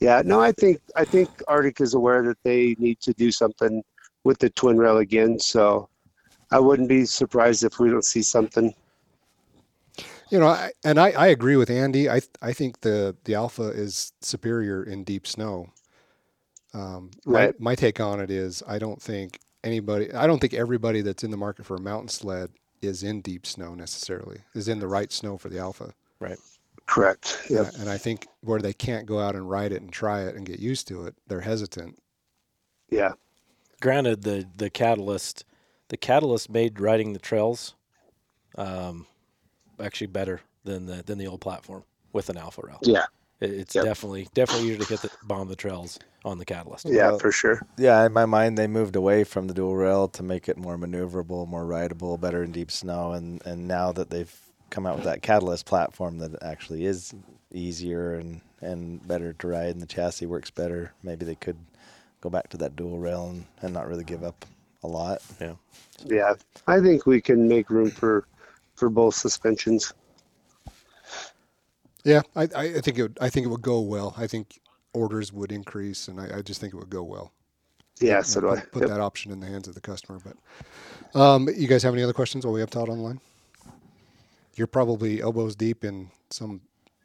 Yeah, 0.00 0.22
no, 0.24 0.40
I 0.40 0.52
think 0.52 0.80
I 0.94 1.04
think 1.04 1.28
Arctic 1.48 1.80
is 1.80 1.94
aware 1.94 2.22
that 2.22 2.38
they 2.44 2.76
need 2.78 3.00
to 3.00 3.12
do 3.14 3.32
something 3.32 3.82
with 4.24 4.38
the 4.38 4.48
twin 4.50 4.78
rail 4.78 4.98
again. 4.98 5.38
So 5.40 5.88
I 6.52 6.60
wouldn't 6.60 6.88
be 6.88 7.04
surprised 7.04 7.64
if 7.64 7.78
we 7.80 7.90
don't 7.90 8.04
see 8.04 8.22
something. 8.22 8.72
You 10.30 10.38
know, 10.38 10.46
I, 10.46 10.70
and 10.84 11.00
I, 11.00 11.10
I 11.10 11.26
agree 11.28 11.56
with 11.56 11.68
Andy. 11.68 12.08
I 12.08 12.20
I 12.40 12.52
think 12.52 12.80
the 12.82 13.16
the 13.24 13.34
Alpha 13.34 13.64
is 13.70 14.12
superior 14.20 14.84
in 14.84 15.02
deep 15.02 15.26
snow. 15.26 15.66
Um, 16.74 17.10
my, 17.24 17.46
Right. 17.46 17.60
my 17.60 17.74
take 17.74 17.98
on 17.98 18.20
it 18.20 18.30
is 18.30 18.62
I 18.68 18.78
don't 18.78 19.00
think 19.02 19.40
anybody, 19.64 20.12
I 20.12 20.26
don't 20.26 20.38
think 20.38 20.54
everybody 20.54 21.00
that's 21.00 21.24
in 21.24 21.30
the 21.30 21.36
market 21.36 21.66
for 21.66 21.76
a 21.76 21.80
mountain 21.80 22.08
sled 22.08 22.50
is 22.82 23.02
in 23.02 23.20
deep 23.20 23.46
snow 23.46 23.74
necessarily, 23.74 24.40
is 24.54 24.68
in 24.68 24.78
the 24.78 24.86
right 24.86 25.12
snow 25.12 25.38
for 25.38 25.48
the 25.48 25.58
Alpha. 25.58 25.92
Right. 26.20 26.38
Correct. 26.86 27.42
Yep. 27.50 27.74
And 27.78 27.88
I 27.88 27.98
think 27.98 28.26
where 28.40 28.60
they 28.60 28.72
can't 28.72 29.06
go 29.06 29.18
out 29.18 29.34
and 29.34 29.48
ride 29.48 29.72
it 29.72 29.82
and 29.82 29.92
try 29.92 30.22
it 30.22 30.34
and 30.34 30.46
get 30.46 30.58
used 30.58 30.88
to 30.88 31.06
it, 31.06 31.14
they're 31.26 31.42
hesitant. 31.42 31.98
Yeah. 32.90 33.12
Granted, 33.80 34.22
the 34.22 34.46
the 34.56 34.70
catalyst, 34.70 35.44
the 35.88 35.96
catalyst 35.96 36.50
made 36.50 36.80
riding 36.80 37.12
the 37.12 37.18
trails, 37.18 37.74
um, 38.56 39.06
actually 39.78 40.08
better 40.08 40.40
than 40.64 40.86
the 40.86 41.02
than 41.04 41.18
the 41.18 41.26
old 41.26 41.40
platform 41.40 41.84
with 42.12 42.30
an 42.30 42.38
Alpha 42.38 42.62
rail. 42.64 42.78
Yeah. 42.82 43.04
It, 43.40 43.50
it's 43.50 43.76
Yep. 43.76 43.88
definitely 43.88 44.28
definitely 44.34 44.66
easier 44.68 44.78
to 44.78 44.84
hit 44.86 45.02
the 45.02 45.10
bomb 45.22 45.48
the 45.48 45.56
trails 45.56 45.98
on 46.24 46.38
the 46.38 46.44
Catalyst. 46.46 46.90
Yeah, 46.90 47.12
Well, 47.12 47.18
for 47.18 47.32
sure. 47.32 47.62
Yeah, 47.76 48.06
in 48.06 48.12
my 48.12 48.26
mind, 48.26 48.56
they 48.56 48.68
moved 48.68 48.94
away 48.96 49.24
from 49.24 49.48
the 49.48 49.54
dual 49.54 49.76
rail 49.76 50.08
to 50.08 50.22
make 50.22 50.48
it 50.48 50.56
more 50.56 50.78
maneuverable, 50.78 51.48
more 51.48 51.66
rideable, 51.66 52.18
better 52.18 52.42
in 52.44 52.52
deep 52.52 52.70
snow. 52.70 53.12
And, 53.12 53.44
and 53.44 53.66
now 53.66 53.90
that 53.92 54.10
they've 54.10 54.32
come 54.70 54.86
out 54.86 54.96
with 54.96 55.04
that 55.04 55.22
Catalyst 55.22 55.66
platform 55.66 56.18
that 56.18 56.40
actually 56.42 56.86
is 56.86 57.14
easier 57.52 58.14
and, 58.14 58.40
and 58.60 59.06
better 59.08 59.32
to 59.34 59.48
ride, 59.48 59.70
and 59.70 59.82
the 59.82 59.86
chassis 59.86 60.26
works 60.26 60.50
better, 60.50 60.92
maybe 61.02 61.26
they 61.26 61.34
could 61.34 61.58
go 62.20 62.30
back 62.30 62.48
to 62.50 62.56
that 62.58 62.76
dual 62.76 62.98
rail 62.98 63.28
and, 63.28 63.46
and 63.62 63.74
not 63.74 63.88
really 63.88 64.04
give 64.04 64.22
up 64.22 64.46
a 64.84 64.88
lot. 64.88 65.20
Yeah. 65.40 65.54
Yeah, 66.04 66.34
I 66.66 66.80
think 66.80 67.06
we 67.06 67.20
can 67.20 67.48
make 67.48 67.70
room 67.70 67.90
for 67.90 68.26
for 68.76 68.88
both 68.90 69.14
suspensions. 69.14 69.92
Yeah, 72.04 72.22
I, 72.36 72.42
I 72.56 72.80
think 72.80 72.98
it 72.98 73.02
would, 73.02 73.18
I 73.20 73.28
think 73.28 73.46
it 73.46 73.48
would 73.50 73.62
go 73.62 73.80
well. 73.80 74.14
I 74.16 74.26
think 74.26 74.60
orders 74.92 75.32
would 75.32 75.52
increase, 75.52 76.08
and 76.08 76.20
I, 76.20 76.38
I 76.38 76.42
just 76.42 76.60
think 76.60 76.72
it 76.72 76.76
would 76.76 76.90
go 76.90 77.02
well. 77.02 77.32
Yeah, 78.00 78.22
so 78.22 78.40
do 78.40 78.50
I. 78.50 78.60
put, 78.60 78.72
put 78.72 78.80
Yep. 78.82 78.90
that 78.90 79.00
option 79.00 79.32
in 79.32 79.40
the 79.40 79.46
hands 79.46 79.66
of 79.68 79.74
the 79.74 79.80
customer. 79.80 80.20
But 80.24 81.20
um, 81.20 81.48
you 81.54 81.66
guys 81.66 81.82
have 81.82 81.94
any 81.94 82.02
other 82.02 82.12
questions 82.12 82.44
while 82.46 82.54
we 82.54 82.60
have 82.60 82.70
Todd 82.70 82.88
online? 82.88 83.20
You're 84.54 84.66
probably 84.68 85.20
elbows 85.20 85.54
deep 85.56 85.84
in 85.84 86.10
some 86.30 86.60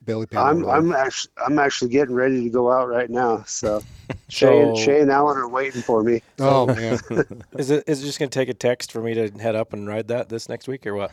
belly 0.06 0.26
pan. 0.26 0.42
I'm. 0.46 0.66
I'm 0.70 0.92
actually 0.94 1.32
I'm 1.46 1.60
actually 1.60 1.90
getting 1.92 2.14
ready 2.16 2.44
to 2.44 2.50
go 2.50 2.72
out 2.72 2.88
right 2.90 3.10
now. 3.10 3.44
So 3.48 3.82
Shane 4.30 4.76
So- 4.76 4.82
Shane 4.84 5.02
and 5.04 5.12
Alan 5.12 5.38
are 5.38 5.48
waiting 5.48 5.82
for 5.82 6.04
me. 6.04 6.22
oh 6.40 6.68
man, 6.68 7.00
Is 7.58 7.70
it 7.72 7.84
is 7.88 8.02
it 8.02 8.06
just 8.06 8.20
going 8.20 8.30
to 8.30 8.40
take 8.40 8.50
a 8.50 8.54
text 8.54 8.92
for 8.92 9.02
me 9.02 9.14
to 9.14 9.30
head 9.40 9.56
up 9.56 9.74
and 9.74 9.88
ride 9.88 10.08
that 10.10 10.30
this 10.30 10.50
next 10.50 10.68
week 10.68 10.86
or 10.88 10.96
what? 10.96 11.12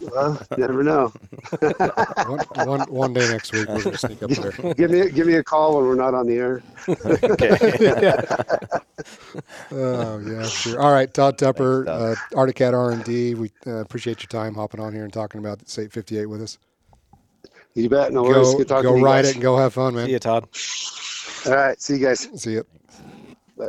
Well, 0.00 0.40
you 0.50 0.56
never 0.58 0.82
know. 0.82 1.12
one, 1.60 2.40
one, 2.66 2.80
one 2.92 3.12
day 3.12 3.28
next 3.30 3.52
week 3.52 3.68
we're 3.68 3.82
gonna 3.82 3.98
sneak 3.98 4.22
up 4.22 4.30
there. 4.30 4.74
Give 4.74 4.90
me 4.90 5.10
give 5.10 5.26
me 5.26 5.34
a 5.34 5.42
call 5.44 5.76
when 5.76 5.86
we're 5.86 5.94
not 5.94 6.14
on 6.14 6.26
the 6.26 6.36
air. 6.36 6.62
Oh 9.70 10.18
yeah, 10.18 10.42
sure. 10.46 10.80
All 10.80 10.92
right, 10.92 11.12
Todd 11.12 11.38
Tupper, 11.38 11.84
Thanks, 11.86 12.20
uh, 12.32 12.36
Arctic 12.38 12.56
Cat 12.56 12.74
R 12.74 12.90
and 12.92 13.02
D. 13.04 13.34
We 13.34 13.50
uh, 13.66 13.76
appreciate 13.76 14.22
your 14.22 14.28
time 14.28 14.54
hopping 14.54 14.80
on 14.80 14.92
here 14.92 15.04
and 15.04 15.12
talking 15.12 15.38
about 15.40 15.62
858 15.62 16.26
with 16.26 16.42
us. 16.42 16.58
You 17.74 17.88
bet. 17.88 18.12
No 18.12 18.22
worries. 18.22 18.52
Go, 18.52 18.58
Good 18.58 18.68
talking 18.68 18.82
go 18.84 18.92
to 18.94 18.98
you 18.98 19.04
ride 19.04 19.22
guys. 19.22 19.30
it 19.30 19.34
and 19.36 19.42
go 19.42 19.56
have 19.56 19.72
fun, 19.74 19.94
man. 19.94 20.06
See 20.06 20.12
you, 20.12 20.18
Todd. 20.18 20.48
All 21.46 21.52
right. 21.54 21.80
See 21.80 21.94
you 21.94 22.00
guys. 22.06 22.28
See 22.40 22.52
you. 22.52 22.66
Bye. 23.56 23.68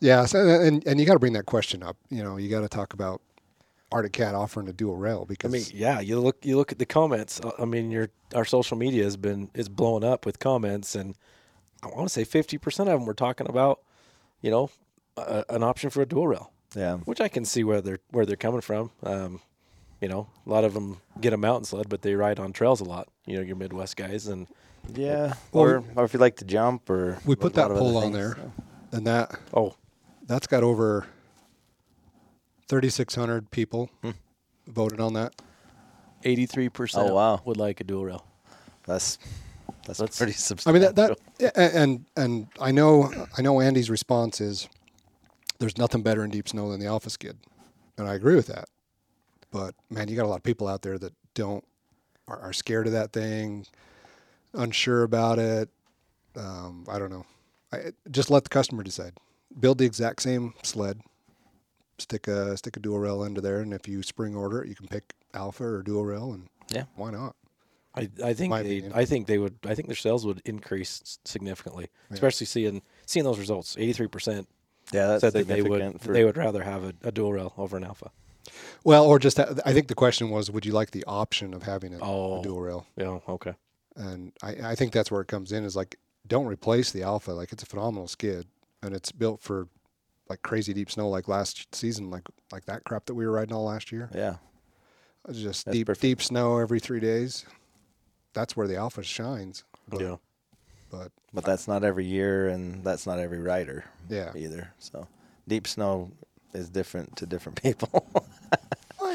Yeah, 0.00 0.24
so, 0.26 0.38
and 0.46 0.84
and 0.86 0.98
you 0.98 1.06
got 1.06 1.12
to 1.14 1.18
bring 1.18 1.34
that 1.34 1.46
question 1.46 1.82
up. 1.82 1.96
You 2.08 2.22
know, 2.24 2.36
you 2.36 2.48
got 2.48 2.60
to 2.62 2.68
talk 2.68 2.94
about 2.94 3.20
Arctic 3.92 4.12
Cat 4.12 4.34
offering 4.34 4.68
a 4.68 4.72
dual 4.72 4.96
rail 4.96 5.24
because 5.24 5.52
I 5.52 5.56
mean, 5.56 5.64
yeah, 5.72 6.00
you 6.00 6.18
look 6.20 6.44
you 6.44 6.56
look 6.56 6.72
at 6.72 6.78
the 6.78 6.86
comments. 6.86 7.40
uh, 7.40 7.52
I 7.58 7.64
mean, 7.64 7.90
your 7.90 8.08
our 8.34 8.44
social 8.44 8.76
media 8.76 9.04
has 9.04 9.16
been 9.16 9.50
is 9.54 9.68
blowing 9.68 10.04
up 10.04 10.24
with 10.26 10.38
comments, 10.38 10.94
and 10.94 11.14
I 11.82 11.88
want 11.88 12.02
to 12.08 12.12
say 12.12 12.24
fifty 12.24 12.58
percent 12.58 12.88
of 12.88 12.98
them 12.98 13.06
were 13.06 13.14
talking 13.14 13.48
about, 13.48 13.80
you 14.40 14.50
know, 14.50 14.70
a, 15.16 15.44
an 15.50 15.62
option 15.62 15.90
for 15.90 16.02
a 16.02 16.06
dual 16.06 16.26
rail, 16.28 16.50
Yeah. 16.74 16.96
which 16.98 17.20
I 17.20 17.28
can 17.28 17.44
see 17.44 17.62
where 17.62 17.80
they're 17.80 18.00
where 18.10 18.24
they're 18.26 18.36
coming 18.36 18.60
from. 18.62 18.90
Um, 19.02 19.40
you 20.00 20.08
know, 20.08 20.28
a 20.46 20.50
lot 20.50 20.64
of 20.64 20.74
them 20.74 20.98
get 21.20 21.32
a 21.32 21.36
mountain 21.36 21.64
sled, 21.64 21.88
but 21.88 22.02
they 22.02 22.14
ride 22.14 22.38
on 22.40 22.52
trails 22.52 22.80
a 22.80 22.84
lot. 22.84 23.08
You 23.26 23.36
know, 23.36 23.42
your 23.42 23.56
Midwest 23.56 23.96
guys, 23.96 24.26
and 24.26 24.46
Yeah. 24.94 25.34
Well, 25.52 25.64
or, 25.64 25.84
or 25.96 26.04
if 26.04 26.14
you 26.14 26.20
like 26.20 26.36
to 26.36 26.44
jump 26.44 26.88
or. 26.90 27.18
we 27.24 27.36
put 27.36 27.54
that 27.54 27.66
of 27.70 27.72
other 27.72 27.80
poll 27.80 27.96
on 27.98 28.02
things, 28.04 28.14
there, 28.16 28.34
so. 28.36 28.52
and 28.96 29.06
that 29.06 29.38
oh, 29.54 29.74
that's 30.26 30.46
got 30.46 30.62
over 30.62 31.06
3,600 32.68 33.50
people 33.50 33.90
Hmm. 34.02 34.10
voted 34.66 35.00
on 35.00 35.14
that. 35.14 35.34
eighty 36.24 36.44
three 36.46 36.68
percent. 36.68 37.08
Oh, 37.08 37.14
wow. 37.14 37.40
would 37.44 37.56
like 37.56 37.80
a 37.80 37.84
dual 37.84 38.04
rail. 38.04 38.26
That's, 38.86 39.18
that's 39.86 39.98
That's- 39.98 40.18
pretty 40.18 40.32
substantial. 40.32 40.70
I 40.70 40.72
mean 40.86 40.94
that 40.94 41.18
that 41.40 41.56
and 41.74 42.04
and 42.16 42.46
I 42.60 42.70
know 42.72 43.10
I 43.36 43.42
know 43.42 43.60
Andy's 43.60 43.88
response 43.90 44.40
is 44.40 44.68
there's 45.58 45.78
nothing 45.78 46.02
better 46.02 46.22
in 46.24 46.30
deep 46.30 46.48
snow 46.48 46.70
than 46.70 46.78
the 46.80 46.86
Alpha 46.86 47.10
Skid, 47.10 47.38
and 47.98 48.06
I 48.08 48.14
agree 48.14 48.34
with 48.36 48.46
that. 48.48 48.68
But 49.50 49.74
man, 49.90 50.08
you 50.08 50.16
got 50.16 50.24
a 50.24 50.28
lot 50.28 50.36
of 50.36 50.42
people 50.42 50.68
out 50.68 50.82
there 50.82 50.98
that 50.98 51.12
don't 51.34 51.64
are, 52.28 52.38
are 52.40 52.52
scared 52.52 52.86
of 52.86 52.92
that 52.92 53.12
thing, 53.12 53.66
unsure 54.54 55.02
about 55.02 55.38
it. 55.38 55.68
Um, 56.36 56.84
I 56.88 56.98
don't 56.98 57.10
know. 57.10 57.26
I, 57.72 57.92
just 58.10 58.30
let 58.30 58.44
the 58.44 58.50
customer 58.50 58.82
decide. 58.82 59.14
Build 59.58 59.78
the 59.78 59.84
exact 59.86 60.22
same 60.22 60.54
sled. 60.62 61.00
Stick 61.98 62.28
a 62.28 62.56
stick 62.56 62.76
a 62.76 62.80
dual 62.80 62.98
rail 62.98 63.24
into 63.24 63.40
there, 63.40 63.60
and 63.60 63.74
if 63.74 63.86
you 63.86 64.02
spring 64.02 64.34
order 64.34 64.62
it, 64.62 64.68
you 64.68 64.74
can 64.74 64.86
pick 64.88 65.12
Alpha 65.34 65.64
or 65.64 65.82
dual 65.82 66.04
rail, 66.04 66.32
and 66.32 66.48
Yeah. 66.72 66.84
why 66.96 67.10
not? 67.10 67.36
I, 67.94 68.08
I 68.24 68.32
think 68.32 68.50
My 68.50 68.62
they 68.62 68.78
opinion. 68.78 68.92
I 68.94 69.04
think 69.04 69.26
they 69.26 69.36
would 69.38 69.56
I 69.66 69.74
think 69.74 69.88
their 69.88 69.96
sales 69.96 70.24
would 70.24 70.40
increase 70.44 71.02
s- 71.04 71.18
significantly, 71.24 71.88
especially 72.10 72.46
seeing 72.46 72.82
seeing 73.04 73.24
those 73.24 73.38
results. 73.38 73.76
Eighty 73.76 73.92
three 73.92 74.06
percent 74.06 74.48
yeah, 74.92 75.08
that's 75.08 75.20
said 75.22 75.32
that 75.34 75.48
they 75.48 75.60
would 75.62 76.00
for 76.00 76.12
they 76.12 76.24
would 76.24 76.36
rather 76.36 76.62
have 76.62 76.84
a, 76.84 76.94
a 77.02 77.10
dual 77.12 77.32
rail 77.32 77.52
over 77.58 77.76
an 77.76 77.84
alpha. 77.84 78.12
Well, 78.84 79.04
or 79.04 79.18
just 79.18 79.38
uh, 79.40 79.54
I 79.64 79.72
think 79.72 79.88
the 79.88 79.94
question 79.94 80.30
was, 80.30 80.50
would 80.50 80.64
you 80.66 80.72
like 80.72 80.90
the 80.92 81.04
option 81.04 81.54
of 81.54 81.62
having 81.62 81.94
a, 81.94 81.98
a 81.98 82.00
Oh. 82.02 82.42
dual 82.42 82.60
rail? 82.60 82.86
Yeah, 82.96 83.18
okay. 83.28 83.54
And 83.96 84.32
I, 84.42 84.70
I 84.70 84.74
think 84.74 84.92
that's 84.92 85.10
where 85.10 85.20
it 85.20 85.28
comes 85.28 85.52
in 85.52 85.64
is 85.64 85.76
like, 85.76 85.96
don't 86.26 86.46
replace 86.46 86.92
the 86.92 87.02
Alpha. 87.02 87.32
Like 87.32 87.52
it's 87.52 87.62
a 87.62 87.66
phenomenal 87.66 88.08
skid, 88.08 88.46
and 88.82 88.94
it's 88.94 89.12
built 89.12 89.40
for 89.40 89.68
like 90.28 90.42
crazy 90.42 90.72
deep 90.72 90.90
snow, 90.90 91.08
like 91.08 91.26
last 91.28 91.74
season, 91.74 92.10
like 92.10 92.22
like 92.52 92.64
that 92.66 92.84
crap 92.84 93.06
that 93.06 93.14
we 93.14 93.26
were 93.26 93.32
riding 93.32 93.52
all 93.54 93.64
last 93.64 93.90
year. 93.92 94.08
Yeah. 94.14 94.36
It's 95.28 95.38
just 95.40 95.66
That's 95.66 95.76
deep 95.76 95.86
perfect. 95.88 96.02
deep 96.02 96.22
snow 96.22 96.58
every 96.58 96.80
three 96.80 97.00
days. 97.00 97.44
That's 98.32 98.56
where 98.56 98.66
the 98.68 98.76
Alpha 98.76 99.02
shines. 99.02 99.64
But, 99.88 100.00
yeah. 100.00 100.16
but 100.90 101.10
But 101.34 101.44
that's 101.44 101.66
not 101.68 101.82
every 101.84 102.06
year, 102.06 102.48
and 102.48 102.84
that's 102.84 103.06
not 103.06 103.18
every 103.18 103.40
rider 103.40 103.84
yeah, 104.08 104.32
either. 104.36 104.72
So 104.78 105.08
deep 105.48 105.66
snow 105.66 106.12
is 106.54 106.70
different 106.70 107.16
to 107.16 107.26
different 107.26 107.60
people. 107.62 108.06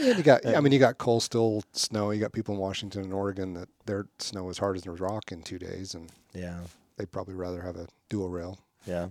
Well, 0.06 0.14
yeah, 0.14 0.18
you 0.18 0.24
got. 0.24 0.46
I 0.46 0.60
mean, 0.62 0.72
you 0.72 0.80
got 0.80 0.98
coastal 0.98 1.64
snow. 1.72 2.12
You 2.12 2.20
got 2.20 2.32
people 2.32 2.54
in 2.54 2.62
Washington 2.62 3.04
and 3.04 3.14
Oregon 3.14 3.54
that 3.56 3.70
their 3.86 4.08
snow 4.20 4.50
is 4.50 4.60
hard 4.60 4.78
as 4.78 4.86
a 4.86 4.92
rock 4.92 5.32
in 5.32 5.42
two 5.42 5.58
days, 5.58 5.96
and 5.96 6.12
yeah. 6.34 6.60
they'd 6.98 7.12
probably 7.12 7.34
rather 7.34 7.62
have 7.62 7.76
a 7.76 7.88
dual 8.10 8.30
rail. 8.30 8.60
Yeah. 8.86 9.08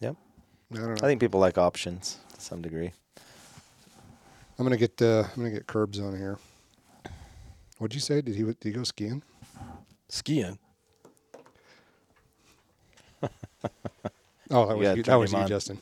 Yep. 0.00 0.16
I 0.72 0.76
don't 0.76 0.88
know. 0.88 0.94
I 0.94 1.06
think 1.06 1.20
people 1.20 1.40
like 1.40 1.58
options 1.58 2.18
to 2.34 2.40
some 2.40 2.60
degree. 2.60 2.92
I'm 4.58 4.64
gonna 4.64 4.76
get 4.76 5.00
uh, 5.00 5.24
I'm 5.34 5.42
gonna 5.42 5.50
get 5.50 5.66
Kerbs 5.66 6.02
on 6.02 6.16
here. 6.16 6.38
What'd 7.78 7.94
you 7.94 8.00
say? 8.00 8.20
Did 8.20 8.34
he 8.36 8.42
did 8.42 8.56
he 8.62 8.72
go 8.72 8.82
skiing? 8.82 9.22
Skiing. 10.08 10.58
Oh, 14.50 14.66
that 14.66 14.76
was 14.76 14.96
you, 14.96 15.02
that 15.04 15.14
was 15.16 15.32
you, 15.32 15.38
on. 15.38 15.48
Justin. 15.48 15.80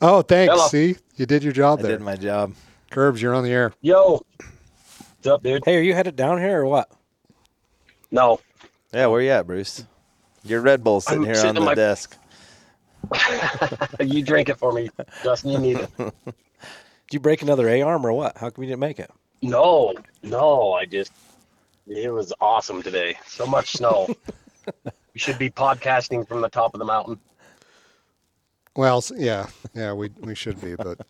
Oh, 0.00 0.22
thanks. 0.22 0.52
Hello. 0.52 0.68
See, 0.68 0.96
you 1.16 1.26
did 1.26 1.42
your 1.42 1.52
job 1.52 1.80
I 1.80 1.82
there. 1.82 1.92
did 1.92 2.00
my 2.02 2.14
job. 2.14 2.54
Kerbs, 2.92 3.20
you're 3.22 3.34
on 3.34 3.42
the 3.42 3.50
air. 3.50 3.72
Yo, 3.80 4.20
what's 4.36 5.26
up, 5.26 5.42
dude? 5.42 5.62
Hey, 5.64 5.78
are 5.78 5.82
you 5.82 5.94
headed 5.94 6.14
down 6.14 6.38
here 6.38 6.60
or 6.60 6.66
what? 6.66 6.90
No, 8.10 8.40
Yeah, 8.92 9.06
where 9.06 9.22
you 9.22 9.30
at, 9.30 9.46
Bruce? 9.46 9.84
Your 10.44 10.60
Red 10.60 10.84
Bull 10.84 11.00
sitting 11.00 11.20
I'm 11.20 11.24
here 11.24 11.34
sitting 11.34 11.48
on 11.50 11.54
the 11.54 11.60
my- 11.62 11.74
desk. 11.74 12.18
you 14.00 14.22
drink 14.22 14.48
it 14.50 14.58
for 14.58 14.72
me, 14.72 14.90
Justin. 15.24 15.50
You 15.52 15.58
need 15.58 15.78
it. 15.78 15.90
Did 15.98 16.14
you 17.12 17.20
break 17.20 17.42
another 17.42 17.68
A 17.68 17.80
arm 17.82 18.06
or 18.06 18.12
what? 18.12 18.36
How 18.36 18.50
come 18.50 18.62
you 18.62 18.68
didn't 18.68 18.80
make 18.80 19.00
it? 19.00 19.10
No, 19.40 19.94
no, 20.22 20.72
I 20.74 20.84
just 20.84 21.12
it 21.88 22.12
was 22.12 22.32
awesome 22.40 22.80
today. 22.82 23.16
So 23.26 23.44
much 23.46 23.72
snow. 23.72 24.08
we 24.84 24.92
should 25.18 25.38
be 25.38 25.50
podcasting 25.50 26.28
from 26.28 26.42
the 26.42 26.48
top 26.48 26.74
of 26.74 26.78
the 26.78 26.84
mountain. 26.84 27.18
Well, 28.76 29.02
yeah, 29.16 29.46
yeah, 29.74 29.92
we 29.94 30.10
we 30.20 30.34
should 30.36 30.60
be, 30.60 30.76
but 30.76 31.00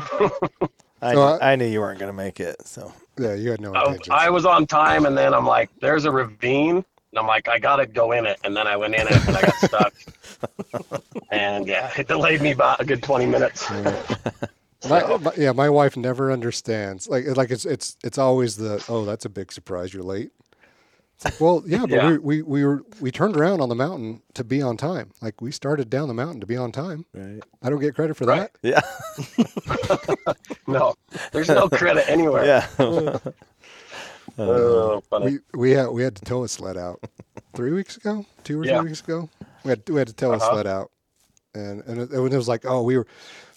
I, 0.00 1.12
So 1.12 1.22
I- 1.22 1.52
I 1.52 1.56
knew 1.56 1.66
you 1.66 1.80
weren't 1.80 1.98
going 1.98 2.08
to 2.10 2.16
make 2.16 2.40
it. 2.40 2.66
So 2.66 2.92
yeah, 3.18 3.34
you 3.34 3.50
had 3.50 3.60
no 3.60 3.72
oh, 3.74 3.96
I. 4.10 4.26
I 4.26 4.30
was 4.30 4.44
on 4.46 4.66
time, 4.66 5.06
and 5.06 5.16
then 5.16 5.34
I'm 5.34 5.46
like, 5.46 5.70
"There's 5.80 6.04
a 6.04 6.10
ravine," 6.10 6.76
and 6.76 7.18
I'm 7.18 7.26
like, 7.26 7.48
"I 7.48 7.58
gotta 7.58 7.86
go 7.86 8.12
in 8.12 8.26
it," 8.26 8.38
and 8.44 8.56
then 8.56 8.66
I 8.66 8.76
went 8.76 8.94
in 8.94 9.06
it, 9.06 9.28
and 9.28 9.36
I 9.36 9.40
got 9.42 9.54
stuck. 9.56 9.94
and 11.30 11.66
yeah, 11.66 11.90
it 11.96 12.08
delayed 12.08 12.40
me 12.42 12.52
about 12.52 12.80
a 12.80 12.84
good 12.84 13.02
20 13.02 13.26
minutes. 13.26 13.70
My, 14.88 15.16
my- 15.16 15.32
yeah, 15.36 15.52
my 15.52 15.70
wife 15.70 15.96
never 15.96 16.30
understands. 16.32 17.08
Like, 17.08 17.24
like 17.36 17.50
it's 17.50 17.64
it's 17.64 17.96
it's 18.04 18.18
always 18.18 18.56
the 18.56 18.84
oh, 18.88 19.04
that's 19.04 19.24
a 19.24 19.30
big 19.30 19.52
surprise. 19.52 19.94
You're 19.94 20.02
late. 20.02 20.30
It's 21.16 21.24
like, 21.24 21.40
well, 21.40 21.62
yeah, 21.66 21.80
but 21.80 21.90
Yeah. 21.90 22.10
We, 22.10 22.18
we 22.18 22.42
we 22.42 22.64
were 22.64 22.82
we 23.00 23.10
turned 23.10 23.36
around 23.36 23.60
on 23.60 23.68
the 23.68 23.74
mountain 23.74 24.22
to 24.34 24.44
be 24.44 24.60
on 24.62 24.76
time. 24.76 25.10
Like 25.22 25.40
we 25.40 25.50
started 25.52 25.88
down 25.90 26.08
the 26.08 26.14
mountain 26.14 26.40
to 26.40 26.46
be 26.46 26.56
on 26.56 26.72
time. 26.72 27.04
right. 27.14 27.42
I 27.62 27.70
don't 27.70 27.80
get 27.80 27.94
credit 27.94 28.16
for 28.16 28.24
Right. 28.26 28.50
Yeah. 28.62 28.80
No, 30.66 30.94
there's 31.32 31.48
no 31.48 31.68
credit 31.68 32.08
anywhere. 32.08 32.44
Yeah. 32.46 32.66
Oh, 34.38 35.02
We 35.22 35.38
we 35.54 35.70
had 35.72 35.88
we 35.88 36.02
had 36.02 36.16
to 36.16 36.24
tow 36.24 36.42
a 36.44 36.48
sled 36.48 36.76
out 36.76 37.00
three 37.54 37.72
weeks 37.72 37.96
ago, 37.96 38.24
two 38.42 38.60
or 38.62 38.64
Yeah. 38.64 38.80
three 38.80 38.88
weeks 38.88 39.00
ago. 39.02 39.28
We 39.62 39.70
had 39.70 39.88
we 39.88 39.96
had 39.98 40.08
to 40.08 40.14
tow 40.14 40.32
a 40.32 40.36
Uh-huh. 40.36 40.52
sled 40.52 40.66
out, 40.66 40.90
and 41.54 41.82
and 41.86 42.00
it, 42.00 42.10
and 42.10 42.32
it 42.32 42.36
was 42.36 42.48
like 42.48 42.64
oh 42.64 42.82
we 42.82 42.96
were 42.96 43.06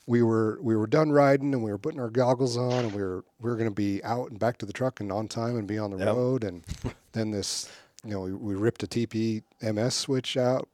we 0.07 0.23
were 0.23 0.57
we 0.61 0.75
were 0.75 0.87
done 0.87 1.11
riding 1.11 1.53
and 1.53 1.61
we 1.63 1.69
were 1.69 1.77
putting 1.77 1.99
our 1.99 2.09
goggles 2.09 2.55
on 2.57 2.85
and 2.85 2.93
we 2.93 3.01
were 3.03 3.23
we 3.39 3.49
were 3.49 3.55
going 3.57 3.69
to 3.69 3.73
be 3.75 4.01
out 4.03 4.31
and 4.31 4.39
back 4.39 4.57
to 4.57 4.65
the 4.65 4.73
truck 4.73 4.99
and 5.01 5.11
on 5.11 5.27
time 5.27 5.57
and 5.57 5.67
be 5.67 5.77
on 5.77 5.91
the 5.91 5.97
Yep. 5.97 6.07
road 6.15 6.43
and 6.43 6.63
then 7.11 7.31
this 7.31 7.69
you 8.03 8.11
know 8.11 8.21
we, 8.21 8.33
we 8.33 8.55
ripped 8.55 8.81
a 8.83 8.87
TP 8.87 9.43
MS 9.61 9.93
switch 9.95 10.37
out 10.37 10.69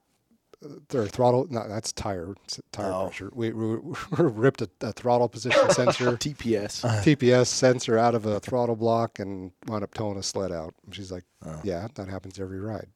uh, 0.64 0.98
or 0.98 1.08
throttle 1.08 1.48
no 1.50 1.68
that's 1.68 1.92
tire 1.92 2.36
tire 2.72 2.92
Oh. 2.94 3.06
pressure 3.08 3.32
we, 3.34 3.52
we, 3.52 3.76
we 3.78 3.94
ripped 4.20 4.62
a, 4.62 4.70
a 4.82 4.92
throttle 4.94 5.28
position 5.28 5.68
sensor 5.72 6.12
TPS. 6.18 6.82
TPS 7.04 7.48
sensor 7.48 7.98
out 7.98 8.14
of 8.14 8.26
a 8.28 8.40
throttle 8.40 8.76
block 8.76 9.18
and 9.20 9.52
wound 9.68 9.84
up 9.84 9.94
towing 9.96 10.18
a 10.18 10.24
sled 10.24 10.52
out 10.52 10.76
and 10.86 10.94
she's 10.96 11.12
like 11.12 11.24
Oh. 11.46 11.60
yeah 11.64 11.88
that 11.96 12.08
happens 12.08 12.40
every 12.40 12.60
ride 12.60 12.88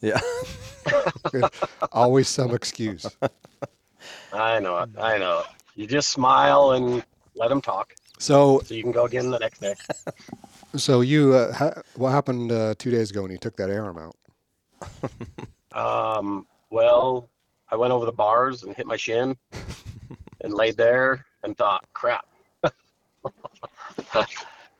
Yeah. 0.00 0.20
always 1.92 2.28
some 2.28 2.52
excuse 2.54 3.06
I 4.32 4.58
know 4.60 4.78
it. 4.78 4.90
I 4.98 5.18
know 5.18 5.40
it. 5.40 5.46
You 5.80 5.86
just 5.86 6.10
smile 6.10 6.72
and 6.72 7.02
let 7.34 7.48
them 7.48 7.62
talk, 7.62 7.94
so 8.18 8.60
so 8.66 8.74
you 8.74 8.82
can 8.82 8.92
go 8.92 9.06
again 9.06 9.30
the 9.30 9.38
next 9.38 9.62
day. 9.62 9.74
so 10.76 11.00
you 11.00 11.32
uh, 11.32 11.54
ha- 11.54 11.80
what 11.94 12.10
happened 12.10 12.52
uh, 12.52 12.74
two 12.76 12.90
days 12.90 13.10
ago 13.10 13.22
when 13.22 13.30
you 13.30 13.38
took 13.38 13.56
that 13.56 13.70
arm 13.70 13.96
out 13.96 14.14
Um, 15.72 16.46
well, 16.68 17.30
I 17.70 17.76
went 17.76 17.94
over 17.94 18.04
the 18.04 18.12
bars 18.12 18.62
and 18.62 18.76
hit 18.76 18.86
my 18.86 18.96
shin, 18.98 19.34
and 20.42 20.52
laid 20.52 20.76
there 20.76 21.24
and 21.44 21.56
thought, 21.56 21.86
crap. 21.94 22.26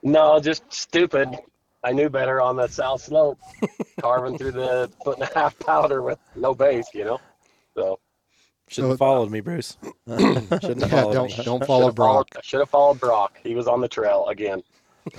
no, 0.03 0.39
just 0.39 0.65
stupid. 0.69 1.31
I 1.83 1.93
knew 1.93 2.11
better 2.11 2.43
on 2.43 2.57
the 2.57 2.69
south 2.69 3.01
slope, 3.01 3.39
carving 4.03 4.37
through 4.37 4.53
the 4.53 4.91
foot 5.03 5.19
and 5.19 5.27
a 5.31 5.33
half 5.35 5.59
powder 5.61 6.03
with 6.03 6.19
no 6.37 6.55
base, 6.55 6.89
you 6.93 7.07
know. 7.07 7.21
So 7.75 8.01
Should 8.71 8.85
have 8.85 8.93
So- 8.93 8.97
followed 8.99 9.31
me, 9.31 9.41
Bruce. 9.41 9.77
Shouldn't 10.09 10.49
have 10.51 10.81
yeah 10.81 10.89
followed 10.89 11.13
don't 11.13 11.39
me. 11.39 11.45
don't 11.45 11.65
follow 11.67 11.87
Should've 11.87 11.97
followed- 11.97 12.27
Broc 12.31 12.45
Should 12.45 12.61
have 12.61 12.71
followed 12.71 13.01
Broc. 13.01 13.39
He 13.43 13.55
was 13.55 13.67
on 13.67 13.81
the 13.81 13.89
trail 13.89 14.27
again. 14.29 14.63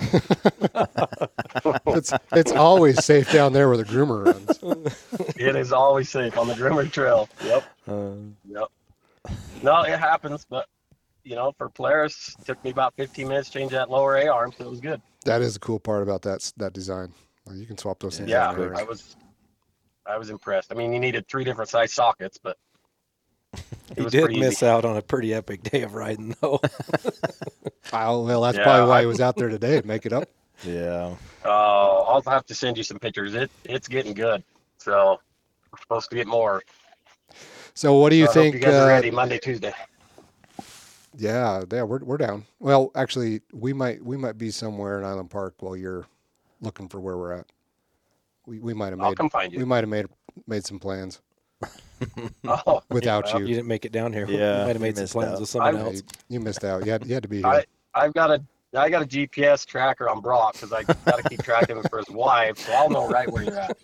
it's 1.86 2.12
it's 2.32 2.52
always 2.52 3.04
safe 3.04 3.30
down 3.32 3.52
there 3.52 3.68
where 3.68 3.76
the 3.76 3.84
groomer 3.84 4.24
runs. 4.26 4.58
It 5.36 5.56
is 5.56 5.72
always 5.72 6.08
safe 6.08 6.38
on 6.38 6.46
the 6.48 6.54
groomer 6.54 6.90
Trail. 6.90 7.28
Yep. 7.44 7.64
Uh, 7.88 8.10
Yep. 8.48 8.68
No, 9.62 9.82
it 9.82 9.98
happens, 9.98 10.46
but 10.48 10.66
you 11.24 11.34
know, 11.36 11.52
for 11.58 11.68
Polaris, 11.68 12.34
took 12.44 12.62
me 12.64 12.70
about 12.70 12.94
15 12.96 13.28
minutes 13.28 13.48
to 13.50 13.58
change 13.58 13.72
that 13.72 13.90
lower 13.90 14.16
A 14.16 14.26
arm, 14.28 14.52
so 14.56 14.64
it 14.64 14.70
was 14.70 14.80
good. 14.80 15.00
That 15.24 15.40
is 15.42 15.54
the 15.54 15.60
cool 15.60 15.78
part 15.80 16.02
about 16.02 16.22
that 16.22 16.52
that 16.56 16.72
design. 16.72 17.12
You 17.52 17.66
can 17.66 17.76
swap 17.76 17.98
those 18.00 18.18
things. 18.18 18.30
Yeah. 18.30 18.50
I 18.50 18.82
was, 18.84 19.16
I 20.06 20.16
was 20.16 20.30
impressed. 20.30 20.70
I 20.72 20.76
mean, 20.76 20.92
you 20.92 21.00
needed 21.00 21.26
three 21.28 21.42
different 21.44 21.70
size 21.70 21.92
sockets, 21.92 22.38
but 22.40 22.52
it 22.52 22.71
he 23.96 24.04
did 24.06 24.24
pretty 24.24 24.40
miss 24.40 24.54
easy. 24.58 24.66
out 24.66 24.84
on 24.84 24.96
a 24.96 25.02
pretty 25.02 25.34
epic 25.34 25.62
day 25.62 25.82
of 25.82 25.94
riding, 25.94 26.34
though. 26.40 26.60
Oh, 27.92 28.24
well, 28.24 28.42
that's 28.42 28.56
Yeah, 28.58 28.64
probably 28.64 28.88
why 28.88 28.98
I- 28.98 29.00
he 29.02 29.06
was 29.06 29.20
out 29.20 29.36
there 29.36 29.48
today 29.48 29.80
to 29.80 29.86
make 29.86 30.06
it 30.06 30.12
up. 30.12 30.28
Yeah. 30.64 31.14
Oh, 31.44 32.04
I'll 32.08 32.22
have 32.32 32.46
to 32.46 32.54
send 32.54 32.76
you 32.78 32.84
some 32.84 32.98
pictures. 32.98 33.34
It 33.34 33.50
it's 33.64 33.88
getting 33.88 34.14
good. 34.14 34.44
So 34.78 35.20
we're 35.72 35.78
supposed 35.80 36.08
to 36.10 36.16
get 36.16 36.26
more. 36.26 36.62
So, 37.74 37.94
what 37.94 38.10
do 38.10 38.16
you 38.16 38.24
I 38.28 38.32
think? 38.32 38.54
Hope 38.54 38.60
you 38.62 38.66
guys 38.66 38.74
are 38.74 38.84
uh, 38.84 38.88
ready 38.88 39.10
Monday, 39.10 39.38
Tuesday. 39.38 39.72
yeah, 41.16 41.62
yeah, 41.70 41.82
we're 41.82 41.98
we're 42.04 42.16
down. 42.16 42.44
Well, 42.60 42.90
actually, 42.94 43.40
we 43.52 43.72
might 43.72 44.04
we 44.04 44.16
might 44.16 44.38
be 44.38 44.50
somewhere 44.50 44.98
in 44.98 45.04
Island 45.04 45.30
Park 45.30 45.54
while 45.60 45.76
you're 45.76 46.06
looking 46.60 46.88
for 46.88 47.00
where 47.00 47.16
we're 47.16 47.32
at. 47.32 47.46
We 48.46 48.58
we 48.60 48.72
might 48.74 48.90
have 48.90 48.98
made. 48.98 49.04
I'll 49.06 49.14
come 49.14 49.30
find 49.30 49.52
you. 49.52 49.58
we 49.58 49.64
might 49.64 49.78
have 49.82 49.88
made 49.88 50.06
made 50.46 50.64
some 50.64 50.78
plans 50.78 51.20
Oh, 52.44 52.82
without 52.90 53.28
yeah. 53.28 53.38
you. 53.38 53.46
You 53.46 53.54
didn't 53.56 53.68
make 53.68 53.84
it 53.84 53.92
down 53.92 54.12
here. 54.12 54.26
Yeah, 54.28 54.60
you 54.60 54.66
might 54.66 54.72
have 54.76 54.80
made 54.82 54.96
some 54.96 55.02
missed 55.04 55.12
plans 55.14 55.32
out. 55.34 55.40
with 55.40 55.48
someone 55.48 55.76
I- 55.76 55.80
else. 55.80 55.94
you, 55.96 56.02
you 56.28 56.40
missed 56.40 56.64
out. 56.64 56.84
You 56.84 56.92
had 56.92 57.06
you 57.06 57.14
had 57.14 57.22
to 57.22 57.28
be 57.28 57.38
here. 57.38 57.46
I 57.46 57.64
I've 57.94 58.14
got 58.14 58.30
a 58.30 58.42
I 58.76 58.88
got 58.88 59.02
a 59.02 59.06
GPS 59.06 59.66
tracker 59.66 60.08
on 60.08 60.20
Broc 60.20 60.54
because 60.54 60.72
I 60.72 60.82
got 60.82 61.22
to 61.22 61.28
keep 61.28 61.42
track 61.42 61.68
of 61.70 61.76
him 61.78 61.84
for 61.90 61.98
his 61.98 62.08
wife, 62.08 62.56
so 62.58 62.72
I'll 62.72 62.88
know 62.88 63.06
right 63.08 63.30
where 63.30 63.42
you're 63.44 63.58
at. 63.58 63.76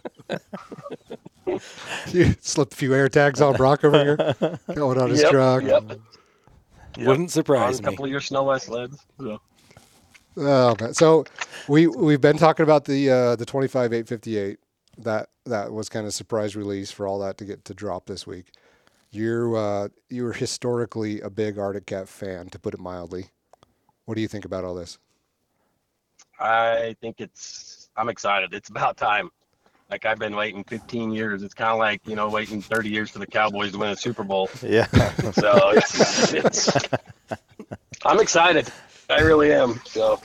you 2.09 2.35
slipped 2.41 2.73
a 2.73 2.77
few 2.77 2.95
air 2.95 3.09
tags 3.09 3.41
on 3.41 3.55
Broc 3.57 3.85
over 3.85 4.03
here, 4.03 4.59
going 4.75 4.99
on 5.01 5.11
his 5.11 5.23
Yep, 5.23 5.31
truck. 5.31 5.63
Yep. 5.63 5.83
Wouldn't 6.99 7.09
On 7.09 7.29
surprise 7.29 7.79
a 7.79 7.83
me. 7.83 7.89
couple 7.91 8.05
of 8.07 8.11
your 8.11 8.21
SnoWest 8.21 8.63
sleds. 8.63 9.05
So. 9.21 9.41
Oh, 10.37 10.77
man. 10.81 10.95
so 10.95 11.25
we 11.69 11.87
we've 11.87 12.21
been 12.21 12.39
talking 12.39 12.63
about 12.65 12.85
the 12.85 13.11
uh, 13.11 13.37
the 13.37 13.45
twenty 13.47 13.69
five 13.69 13.93
eight 13.93 14.09
fifty 14.09 14.37
eight. 14.39 14.59
That 14.99 15.29
that 15.47 15.73
was 15.73 15.89
kind 15.89 16.07
of 16.07 16.13
surprise 16.13 16.57
release 16.57 16.91
for 16.91 17.07
all 17.07 17.21
that 17.21 17.39
to 17.39 17.45
get 17.45 17.65
to 17.67 17.75
drop 17.75 18.07
this 18.07 18.27
week. 18.27 18.53
You're 19.11 19.57
uh, 19.57 19.89
you're 20.11 20.33
historically 20.33 21.21
a 21.21 21.31
big 21.31 21.59
Arctic 21.59 21.87
Cat 21.87 22.09
fan, 22.09 22.49
to 22.51 22.59
put 22.59 22.75
it 22.75 22.81
mildly. 22.81 23.31
What 24.05 24.17
do 24.17 24.21
you 24.21 24.29
think 24.29 24.45
about 24.45 24.65
all 24.65 24.75
this? 24.75 24.99
I 26.41 26.97
think 27.01 27.21
it's. 27.21 27.91
I'm 27.97 28.09
excited. 28.09 28.55
It's 28.55 28.69
about 28.69 28.97
time. 28.97 29.31
Like 29.91 30.05
I've 30.05 30.19
been 30.19 30.37
waiting 30.37 30.65
15 30.65 31.11
years. 31.13 31.43
It's 31.43 31.55
kind 31.55 31.71
of 31.71 31.79
like 31.79 32.01
you 32.07 32.15
know 32.15 32.29
waiting 32.29 32.61
30 32.61 32.91
years 32.91 33.11
for 33.11 33.19
the 33.19 33.27
Cowboys 33.27 33.73
to 33.73 33.79
win 33.79 33.91
a 33.91 33.97
Super 33.97 34.25
Bowl. 34.25 34.51
Yeah. 34.63 34.87
So 35.33 35.71
it's. 35.75 36.33
it's 36.35 36.77
I'm 38.05 38.21
excited. 38.21 38.71
I 39.11 39.21
really 39.21 39.53
am. 39.53 39.81
So 39.85 40.21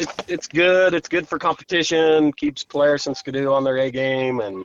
it's 0.00 0.14
it's 0.28 0.48
good. 0.48 0.94
It's 0.94 1.08
good 1.08 1.28
for 1.28 1.38
competition. 1.38 2.32
Keeps 2.32 2.64
Polaris 2.64 3.06
and 3.06 3.16
Ski-Doo 3.16 3.52
on 3.52 3.64
their 3.64 3.78
A 3.78 3.90
game, 3.90 4.40
and 4.40 4.64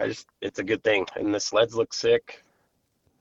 I 0.00 0.08
just 0.08 0.26
it's 0.40 0.58
a 0.58 0.64
good 0.64 0.82
thing. 0.82 1.06
And 1.16 1.34
the 1.34 1.40
sleds 1.40 1.74
look 1.74 1.92
sick. 1.94 2.42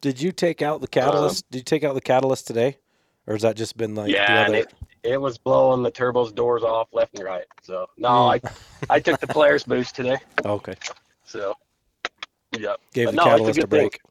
Did 0.01 0.21
you 0.21 0.31
take 0.31 0.61
out 0.61 0.81
the 0.81 0.87
uh, 0.87 0.89
catalyst? 0.91 1.49
Did 1.51 1.59
you 1.59 1.63
take 1.63 1.83
out 1.83 1.93
the 1.93 2.01
catalyst 2.01 2.47
today, 2.47 2.77
or 3.27 3.33
has 3.33 3.43
that 3.43 3.55
just 3.55 3.77
been 3.77 3.95
like 3.95 4.11
yeah, 4.11 4.25
the 4.25 4.39
and 4.39 4.49
other? 4.49 4.57
it, 4.57 4.73
it 5.03 5.21
was 5.21 5.37
blowing 5.37 5.83
the 5.83 5.91
turbos 5.91 6.33
doors 6.33 6.63
off 6.63 6.89
left 6.93 7.15
and 7.15 7.23
right. 7.23 7.45
So 7.63 7.87
no, 7.97 8.09
hmm. 8.09 8.47
I 8.89 8.95
I 8.95 8.99
took 8.99 9.19
the 9.19 9.27
Polaris 9.27 9.63
boost 9.63 9.95
today. 9.95 10.17
Okay, 10.45 10.73
So, 11.25 11.53
yeah, 12.57 12.73
gave 12.93 13.07
But 13.07 13.11
the 13.11 13.17
no, 13.17 13.23
it's 13.23 13.27
a 13.27 13.29
catalyst 13.29 13.57
a, 13.57 13.61
good 13.61 13.69
thing. 13.69 13.89
break. 13.89 14.01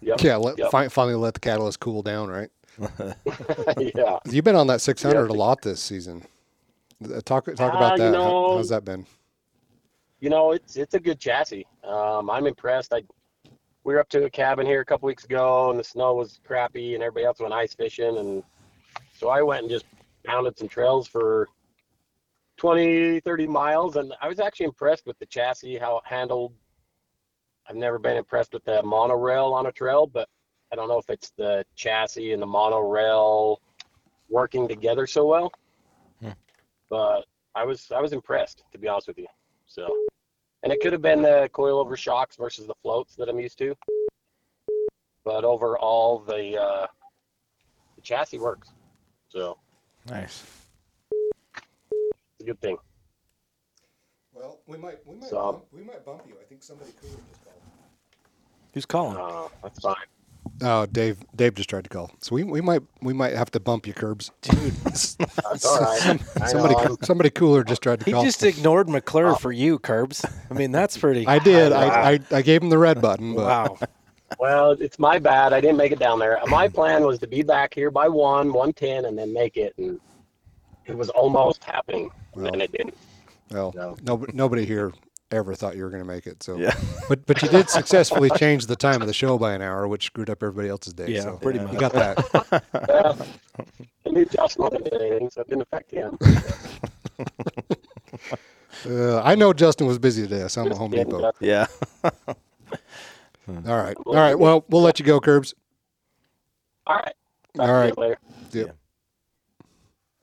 Yep. 0.00 0.20
Yeah, 0.22 0.36
let, 0.36 0.58
Yep. 0.58 0.70
finally 0.90 1.14
let 1.14 1.34
the 1.34 1.40
catalyst 1.40 1.78
cool 1.78 2.02
down, 2.02 2.28
right? 2.28 2.50
yeah. 3.78 4.18
You've 4.26 4.44
been 4.44 4.56
on 4.56 4.66
that 4.68 4.80
six 4.80 5.02
hundred 5.02 5.30
Yeah. 5.30 5.36
a 5.36 5.38
lot 5.38 5.62
this 5.62 5.80
season. 5.82 6.22
Uh, 7.04 7.20
Talk 7.22 7.46
talk 7.54 7.74
about 7.74 7.92
you 7.98 8.04
that. 8.04 8.14
How- 8.14 8.18
know- 8.28 8.56
how's 8.56 8.68
that 8.70 8.84
been? 8.84 9.06
You 10.20 10.30
know, 10.30 10.52
it's 10.52 10.76
it's 10.76 10.94
a 10.94 11.00
good 11.00 11.18
chassis. 11.18 11.66
Um, 11.82 12.30
I'm 12.30 12.46
impressed. 12.46 12.92
I 12.94 13.02
we 13.84 13.94
were 13.94 14.00
up 14.00 14.08
to 14.10 14.24
a 14.24 14.30
cabin 14.30 14.64
here 14.66 14.80
a 14.80 14.84
couple 14.84 15.06
weeks 15.08 15.24
ago, 15.24 15.70
and 15.70 15.78
the 15.78 15.82
snow 15.84 16.14
was 16.14 16.38
crappy, 16.44 16.94
and 16.94 17.02
everybody 17.02 17.26
else 17.26 17.40
went 17.40 17.52
ice 17.52 17.74
fishing, 17.74 18.18
and 18.18 18.44
so 19.18 19.28
I 19.28 19.42
went 19.42 19.62
and 19.62 19.70
just 19.70 19.84
pounded 20.24 20.56
some 20.56 20.68
trails 20.68 21.08
for 21.08 21.48
20, 22.58 23.18
30 23.20 23.46
miles, 23.48 23.96
and 23.96 24.14
I 24.20 24.28
was 24.28 24.38
actually 24.38 24.66
impressed 24.66 25.04
with 25.06 25.18
the 25.18 25.26
chassis, 25.26 25.78
how 25.78 25.96
it 25.96 26.04
handled. 26.06 26.52
I've 27.68 27.74
never 27.74 27.98
been 27.98 28.16
impressed 28.16 28.52
with 28.52 28.64
the 28.64 28.80
monorail 28.84 29.46
on 29.52 29.66
a 29.66 29.72
trail, 29.72 30.06
but 30.06 30.28
I 30.72 30.76
don't 30.76 30.88
know 30.88 30.98
if 30.98 31.10
it's 31.10 31.30
the 31.36 31.64
chassis 31.76 32.32
and 32.32 32.40
the 32.40 32.46
monorail 32.46 33.60
working 34.30 34.66
together 34.66 35.06
so 35.06 35.26
well. 35.26 35.52
Hmm. 36.22 36.30
But 36.88 37.26
I 37.54 37.64
was 37.64 37.90
I 37.94 38.00
was 38.00 38.12
impressed 38.14 38.64
to 38.72 38.78
be 38.78 38.88
honest 38.88 39.06
with 39.08 39.18
you. 39.18 39.26
So, 39.66 39.86
and 40.62 40.72
it 40.72 40.80
could 40.80 40.92
have 40.92 41.02
been 41.02 41.22
the 41.22 41.50
coilover 41.52 41.96
shocks 41.96 42.36
versus 42.36 42.66
the 42.66 42.74
floats 42.82 43.14
that 43.16 43.28
I'm 43.28 43.38
used 43.38 43.58
to. 43.58 43.74
But 45.24 45.44
overall, 45.44 46.20
the 46.20 46.58
uh, 46.60 46.86
the 47.96 48.02
chassis 48.02 48.38
works, 48.38 48.70
so 49.28 49.58
Nice. 50.08 50.42
it's 51.52 52.40
a 52.40 52.44
good 52.44 52.60
thing. 52.60 52.76
Well, 54.32 54.58
we 54.66 54.78
might 54.78 55.06
we 55.06 55.16
might 55.16 55.28
So- 55.28 55.36
bump- 55.52 55.64
we 55.70 55.82
might 55.84 56.04
bump 56.04 56.22
you. 56.26 56.34
I 56.40 56.44
think 56.44 56.62
somebody 56.62 56.92
cool 57.00 57.10
just 57.30 57.44
called. 57.44 57.56
Who's 58.74 58.86
calling? 58.86 59.16
Uh, 59.18 59.48
that's 59.62 59.80
fine. 59.80 59.94
Oh, 60.62 60.86
Dave 60.86 61.18
Dave 61.34 61.54
just 61.54 61.68
tried 61.68 61.84
to 61.84 61.90
call. 61.90 62.10
So 62.20 62.34
we, 62.36 62.44
we 62.44 62.60
might 62.60 62.82
we 63.00 63.12
might 63.12 63.34
have 63.34 63.50
to 63.50 63.60
bump 63.60 63.86
you, 63.86 63.92
Kerbs. 63.94 64.30
That's 65.50 65.66
all 65.66 65.80
right. 65.80 66.20
Somebody 66.48 66.74
know, 66.74 66.96
somebody 67.02 67.30
cooler 67.30 67.64
just 67.64 67.82
tried 67.82 68.00
to 68.00 68.04
He 68.06 68.12
call. 68.12 68.22
just 68.24 68.42
ignored 68.44 68.88
McClure 68.88 69.34
for 69.36 69.50
you, 69.52 69.78
Kerbs. 69.78 70.24
I 70.50 70.54
mean, 70.54 70.70
that's 70.72 70.96
pretty. 70.96 71.26
I 71.26 71.38
did. 71.38 71.72
Wow. 71.72 71.78
I, 71.80 72.10
I 72.12 72.18
I 72.30 72.42
gave 72.42 72.62
him 72.62 72.68
the 72.70 72.78
red 72.78 73.00
button, 73.00 73.34
but 73.34 73.44
wow. 73.44 73.78
Well, 74.38 74.70
it's 74.72 74.98
my 74.98 75.18
bad. 75.18 75.52
I 75.52 75.60
didn't 75.60 75.76
make 75.76 75.92
it 75.92 75.98
down 75.98 76.18
there. 76.18 76.38
My 76.46 76.66
plan 76.66 77.04
was 77.04 77.18
to 77.18 77.26
be 77.26 77.42
back 77.42 77.74
here 77.74 77.90
by 77.90 78.08
one, 78.08 78.50
one 78.52 78.72
ten, 78.72 79.04
and 79.04 79.18
then 79.18 79.30
make 79.32 79.58
it, 79.58 79.74
and 79.76 80.00
it 80.86 80.96
was 80.96 81.10
almost 81.10 81.62
happening, 81.64 82.10
Well. 82.34 82.46
and 82.46 82.62
it 82.62 82.72
didn't. 82.72 82.94
well, 83.50 83.72
No. 83.76 83.94
nobody 84.02 84.32
nobody 84.32 84.64
here 84.64 84.92
ever 85.32 85.54
thought 85.54 85.76
you 85.76 85.82
were 85.84 85.90
going 85.90 86.02
to 86.02 86.08
make 86.08 86.26
it. 86.26 86.42
So, 86.42 86.56
Yeah. 86.56 86.74
but 87.08 87.26
but 87.26 87.42
you 87.42 87.48
did 87.48 87.68
successfully 87.70 88.30
change 88.36 88.66
the 88.66 88.76
time 88.76 89.00
of 89.00 89.06
the 89.06 89.12
show 89.14 89.38
by 89.38 89.54
an 89.54 89.62
hour, 89.62 89.88
which 89.88 90.04
screwed 90.06 90.30
up 90.30 90.42
everybody 90.42 90.68
else's 90.68 90.92
day. 90.92 91.08
Yeah, 91.08 91.22
so 91.22 91.36
pretty 91.36 91.58
You 91.58 91.64
much. 91.66 91.74
You 91.74 91.80
got 91.80 91.92
that. 91.92 92.64
Well, 94.04 94.06
I 94.06 94.10
knew 94.10 94.24
Josh 94.26 94.56
wasn't 94.58 94.90
doing 94.90 95.02
anything, 95.02 95.30
so 95.30 95.40
it 95.42 95.48
didn't 95.48 95.62
affect 95.62 95.90
him. 95.90 96.18
Uh, 98.88 99.22
I 99.22 99.36
know 99.36 99.52
Justin 99.52 99.86
was 99.86 99.98
busy 99.98 100.22
today, 100.26 100.48
so 100.48 100.62
I'm 100.62 100.72
at 100.72 100.76
Home 100.76 100.90
Depot. 100.90 101.30
Yeah. 101.38 101.66
All 102.04 102.12
right, 103.48 103.96
all 104.06 104.14
right. 104.14 104.34
Well, 104.36 104.64
we'll 104.70 104.82
let 104.82 104.98
you 104.98 105.04
go, 105.06 105.20
Kerbs. 105.20 105.54
All 106.88 106.96
right. 106.96 107.14
Talk 107.54 107.60
All 107.60 107.66
to 107.66 107.72
right. 107.72 107.94
you 107.96 108.16
later. 108.54 108.74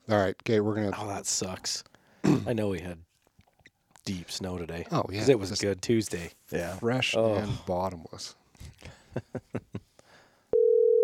All 0.10 0.18
right. 0.18 0.36
Okay, 0.44 0.60
we're 0.60 0.76
gonna. 0.76 0.92
Oh, 0.98 1.08
that 1.08 1.26
sucks. 1.26 1.84
I 2.46 2.52
know 2.54 2.68
we 2.70 2.80
had 2.80 2.98
deep 4.10 4.32
snow 4.32 4.58
today. 4.58 4.88
Oh 4.92 5.04
yeah, 5.06 5.12
because 5.12 5.30
it 5.30 5.40
was 5.40 5.50
just 5.50 5.62
good 5.62 5.84
Tuesday. 5.84 6.32
Yeah. 6.52 6.74
fresh 6.78 7.16
Oh. 7.16 7.36
and 7.36 7.52
bottomless. 7.68 8.36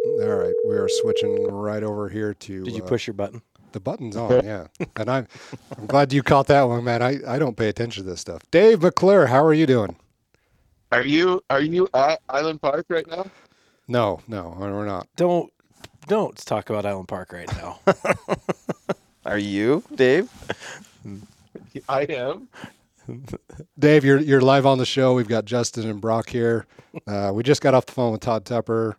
All 0.05 0.27
right, 0.27 0.53
we 0.67 0.75
are 0.75 0.87
switching 0.89 1.43
right 1.51 1.83
over 1.83 2.09
here 2.09 2.33
to. 2.33 2.63
Did 2.63 2.75
you 2.75 2.83
uh, 2.83 2.87
push 2.87 3.05
your 3.05 3.13
button? 3.13 3.41
the 3.73 3.79
buttons 3.79 4.15
on? 4.15 4.43
Yeah, 4.43 4.67
and 4.95 5.09
I'm 5.09 5.27
I'm 5.77 5.85
glad 5.85 6.13
you 6.13 6.23
caught 6.23 6.47
that 6.47 6.63
one, 6.63 6.83
man. 6.83 7.03
I, 7.03 7.19
I 7.27 7.37
don't 7.37 7.55
pay 7.55 7.67
attention 7.69 8.03
to 8.05 8.09
this 8.09 8.21
stuff. 8.21 8.41
Dave 8.49 8.81
McClure, 8.81 9.27
how 9.27 9.43
are 9.43 9.53
you 9.53 9.67
doing? 9.67 9.97
Are 10.91 11.05
you 11.05 11.43
are 11.51 11.61
you 11.61 11.87
at 11.93 12.21
Island 12.27 12.59
Park 12.61 12.87
right 12.89 13.05
now? 13.07 13.27
No, 13.87 14.21
no, 14.27 14.55
we're 14.57 14.85
not. 14.85 15.07
Don't 15.15 15.51
don't 16.07 16.35
talk 16.37 16.71
about 16.71 16.87
Island 16.87 17.07
Park 17.07 17.31
right 17.33 17.51
now. 17.57 17.79
Are 19.25 19.39
you, 19.39 19.83
Dave? 19.95 20.29
I 21.89 22.01
am. 22.03 22.47
Dave, 23.79 24.03
you're 24.05 24.19
you're 24.19 24.41
live 24.41 24.65
on 24.65 24.77
the 24.77 24.85
show. 24.85 25.13
We've 25.13 25.27
got 25.27 25.45
Justin 25.45 25.89
and 25.89 26.01
Broc 26.01 26.29
here. 26.29 26.65
Uh, 27.07 27.31
we 27.33 27.43
just 27.43 27.61
got 27.61 27.73
off 27.73 27.85
the 27.85 27.91
phone 27.91 28.11
with 28.11 28.21
Todd 28.21 28.45
Tupper. 28.45 28.97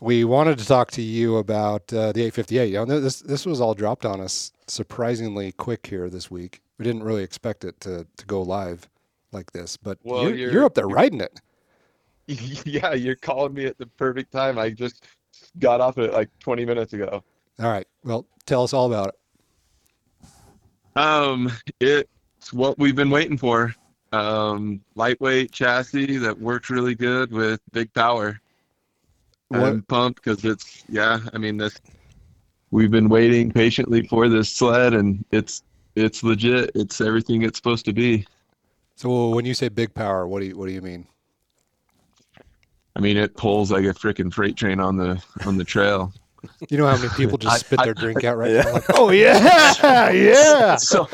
We 0.00 0.24
wanted 0.24 0.58
to 0.58 0.66
talk 0.66 0.90
to 0.92 1.02
you 1.02 1.36
about 1.36 1.82
uh, 1.92 2.12
the 2.12 2.22
858. 2.22 2.66
You 2.72 2.86
know, 2.86 3.00
this 3.00 3.20
this 3.20 3.44
was 3.46 3.60
all 3.60 3.74
dropped 3.74 4.04
on 4.04 4.20
us 4.20 4.52
surprisingly 4.66 5.52
quick 5.52 5.86
here 5.86 6.08
this 6.08 6.30
week. 6.30 6.60
We 6.78 6.84
didn't 6.84 7.02
really 7.02 7.22
expect 7.22 7.64
it 7.64 7.78
to 7.80 8.06
to 8.16 8.26
go 8.26 8.42
live 8.42 8.88
like 9.32 9.52
this, 9.52 9.76
but 9.76 9.98
Well, 10.02 10.24
you're, 10.24 10.34
you're- 10.34 10.52
you're 10.52 10.64
up 10.64 10.74
there 10.74 10.88
riding 10.88 11.20
it. 11.20 11.40
yeah, 12.66 12.94
you're 12.94 13.16
calling 13.16 13.54
me 13.54 13.66
at 13.66 13.76
the 13.78 13.86
perfect 13.86 14.32
time. 14.32 14.58
I 14.58 14.70
just 14.70 15.04
got 15.58 15.80
off 15.80 15.98
it 15.98 16.12
like 16.12 16.28
20 16.40 16.64
minutes 16.64 16.92
ago. 16.92 17.22
All 17.58 17.70
right. 17.70 17.86
Well, 18.04 18.24
tell 18.46 18.62
us 18.62 18.72
all 18.72 18.86
about 18.86 19.08
it. 19.08 20.28
Um, 20.96 21.50
it's 22.40 22.54
what 22.54 22.78
we've 22.78 22.96
been 22.96 23.10
waiting 23.10 23.36
for. 23.36 23.74
Um, 24.12 24.80
lightweight 24.94 25.52
chassis 25.52 26.16
that 26.16 26.40
works 26.40 26.70
really 26.70 26.94
good 26.94 27.30
with 27.30 27.60
big 27.72 27.92
power. 27.92 28.40
What- 29.48 29.62
I'm 29.62 29.82
pumped 29.82 30.24
because 30.24 30.44
it's 30.44 30.84
yeah. 30.88 31.20
I 31.34 31.38
mean 31.38 31.58
this. 31.58 31.78
We've 32.70 32.90
been 32.90 33.08
waiting 33.08 33.50
patiently 33.50 34.06
for 34.06 34.28
this 34.28 34.50
sled, 34.50 34.94
and 34.94 35.24
it's 35.32 35.62
it's 35.96 36.22
legit. 36.22 36.70
It's 36.74 37.00
everything 37.00 37.42
it's 37.42 37.58
supposed 37.58 37.84
to 37.84 37.92
be. 37.92 38.26
So 38.96 39.30
when 39.30 39.44
you 39.44 39.54
say 39.54 39.68
big 39.68 39.92
power, 39.92 40.26
what 40.26 40.40
do 40.40 40.46
you 40.46 40.56
what 40.56 40.66
do 40.66 40.72
you 40.72 40.80
mean? 40.82 41.06
I 42.96 43.00
mean, 43.00 43.16
it 43.16 43.36
pulls 43.36 43.70
like 43.70 43.84
a 43.84 43.92
freaking 43.92 44.32
freight 44.32 44.56
train 44.56 44.80
on 44.80 44.96
the 44.96 45.22
on 45.44 45.58
the 45.58 45.64
trail. 45.64 46.12
You 46.68 46.78
know 46.78 46.86
how 46.86 46.96
many 46.96 47.08
people 47.16 47.38
just 47.38 47.54
I- 47.54 47.58
spit 47.58 47.80
I- 47.80 47.84
their 47.86 47.94
drink 47.94 48.24
out 48.24 48.36
right 48.36 48.50
Yeah. 48.52 48.62
now? 48.62 48.72
Like, 48.72 48.84
oh 48.94 49.10
yeah, 49.10 50.10
yeah. 50.12 50.76
So 50.76 51.08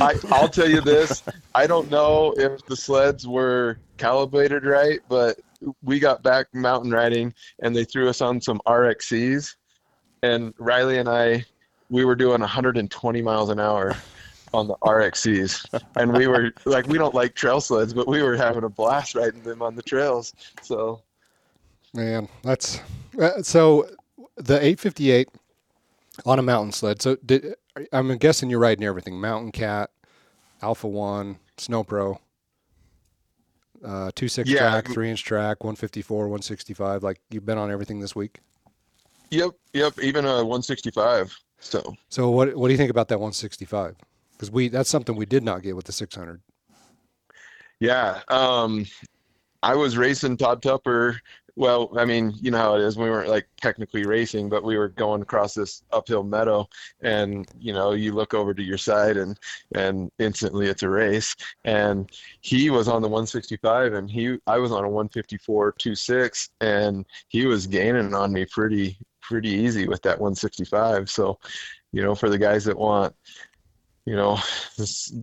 I, 0.00 0.14
I'll 0.30 0.48
tell 0.48 0.68
you 0.68 0.80
this. 0.80 1.22
I 1.54 1.66
don't 1.66 1.90
know 1.90 2.34
if 2.36 2.64
the 2.66 2.76
sleds 2.76 3.26
were 3.26 3.78
calibrated 3.96 4.64
right, 4.64 5.00
but 5.08 5.38
we 5.82 5.98
got 5.98 6.22
back 6.22 6.46
mountain 6.54 6.90
riding 6.90 7.32
and 7.60 7.74
they 7.74 7.84
threw 7.84 8.08
us 8.08 8.20
on 8.20 8.40
some 8.40 8.60
RXCs. 8.66 9.54
And 10.22 10.52
Riley 10.58 10.98
and 10.98 11.08
I, 11.08 11.44
we 11.90 12.04
were 12.04 12.16
doing 12.16 12.40
120 12.40 13.22
miles 13.22 13.50
an 13.50 13.60
hour 13.60 13.94
on 14.52 14.68
the 14.68 14.74
RXCs. 14.82 15.82
And 15.96 16.12
we 16.12 16.26
were 16.26 16.52
like, 16.64 16.86
we 16.86 16.96
don't 16.98 17.14
like 17.14 17.34
trail 17.34 17.60
sleds, 17.60 17.92
but 17.94 18.06
we 18.08 18.22
were 18.22 18.36
having 18.36 18.64
a 18.64 18.68
blast 18.68 19.14
riding 19.14 19.42
them 19.42 19.62
on 19.62 19.74
the 19.74 19.82
trails. 19.82 20.32
So 20.62 21.00
Man, 21.92 22.28
that's 22.42 22.80
uh, 23.20 23.40
so 23.42 23.88
the 24.36 24.54
858 24.56 25.28
on 26.26 26.38
a 26.38 26.42
mountain 26.42 26.72
sled. 26.72 27.02
So 27.02 27.16
did 27.24 27.54
I'm 27.92 28.16
guessing 28.18 28.50
you're 28.50 28.60
riding 28.60 28.84
everything: 28.84 29.20
Mountain 29.20 29.52
Cat, 29.52 29.90
Alpha 30.62 30.86
One, 30.88 31.38
Snow 31.56 31.82
Pro, 31.84 32.20
uh, 33.84 34.10
two 34.14 34.28
six 34.28 34.48
Yeah. 34.48 34.58
track, 34.70 34.88
three 34.88 35.10
inch 35.10 35.24
track, 35.24 35.64
154, 35.64 36.28
165. 36.28 37.02
Like 37.02 37.20
you've 37.30 37.46
been 37.46 37.58
on 37.58 37.70
everything 37.70 38.00
this 38.00 38.14
week. 38.14 38.40
yep, 39.30 39.50
yep, 39.72 39.98
even 40.00 40.24
a 40.24 40.44
165. 40.44 41.36
So 41.58 41.96
So 42.10 42.30
what 42.30 42.54
what 42.56 42.68
do 42.68 42.72
you 42.72 42.78
think 42.78 42.90
about 42.90 43.08
that 43.08 43.18
165? 43.18 43.96
Because 44.32 44.50
we 44.50 44.68
that's 44.68 44.90
something 44.90 45.16
we 45.16 45.26
did 45.26 45.42
not 45.42 45.62
get 45.62 45.74
with 45.76 45.86
the 45.86 45.92
600. 45.92 46.40
Yeah, 47.80 48.20
um, 48.28 48.86
I 49.62 49.74
was 49.74 49.96
racing 49.96 50.36
Todd 50.36 50.62
Tupper. 50.62 51.20
Well, 51.56 51.92
I 51.96 52.04
mean, 52.04 52.32
you 52.40 52.50
know 52.50 52.58
how 52.58 52.74
it 52.74 52.80
is. 52.80 52.96
We 52.96 53.08
weren't 53.08 53.28
like 53.28 53.46
technically 53.60 54.04
racing, 54.04 54.48
but 54.48 54.64
we 54.64 54.76
were 54.76 54.88
going 54.88 55.22
across 55.22 55.54
this 55.54 55.84
uphill 55.92 56.24
meadow, 56.24 56.68
and 57.00 57.46
you 57.58 57.72
know, 57.72 57.92
you 57.92 58.12
look 58.12 58.34
over 58.34 58.52
to 58.52 58.62
your 58.62 58.78
side, 58.78 59.16
and 59.16 59.38
and 59.74 60.10
instantly 60.18 60.66
it's 60.66 60.82
a 60.82 60.88
race. 60.88 61.34
And 61.64 62.10
he 62.40 62.70
was 62.70 62.88
on 62.88 63.02
the 63.02 63.08
165, 63.08 63.94
and 63.94 64.10
he 64.10 64.36
I 64.48 64.58
was 64.58 64.72
on 64.72 64.84
a 64.84 64.88
154 64.88 65.72
26, 65.78 66.50
and 66.60 67.06
he 67.28 67.46
was 67.46 67.68
gaining 67.68 68.14
on 68.14 68.32
me 68.32 68.46
pretty 68.46 68.98
pretty 69.20 69.50
easy 69.50 69.86
with 69.86 70.02
that 70.02 70.18
165. 70.20 71.08
So, 71.08 71.38
you 71.92 72.02
know, 72.02 72.16
for 72.16 72.28
the 72.28 72.38
guys 72.38 72.64
that 72.64 72.76
want, 72.76 73.14
you 74.06 74.16
know, 74.16 74.38
this 74.76 75.14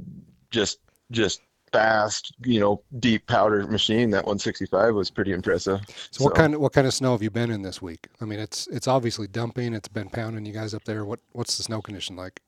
just 0.49 0.79
just 1.11 1.41
fast, 1.71 2.33
you 2.43 2.59
know, 2.59 2.81
deep 2.99 3.27
powder 3.27 3.65
machine. 3.67 4.09
That 4.11 4.25
165 4.25 4.93
was 4.95 5.09
pretty 5.09 5.31
impressive. 5.31 5.81
So, 6.11 6.23
what 6.23 6.35
kind 6.35 6.53
of 6.53 6.61
what 6.61 6.73
kind 6.73 6.87
of 6.87 6.93
snow 6.93 7.11
have 7.11 7.23
you 7.23 7.29
been 7.29 7.51
in 7.51 7.61
this 7.61 7.81
week? 7.81 8.07
I 8.21 8.25
mean, 8.25 8.39
it's 8.39 8.67
it's 8.67 8.87
obviously 8.87 9.27
dumping. 9.27 9.73
It's 9.73 9.87
been 9.87 10.09
pounding 10.09 10.45
you 10.45 10.53
guys 10.53 10.73
up 10.73 10.83
there. 10.83 11.05
What 11.05 11.19
what's 11.31 11.57
the 11.57 11.63
snow 11.63 11.81
condition 11.81 12.15
like? 12.15 12.41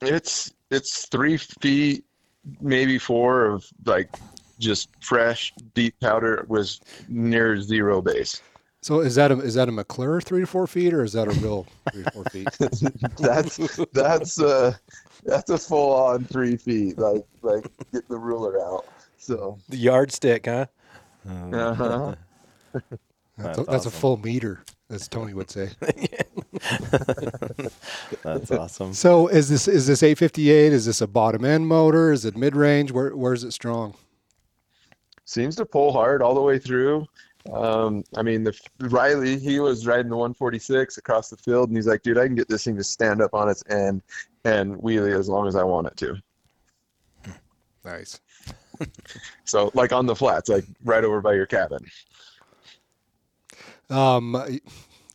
It's 0.00 0.52
it's 0.70 1.06
three 1.06 1.36
feet, 1.36 2.04
maybe 2.60 2.98
four 2.98 3.46
of 3.46 3.66
like 3.84 4.14
just 4.58 4.88
fresh 5.00 5.52
deep 5.74 5.98
powder 6.00 6.44
was 6.48 6.80
near 7.08 7.60
zero 7.60 8.02
base. 8.02 8.42
So 8.80 9.00
is 9.00 9.16
that 9.16 9.30
a 9.32 9.38
is 9.40 9.54
that 9.54 9.68
a 9.68 9.72
McClure 9.72 10.20
three 10.20 10.40
to 10.40 10.46
four 10.46 10.66
feet 10.66 10.94
or 10.94 11.02
is 11.02 11.12
that 11.14 11.26
a 11.28 11.32
real 11.40 11.66
three 11.92 12.04
to 12.04 12.10
four 12.12 12.24
feet? 12.26 12.48
that's 13.18 13.58
that's 13.92 14.40
uh 14.40 14.72
that's 15.24 15.50
a 15.50 15.58
full 15.58 15.92
on 15.94 16.24
three 16.24 16.56
feet. 16.56 16.96
Like 16.98 17.26
like 17.42 17.64
get 17.92 18.08
the 18.08 18.16
ruler 18.18 18.60
out. 18.60 18.86
So 19.18 19.58
The 19.68 19.76
yardstick, 19.76 20.46
huh? 20.46 20.66
uh-huh. 21.28 22.14
That's, 22.72 22.86
That's 23.36 23.58
a, 23.58 23.62
that's 23.64 23.68
a 23.68 23.88
awesome. 23.88 23.92
full 23.92 24.16
meter, 24.18 24.62
as 24.90 25.06
Tony 25.08 25.32
would 25.34 25.50
say. 25.50 25.70
That's 28.22 28.50
awesome. 28.50 28.92
So 28.94 29.28
is 29.28 29.48
this 29.48 29.68
is 29.68 29.86
this 29.86 30.02
858? 30.02 30.72
Is 30.72 30.86
this 30.86 31.00
a 31.00 31.06
bottom 31.06 31.44
end 31.44 31.66
motor? 31.68 32.10
Is 32.12 32.24
it 32.24 32.36
mid 32.36 32.56
range? 32.56 32.90
Where 32.92 33.14
where's 33.16 33.44
it 33.44 33.52
strong? 33.52 33.94
seems 35.24 35.54
to 35.56 35.66
pull 35.66 35.92
hard 35.92 36.22
all 36.22 36.34
the 36.34 36.40
way 36.40 36.58
through. 36.58 37.06
Um, 37.52 38.04
I 38.16 38.22
mean, 38.22 38.44
the 38.44 38.58
Riley, 38.80 39.38
he 39.38 39.60
was 39.60 39.86
riding 39.86 40.10
the 40.10 40.16
146 40.16 40.98
across 40.98 41.30
the 41.30 41.36
field, 41.36 41.68
and 41.68 41.76
he's 41.76 41.86
like, 41.86 42.02
"Dude, 42.02 42.18
I 42.18 42.26
can 42.26 42.34
get 42.34 42.48
this 42.48 42.64
thing 42.64 42.76
to 42.76 42.84
stand 42.84 43.22
up 43.22 43.32
on 43.34 43.48
its 43.48 43.64
end 43.70 44.02
and 44.44 44.76
wheelie 44.76 45.18
as 45.18 45.28
long 45.28 45.48
as 45.48 45.56
I 45.56 45.62
want 45.62 45.86
it 45.86 45.96
to." 45.98 46.16
Nice. 47.84 48.20
So, 49.44 49.72
like 49.74 49.92
on 49.92 50.06
the 50.06 50.14
flats, 50.14 50.48
like 50.48 50.64
right 50.84 51.02
over 51.02 51.20
by 51.20 51.32
your 51.32 51.46
cabin. 51.46 51.84
Um, 53.90 54.60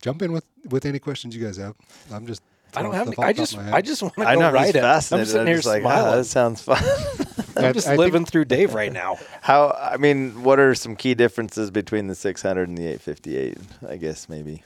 jump 0.02 0.22
in 0.22 0.34
with 0.34 0.43
with 0.69 0.86
any 0.86 1.00
questions 1.00 1.34
you 1.34 1.41
guys 1.41 1.56
have. 1.56 1.76
I'm 2.12 2.28
just. 2.28 2.41
I 2.75 2.81
don't 2.83 2.93
have. 2.93 3.07
Any, 3.07 3.17
I 3.19 3.33
just. 3.33 3.53
of 3.53 3.59
my 3.59 3.63
head. 3.65 3.73
I 3.73 3.81
just 3.81 4.01
want 4.01 4.15
to 4.15 4.27
I 4.27 4.33
go 4.36 4.39
know 4.41 4.51
ride 4.51 4.65
he's 4.67 4.75
it. 4.75 4.77
I'm 4.79 4.83
fascinated. 4.83 5.27
sitting 5.29 5.47
here 5.47 5.55
just 5.57 5.67
like, 5.67 5.81
smiling. 5.81 6.07
ah, 6.13 6.15
that 6.17 6.25
sounds 6.25 6.62
fun. 6.62 6.77
I- 6.77 7.33
I'm 7.67 7.73
just 7.73 7.88
I 7.88 7.91
think- 7.91 7.99
living 7.99 8.25
through 8.25 8.45
Dave 8.45 8.73
right 8.73 8.91
now. 8.91 9.17
How? 9.41 9.69
I 9.79 9.97
mean, 9.97 10.43
what 10.43 10.59
are 10.59 10.73
some 10.75 10.95
key 10.95 11.13
differences 11.13 11.69
between 11.71 12.07
the 12.07 12.15
600 12.15 12.67
and 12.67 12.77
the 12.77 12.88
858? 12.88 13.57
I 13.88 13.97
guess 13.97 14.27
maybe. 14.27 14.63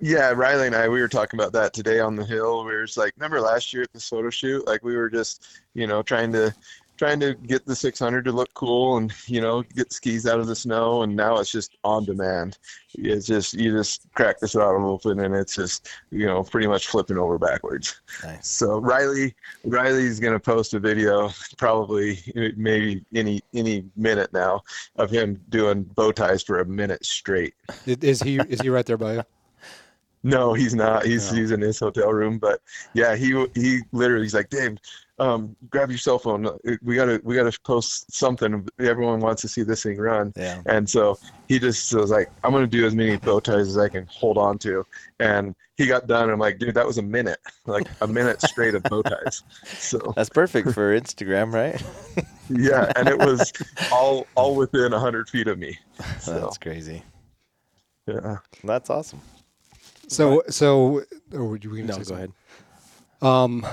Yeah, 0.00 0.30
Riley 0.30 0.66
and 0.68 0.76
I, 0.76 0.88
we 0.88 1.00
were 1.00 1.08
talking 1.08 1.40
about 1.40 1.52
that 1.54 1.72
today 1.72 1.98
on 1.98 2.14
the 2.14 2.24
hill. 2.24 2.64
We 2.64 2.72
were 2.72 2.84
just 2.84 2.96
like, 2.98 3.14
remember 3.16 3.40
last 3.40 3.72
year 3.72 3.82
at 3.82 3.92
the 3.92 3.98
photo 3.98 4.30
shoot? 4.30 4.64
Like 4.66 4.84
we 4.84 4.94
were 4.96 5.10
just, 5.10 5.44
you 5.74 5.88
know, 5.88 6.02
trying 6.02 6.32
to 6.34 6.54
trying 6.98 7.20
to 7.20 7.34
get 7.34 7.64
the 7.64 7.74
600 7.76 8.24
to 8.24 8.32
look 8.32 8.52
cool 8.54 8.96
and 8.98 9.12
you 9.26 9.40
know 9.40 9.62
get 9.62 9.92
skis 9.92 10.26
out 10.26 10.40
of 10.40 10.46
the 10.48 10.56
snow 10.56 11.02
and 11.02 11.14
now 11.14 11.38
it's 11.38 11.50
just 11.50 11.76
on 11.84 12.04
demand 12.04 12.58
it's 12.94 13.24
just 13.26 13.54
you 13.54 13.70
just 13.70 14.02
crack 14.14 14.38
the 14.40 14.48
throttle 14.48 14.90
open 14.90 15.20
and 15.20 15.34
it's 15.34 15.54
just 15.54 15.88
you 16.10 16.26
know 16.26 16.42
pretty 16.42 16.66
much 16.66 16.88
flipping 16.88 17.16
over 17.16 17.38
backwards 17.38 18.00
Nice. 18.24 18.48
so 18.48 18.78
riley 18.80 19.34
riley's 19.64 20.18
going 20.18 20.32
to 20.32 20.40
post 20.40 20.74
a 20.74 20.80
video 20.80 21.30
probably 21.56 22.18
maybe 22.56 23.04
any 23.14 23.40
any 23.54 23.84
minute 23.96 24.32
now 24.32 24.62
of 24.96 25.08
him 25.10 25.40
doing 25.48 25.84
bow 25.84 26.10
ties 26.12 26.42
for 26.42 26.58
a 26.60 26.64
minute 26.64 27.04
straight 27.04 27.54
Is- 27.86 27.96
Is 27.98 28.22
he 28.22 28.36
is 28.48 28.60
he 28.60 28.68
right 28.70 28.84
there 28.84 28.98
by 28.98 29.14
you? 29.14 29.22
no, 30.24 30.52
he's 30.52 30.74
not. 30.74 31.06
He's 31.06 31.30
No. 31.30 31.38
he's 31.38 31.50
in 31.52 31.60
his 31.60 31.78
hotel 31.78 32.12
room. 32.12 32.38
But 32.38 32.60
yeah, 32.92 33.14
he 33.14 33.46
he 33.54 33.80
literally 33.92 34.24
he's 34.24 34.34
like, 34.34 34.50
Dave, 34.50 34.76
um, 35.18 35.56
grab 35.70 35.90
your 35.90 35.98
cell 35.98 36.18
phone. 36.18 36.48
We 36.82 36.94
gotta 36.96 37.20
we 37.24 37.34
gotta 37.34 37.56
post 37.64 38.12
something. 38.14 38.66
Everyone 38.78 39.20
wants 39.20 39.42
to 39.42 39.48
see 39.48 39.62
this 39.62 39.82
thing 39.82 39.98
run. 39.98 40.32
Yeah. 40.36 40.62
And 40.66 40.88
so 40.88 41.18
he 41.48 41.58
just 41.58 41.92
was 41.94 42.10
like, 42.10 42.28
I'm 42.44 42.52
gonna 42.52 42.66
do 42.66 42.86
as 42.86 42.94
many 42.94 43.16
bow 43.16 43.40
ties 43.40 43.68
as 43.68 43.78
I 43.78 43.88
can 43.88 44.06
hold 44.10 44.38
on 44.38 44.58
to. 44.58 44.84
And 45.20 45.54
he 45.76 45.86
got 45.86 46.06
done. 46.06 46.24
And 46.24 46.32
I'm 46.32 46.38
like, 46.38 46.58
dude, 46.58 46.74
that 46.74 46.86
was 46.86 46.98
a 46.98 47.02
minute, 47.02 47.38
like 47.66 47.86
a 48.00 48.06
minute 48.06 48.40
straight 48.42 48.74
of 48.74 48.82
bow 48.84 49.02
ties. 49.02 49.42
So 49.78 50.12
That's 50.16 50.28
perfect 50.30 50.72
for 50.72 50.98
Instagram, 50.98 51.52
right? 51.52 51.82
yeah, 52.50 52.92
and 52.96 53.08
it 53.08 53.18
was 53.18 53.52
all 53.92 54.26
all 54.34 54.54
within 54.56 54.92
hundred 54.92 55.28
feet 55.28 55.48
of 55.48 55.58
me. 55.58 55.78
So 56.20 56.40
That's 56.40 56.58
crazy. 56.58 57.02
yeah. 58.06 58.38
That's 58.64 58.90
awesome. 58.90 59.20
So 60.08 60.42
so 60.48 61.02
or 61.32 61.44
were 61.44 61.56
you 61.56 61.70
gonna 61.70 61.82
No, 61.84 61.92
say 61.92 61.98
go 61.98 62.02
something? 62.04 62.16
ahead. 62.16 62.32
Um, 63.20 63.66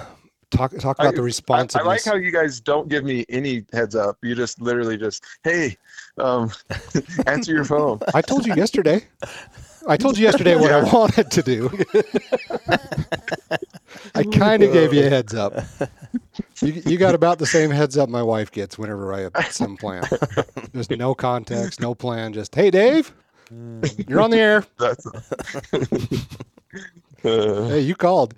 talk 0.51 0.71
talk 0.77 0.99
about 0.99 1.13
I- 1.13 1.17
the 1.17 1.41
I. 1.49 1.79
I 1.79 1.83
like 1.83 2.03
how 2.03 2.15
you 2.15 2.31
guys 2.31 2.59
don't 2.59 2.87
give 2.87 3.03
me 3.03 3.25
any 3.29 3.65
heads 3.73 3.95
up. 3.95 4.17
You 4.21 4.35
just 4.35 4.61
literally 4.61 4.97
just, 4.97 5.23
hey, 5.43 5.77
um, 6.17 6.51
answer 7.27 7.53
your 7.53 7.65
phone. 7.65 7.99
I 8.13 8.21
told 8.21 8.45
you 8.45 8.53
yesterday. 8.53 9.05
I 9.87 9.97
told 9.97 10.17
you 10.17 10.23
yesterday 10.23 10.55
what 10.55 10.71
I 10.71 10.83
wanted 10.93 11.29
to 11.31 11.43
do. 11.43 11.69
I 14.15 14.23
kind 14.23 14.63
of 14.63 14.73
gave 14.73 14.93
you 14.93 15.05
a 15.05 15.09
heads 15.09 15.35
up. 15.35 15.53
You, 16.61 16.81
you 16.85 16.97
got 16.97 17.15
about 17.15 17.39
the 17.39 17.45
same 17.45 17.69
heads 17.69 17.97
up 17.97 18.09
my 18.09 18.23
wife 18.23 18.51
gets 18.51 18.77
whenever 18.77 19.13
I 19.13 19.21
have 19.21 19.33
some 19.51 19.77
plan. 19.77 20.03
There's 20.73 20.89
no 20.89 21.13
context, 21.13 21.79
no 21.79 21.93
plan. 21.93 22.33
Just 22.33 22.55
hey, 22.55 22.71
Dave, 22.71 23.13
you're 24.07 24.21
on 24.21 24.31
the 24.31 24.39
air. 24.39 24.65
That's 24.79 25.05
uh, 27.23 27.67
Hey, 27.69 27.81
you 27.81 27.95
called. 27.95 28.33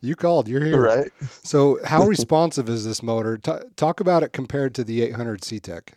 You 0.00 0.14
called. 0.14 0.48
You're 0.48 0.64
here. 0.64 0.80
right. 0.80 1.10
So, 1.42 1.78
how 1.84 2.04
responsive 2.06 2.68
is 2.68 2.84
this 2.84 3.02
motor? 3.02 3.36
T- 3.36 3.52
talk 3.76 4.00
about 4.00 4.22
it 4.22 4.32
compared 4.32 4.74
to 4.76 4.84
the 4.84 5.02
800 5.02 5.42
C-TEC. 5.44 5.94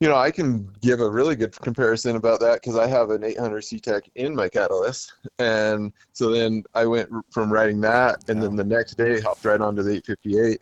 You 0.00 0.08
know, 0.08 0.16
I 0.16 0.30
can 0.30 0.68
give 0.82 1.00
a 1.00 1.08
really 1.08 1.36
good 1.36 1.52
comparison 1.60 2.16
about 2.16 2.40
that 2.40 2.54
because 2.60 2.76
I 2.76 2.86
have 2.88 3.10
an 3.10 3.22
800 3.22 3.62
C-TEC 3.62 4.10
in 4.16 4.34
my 4.34 4.48
Catalyst, 4.48 5.12
and 5.38 5.92
so 6.12 6.30
then 6.30 6.64
I 6.74 6.84
went 6.84 7.08
from 7.30 7.52
riding 7.52 7.80
that, 7.82 8.28
and 8.28 8.42
then 8.42 8.56
the 8.56 8.64
next 8.64 8.96
day 8.96 9.20
hopped 9.20 9.44
right 9.44 9.60
onto 9.60 9.82
the 9.82 9.92
858, 9.92 10.60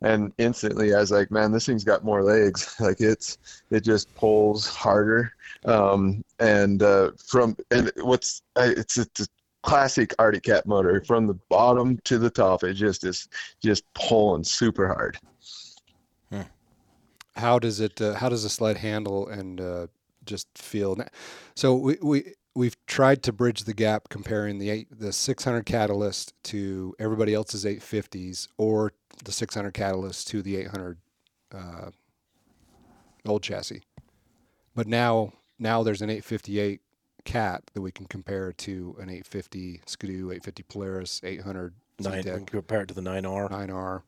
and 0.00 0.32
instantly 0.38 0.94
I 0.94 1.00
was 1.00 1.10
like, 1.12 1.30
man, 1.30 1.52
this 1.52 1.66
thing's 1.66 1.84
got 1.84 2.02
more 2.04 2.22
legs. 2.24 2.74
Like 2.80 3.00
it's 3.00 3.38
it 3.70 3.84
just 3.84 4.12
pulls 4.16 4.66
harder, 4.68 5.32
um, 5.64 6.24
and 6.40 6.82
uh, 6.82 7.12
from 7.24 7.56
and 7.70 7.92
what's 7.98 8.42
I- 8.56 8.74
it's 8.76 8.96
it's 8.96 9.20
a 9.20 9.26
classic 9.62 10.14
Arctic 10.18 10.44
Cat 10.44 10.66
motor 10.66 11.02
from 11.04 11.26
the 11.26 11.38
bottom 11.48 11.98
to 12.04 12.18
the 12.18 12.30
top. 12.30 12.64
It 12.64 12.74
just 12.74 13.04
is 13.04 13.28
just 13.62 13.84
pulling 13.94 14.44
super 14.44 14.86
hard. 14.86 15.18
How 17.34 17.58
does 17.58 17.80
it? 17.80 18.00
Uh, 18.00 18.14
how 18.14 18.28
does 18.28 18.42
the 18.42 18.48
sled 18.48 18.76
handle 18.76 19.28
and 19.28 19.60
uh, 19.60 19.86
just 20.24 20.46
feel? 20.56 20.98
So 21.54 21.74
we 21.74 21.96
we 22.02 22.34
we've 22.54 22.76
tried 22.86 23.22
to 23.22 23.32
bridge 23.32 23.64
the 23.64 23.74
gap 23.74 24.08
comparing 24.10 24.58
the 24.58 24.70
eight, 24.70 24.88
the 24.90 25.12
600 25.12 25.64
Catalyst 25.64 26.34
to 26.44 26.94
everybody 26.98 27.32
else's 27.32 27.64
850s 27.64 28.48
or 28.58 28.92
the 29.24 29.32
600 29.32 29.72
Catalyst 29.72 30.28
to 30.28 30.42
the 30.42 30.56
800 30.56 30.98
uh, 31.54 31.90
old 33.24 33.42
chassis. 33.42 33.82
But 34.74 34.86
now 34.86 35.32
now 35.58 35.82
there's 35.82 36.02
an 36.02 36.10
858 36.10 36.80
Cat 37.24 37.62
that 37.74 37.80
we 37.80 37.92
can 37.92 38.06
compare 38.06 38.52
to 38.52 38.96
an 38.98 39.08
850 39.08 39.80
Ski-Doo, 39.86 40.30
850 40.30 40.62
Polaris, 40.64 41.20
800 41.24 41.74
Nine 42.00 42.22
C-TEC. 42.22 42.46
compare 42.46 42.80
it 42.82 42.88
to 42.88 42.94
the 42.94 43.02
nine 43.02 43.24
R. 43.26 43.48
9R. 43.48 44.02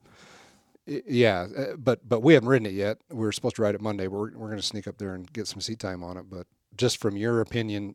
Yeah, 0.87 1.47
uh, 1.57 1.77
but 1.77 2.07
but 2.09 2.21
we 2.21 2.35
haven't 2.35 2.49
ridden 2.49 2.67
it 2.67 2.73
yet. 2.73 2.99
We 3.11 3.27
are 3.27 3.33
supposed 3.33 3.57
to 3.57 3.63
ride 3.63 3.75
it 3.75 3.81
Monday. 3.81 4.07
We're 4.07 4.37
we're 4.37 4.49
going 4.49 4.57
to 4.57 4.63
sneak 4.63 4.87
up 4.87 4.99
there 4.99 5.15
and 5.15 5.31
get 5.33 5.47
some 5.47 5.61
seat 5.61 5.79
time 5.79 6.03
on 6.03 6.17
it. 6.17 6.29
But 6.29 6.47
just 6.77 6.99
from 6.99 7.17
your 7.17 7.41
opinion, 7.41 7.95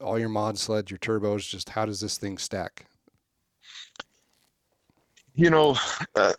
all 0.00 0.18
your 0.18 0.28
mod 0.28 0.58
sleds, 0.58 0.90
your 0.90 0.98
turbos, 0.98 1.48
just 1.48 1.70
how 1.70 1.86
does 1.86 2.00
this 2.00 2.18
thing 2.18 2.38
stack? 2.38 2.86
you 5.34 5.50
know, 5.50 5.76
uh, 6.14 6.32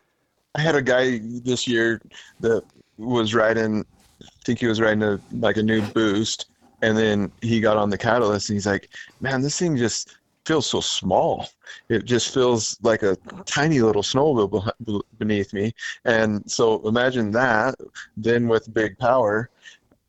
I 0.55 0.61
had 0.61 0.75
a 0.75 0.81
guy 0.81 1.19
this 1.43 1.67
year 1.67 2.01
that 2.41 2.63
was 2.97 3.33
riding, 3.33 3.85
I 4.21 4.27
think 4.45 4.59
he 4.59 4.67
was 4.67 4.79
riding 4.79 5.03
a 5.03 5.19
like 5.31 5.57
a 5.57 5.63
new 5.63 5.81
boost, 5.81 6.47
and 6.83 6.97
then 6.97 7.31
he 7.41 7.61
got 7.61 7.77
on 7.77 7.89
the 7.89 7.97
catalyst 7.97 8.49
and 8.49 8.57
he's 8.57 8.67
like, 8.67 8.89
"Man, 9.21 9.41
this 9.41 9.57
thing 9.57 9.77
just 9.77 10.17
feels 10.45 10.67
so 10.67 10.81
small. 10.81 11.47
It 11.87 12.03
just 12.03 12.33
feels 12.33 12.77
like 12.83 13.03
a 13.03 13.15
tiny 13.45 13.79
little 13.79 14.03
snowmobile 14.03 14.69
beneath 15.17 15.53
me." 15.53 15.73
And 16.03 16.43
so 16.51 16.85
imagine 16.87 17.31
that, 17.31 17.75
then 18.17 18.49
with 18.49 18.73
big 18.73 18.97
power. 18.97 19.49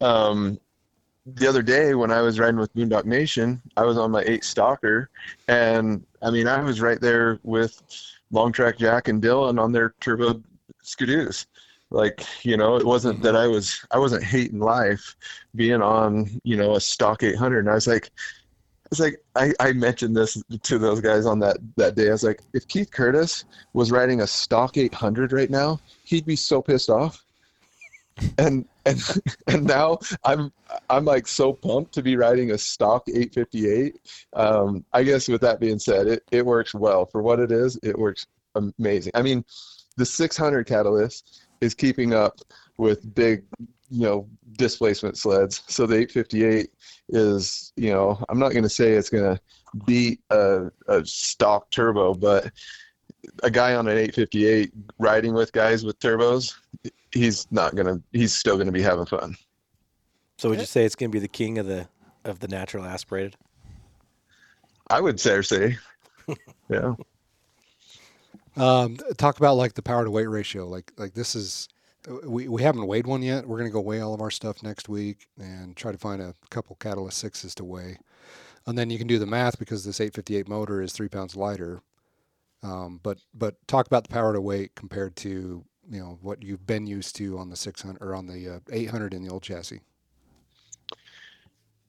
Um, 0.01 0.59
the 1.27 1.49
other 1.49 1.63
day 1.63 1.95
when 1.95 2.11
I 2.11 2.21
was 2.21 2.39
riding 2.41 2.59
with 2.59 2.75
Boondock 2.75 3.05
Nation, 3.05 3.63
I 3.77 3.85
was 3.85 3.97
on 3.97 4.11
my 4.11 4.25
eight 4.27 4.45
stalker, 4.45 5.09
and 5.47 6.05
I 6.23 6.31
mean 6.31 6.49
I 6.49 6.61
was 6.61 6.81
right 6.81 7.01
there 7.01 7.39
with 7.45 7.81
long 8.33 8.51
track 8.51 8.79
Jack 8.79 9.07
and 9.09 9.23
Dylan 9.23 9.61
on 9.61 9.71
their 9.71 9.95
turbo 10.01 10.43
Ski-Doos. 10.83 11.47
Like, 11.95 12.25
you 12.45 12.57
know, 12.57 12.77
it 12.77 12.85
wasn't 12.85 13.23
that 13.23 13.37
I 13.37 13.47
was 13.47 13.87
I 13.93 13.99
wasn't 13.99 14.25
hating 14.25 14.59
life 14.59 15.17
being 15.55 15.81
on, 15.81 16.41
you 16.43 16.57
know, 16.57 16.75
a 16.75 16.81
stock 16.81 17.23
800. 17.23 17.61
And 17.61 17.71
I 17.71 17.75
was 17.75 17.87
like, 17.87 18.07
I 18.07 18.89
was 18.91 19.01
like, 19.01 19.23
I, 19.37 19.53
I 19.61 19.73
mentioned 19.73 20.17
this 20.17 20.43
to 20.65 20.79
those 20.79 21.01
guys 21.01 21.25
on 21.25 21.39
that 21.39 21.59
that 21.77 21.95
day. 21.95 22.09
I 22.09 22.13
was 22.13 22.25
like, 22.25 22.41
if 22.53 22.67
Keith 22.67 22.91
Curtis 22.91 23.45
was 23.75 23.93
riding 23.93 24.23
a 24.23 24.27
stock 24.27 24.77
800 24.77 25.33
right 25.33 25.49
now, 25.49 25.79
he'd 26.03 26.27
be 26.27 26.37
so 26.37 26.61
pissed 26.61 26.91
off. 26.91 27.23
And 28.39 28.65
and 28.87 29.01
and 29.49 29.65
now 29.65 29.99
I'm 30.25 30.53
I'm 30.89 31.05
like 31.05 31.27
so 31.27 31.53
pumped 31.53 31.93
to 31.95 32.03
be 32.03 32.17
riding 32.17 32.53
a 32.53 32.59
stock 32.59 33.09
858. 33.09 33.97
Um, 34.35 34.85
I 34.93 35.03
guess 35.03 35.27
with 35.27 35.41
that 35.41 35.59
being 35.59 35.81
said, 35.81 36.07
it, 36.07 36.23
it 36.31 36.47
works 36.47 36.75
well 36.75 37.07
for 37.07 37.21
what 37.23 37.41
it 37.41 37.51
is. 37.51 37.77
It 37.83 37.99
works 37.99 38.27
amazing. 38.55 39.13
I 39.17 39.23
mean, 39.23 39.45
the 39.97 40.07
600 40.07 40.67
catalyst 40.67 41.44
is 41.65 41.75
keeping 41.75 42.15
up 42.15 42.41
with 42.79 43.15
big, 43.15 43.45
you 43.91 44.03
know, 44.03 44.29
displacement 44.57 45.17
sleds. 45.17 45.63
So 45.69 45.87
the 45.87 45.97
858 45.97 46.71
is, 47.09 47.73
you 47.77 47.93
know, 47.93 48.23
I'm 48.29 48.39
not 48.39 48.53
going 48.53 48.63
to 48.63 48.69
say 48.69 48.93
it's 48.93 49.11
going 49.11 49.35
to 49.35 49.41
beat 49.87 50.21
a, 50.31 50.71
a 50.89 51.05
stock 51.05 51.71
turbo, 51.71 52.15
but 52.15 52.51
a 53.43 53.51
guy 53.51 53.75
on 53.75 53.89
an 53.89 53.99
858 53.99 54.73
riding 54.99 55.35
with 55.35 55.53
guys 55.53 55.85
with 55.85 55.99
turbos, 55.99 56.55
he's 57.13 57.47
not 57.51 57.75
going 57.75 57.87
to, 57.87 58.03
he's 58.13 58.35
still 58.35 58.55
going 58.55 58.67
to 58.67 58.73
be 58.73 58.83
having 58.83 59.07
fun. 59.07 59.37
So 60.39 60.51
would 60.51 60.61
you 60.61 60.67
say 60.67 60.85
it's 60.85 60.97
going 60.97 61.11
to 61.11 61.15
be 61.15 61.21
the 61.21 61.29
king 61.29 61.59
of 61.59 61.67
the 61.67 61.89
of 62.25 62.41
the 62.41 62.49
natural 62.49 62.85
aspirated? 62.85 63.37
I 64.91 65.01
would 65.01 65.21
say, 65.21 65.41
say, 65.43 65.79
yeah. 66.69 66.95
Um, 68.57 68.97
talk 69.17 69.39
about 69.39 69.57
like 69.57 69.75
the 69.75 69.83
power 69.83 70.05
to 70.05 70.11
weight 70.11 70.29
ratio. 70.29 70.67
Like 70.67 70.93
like 70.97 71.15
this 71.15 71.35
is 71.35 71.69
we, 72.25 72.49
we 72.49 72.63
haven't 72.63 72.87
weighed 72.87 73.07
one 73.07 73.23
yet. 73.23 73.47
We're 73.47 73.59
gonna 73.59 73.71
go 73.71 73.81
weigh 73.81 74.01
all 74.01 74.15
of 74.15 74.21
our 74.21 74.31
stuff 74.31 74.63
next 74.63 74.89
week 74.89 75.27
and 75.39 75.77
try 75.77 75.93
to 75.93 75.99
find 75.99 76.23
a 76.23 76.35
couple 76.51 76.77
Catalyst 76.77 77.19
sixes 77.19 77.55
to 77.57 77.65
weigh, 77.65 77.99
and 78.67 78.79
then 78.79 78.91
you 78.91 78.99
can 78.99 79.07
do 79.07 79.19
the 79.19 79.27
math 79.27 79.59
because 79.59 79.85
this 79.85 80.01
858 80.01 80.49
motor 80.49 80.83
is 80.83 80.93
three 80.93 81.09
pounds 81.09 81.37
lighter. 81.37 81.81
Um, 82.63 83.01
but 83.03 83.19
but 83.35 83.57
talk 83.67 83.87
about 83.87 84.05
the 84.05 84.15
power 84.15 84.33
to 84.33 84.41
weight 84.41 84.75
compared 84.75 85.17
to 85.17 85.65
you 85.91 86.01
know 86.01 86.19
what 86.23 86.43
you've 86.43 86.67
been 86.67 86.87
used 86.87 87.17
to 87.17 87.39
on 87.39 87.51
the 87.51 87.57
600 87.57 88.03
or 88.03 88.15
on 88.15 88.27
the 88.27 88.57
uh, 88.57 88.61
800 88.71 89.15
in 89.15 89.23
the 89.23 89.31
old 89.31 89.43
chassis. 89.43 89.81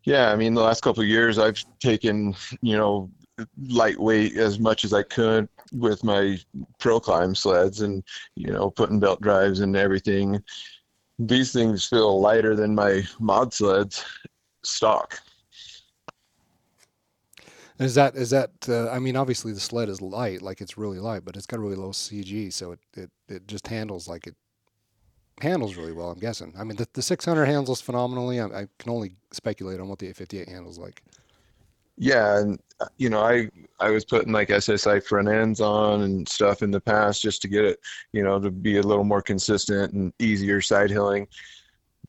Yeah, 0.05 0.31
I 0.31 0.35
mean, 0.35 0.53
the 0.53 0.61
last 0.61 0.83
couple 0.83 1.01
of 1.01 1.09
years, 1.09 1.39
I've 1.39 1.63
taken, 1.79 2.35
you 2.61 2.77
know, 2.77 3.09
lightweight 3.67 4.37
as 4.37 4.59
much 4.59 4.85
as 4.85 4.93
I 4.93 5.03
could 5.03 5.49
with 5.73 6.03
my 6.03 6.37
pro 6.79 6.99
climb 6.99 7.35
sleds 7.35 7.81
and, 7.81 8.03
you 8.35 8.51
know, 8.51 8.69
putting 8.69 8.99
belt 8.99 9.21
drives 9.21 9.59
and 9.59 9.75
everything. 9.75 10.41
These 11.19 11.51
things 11.53 11.85
feel 11.85 12.19
lighter 12.19 12.55
than 12.55 12.75
my 12.75 13.03
mod 13.19 13.53
sleds 13.53 14.03
stock. 14.63 15.19
Is 17.77 17.95
that 17.95 18.15
is 18.15 18.29
that? 18.29 18.51
Uh, 18.69 18.89
I 18.89 18.99
mean, 18.99 19.17
obviously 19.17 19.51
the 19.51 19.59
sled 19.59 19.89
is 19.89 20.01
light, 20.01 20.41
like 20.41 20.61
it's 20.61 20.77
really 20.77 20.99
light, 20.99 21.25
but 21.25 21.35
it's 21.35 21.45
got 21.45 21.59
really 21.59 21.75
low 21.75 21.89
CG, 21.89 22.53
so 22.53 22.71
it 22.71 22.79
it, 22.95 23.11
it 23.27 23.47
just 23.47 23.67
handles 23.67 24.07
like 24.07 24.27
it 24.27 24.35
handles 25.41 25.75
really 25.75 25.91
well. 25.91 26.09
I'm 26.09 26.19
guessing. 26.19 26.53
I 26.57 26.63
mean, 26.63 26.77
the, 26.77 26.87
the 26.93 27.01
600 27.01 27.45
handles 27.45 27.81
phenomenally. 27.81 28.39
I, 28.39 28.45
I 28.45 28.67
can 28.79 28.91
only 28.91 29.17
speculate 29.31 29.81
on 29.81 29.89
what 29.89 29.99
the 29.99 30.07
858 30.07 30.47
handles 30.47 30.77
like. 30.79 31.03
Yeah, 31.97 32.39
and 32.39 32.59
uh, 32.79 32.87
you 32.97 33.09
know, 33.09 33.21
I 33.21 33.49
I 33.79 33.89
was 33.89 34.05
putting 34.05 34.33
like 34.33 34.51
SSI 34.51 34.99
front 34.99 35.29
ends 35.29 35.61
on 35.61 36.01
and 36.01 36.27
stuff 36.27 36.61
in 36.61 36.71
the 36.71 36.81
past 36.81 37.21
just 37.21 37.41
to 37.43 37.47
get 37.47 37.65
it, 37.65 37.79
you 38.11 38.23
know, 38.23 38.39
to 38.39 38.51
be 38.51 38.77
a 38.77 38.81
little 38.83 39.03
more 39.03 39.21
consistent 39.21 39.93
and 39.93 40.13
easier 40.19 40.61
side 40.61 40.89
hilling. 40.89 41.27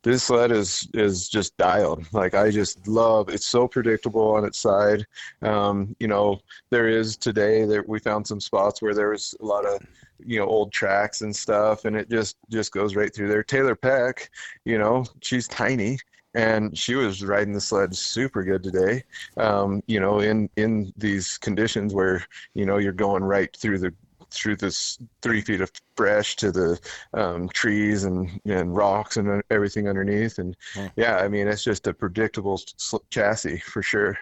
this 0.02 0.24
sled 0.24 0.52
is 0.52 0.88
is 0.94 1.28
just 1.28 1.56
dialed. 1.58 2.06
Like 2.12 2.34
I 2.34 2.50
just 2.50 2.86
love. 2.88 3.28
It's 3.28 3.46
so 3.46 3.68
predictable 3.68 4.34
on 4.36 4.44
its 4.44 4.58
side. 4.60 5.04
Um, 5.42 5.96
you 6.00 6.08
know, 6.08 6.40
there 6.70 6.88
is 6.88 7.16
today 7.16 7.64
that 7.66 7.88
we 7.88 7.98
found 8.00 8.26
some 8.26 8.40
spots 8.40 8.82
where 8.82 8.94
there 8.94 9.10
was 9.10 9.34
a 9.40 9.44
lot 9.44 9.66
of 9.66 9.80
you 10.24 10.38
know 10.38 10.46
old 10.46 10.72
tracks 10.72 11.22
and 11.22 11.34
stuff, 11.34 11.84
and 11.86 11.96
it 11.96 12.10
just 12.10 12.36
just 12.50 12.72
goes 12.72 12.96
right 12.96 13.14
through 13.14 13.28
there. 13.28 13.42
Taylor 13.44 13.76
Peck, 13.76 14.30
you 14.64 14.78
know, 14.78 15.04
she's 15.22 15.48
tiny. 15.48 15.98
And 16.36 16.76
she 16.76 16.94
was 16.94 17.24
riding 17.24 17.54
the 17.54 17.60
sled 17.60 17.96
super 17.96 18.44
good 18.44 18.62
today, 18.62 19.02
um, 19.38 19.82
you 19.86 20.00
know, 20.00 20.20
in 20.20 20.50
in 20.56 20.92
these 20.96 21.38
conditions 21.38 21.94
where 21.94 22.24
you 22.54 22.66
know 22.66 22.76
you're 22.76 22.92
going 22.92 23.24
right 23.24 23.54
through 23.56 23.78
the 23.78 23.94
through 24.30 24.56
this 24.56 24.98
three 25.22 25.40
feet 25.40 25.60
of 25.60 25.70
brush 25.94 26.36
to 26.36 26.50
the 26.52 26.78
um, 27.14 27.48
trees 27.50 28.04
and, 28.04 28.40
and 28.44 28.76
rocks 28.76 29.16
and 29.16 29.42
everything 29.50 29.88
underneath. 29.88 30.38
And 30.38 30.56
Hmm. 30.74 30.86
yeah, 30.96 31.16
I 31.16 31.28
mean, 31.28 31.48
it's 31.48 31.64
just 31.64 31.86
a 31.86 31.94
predictable 31.94 32.60
chassis 33.08 33.58
for 33.58 33.82
sure. 33.82 34.18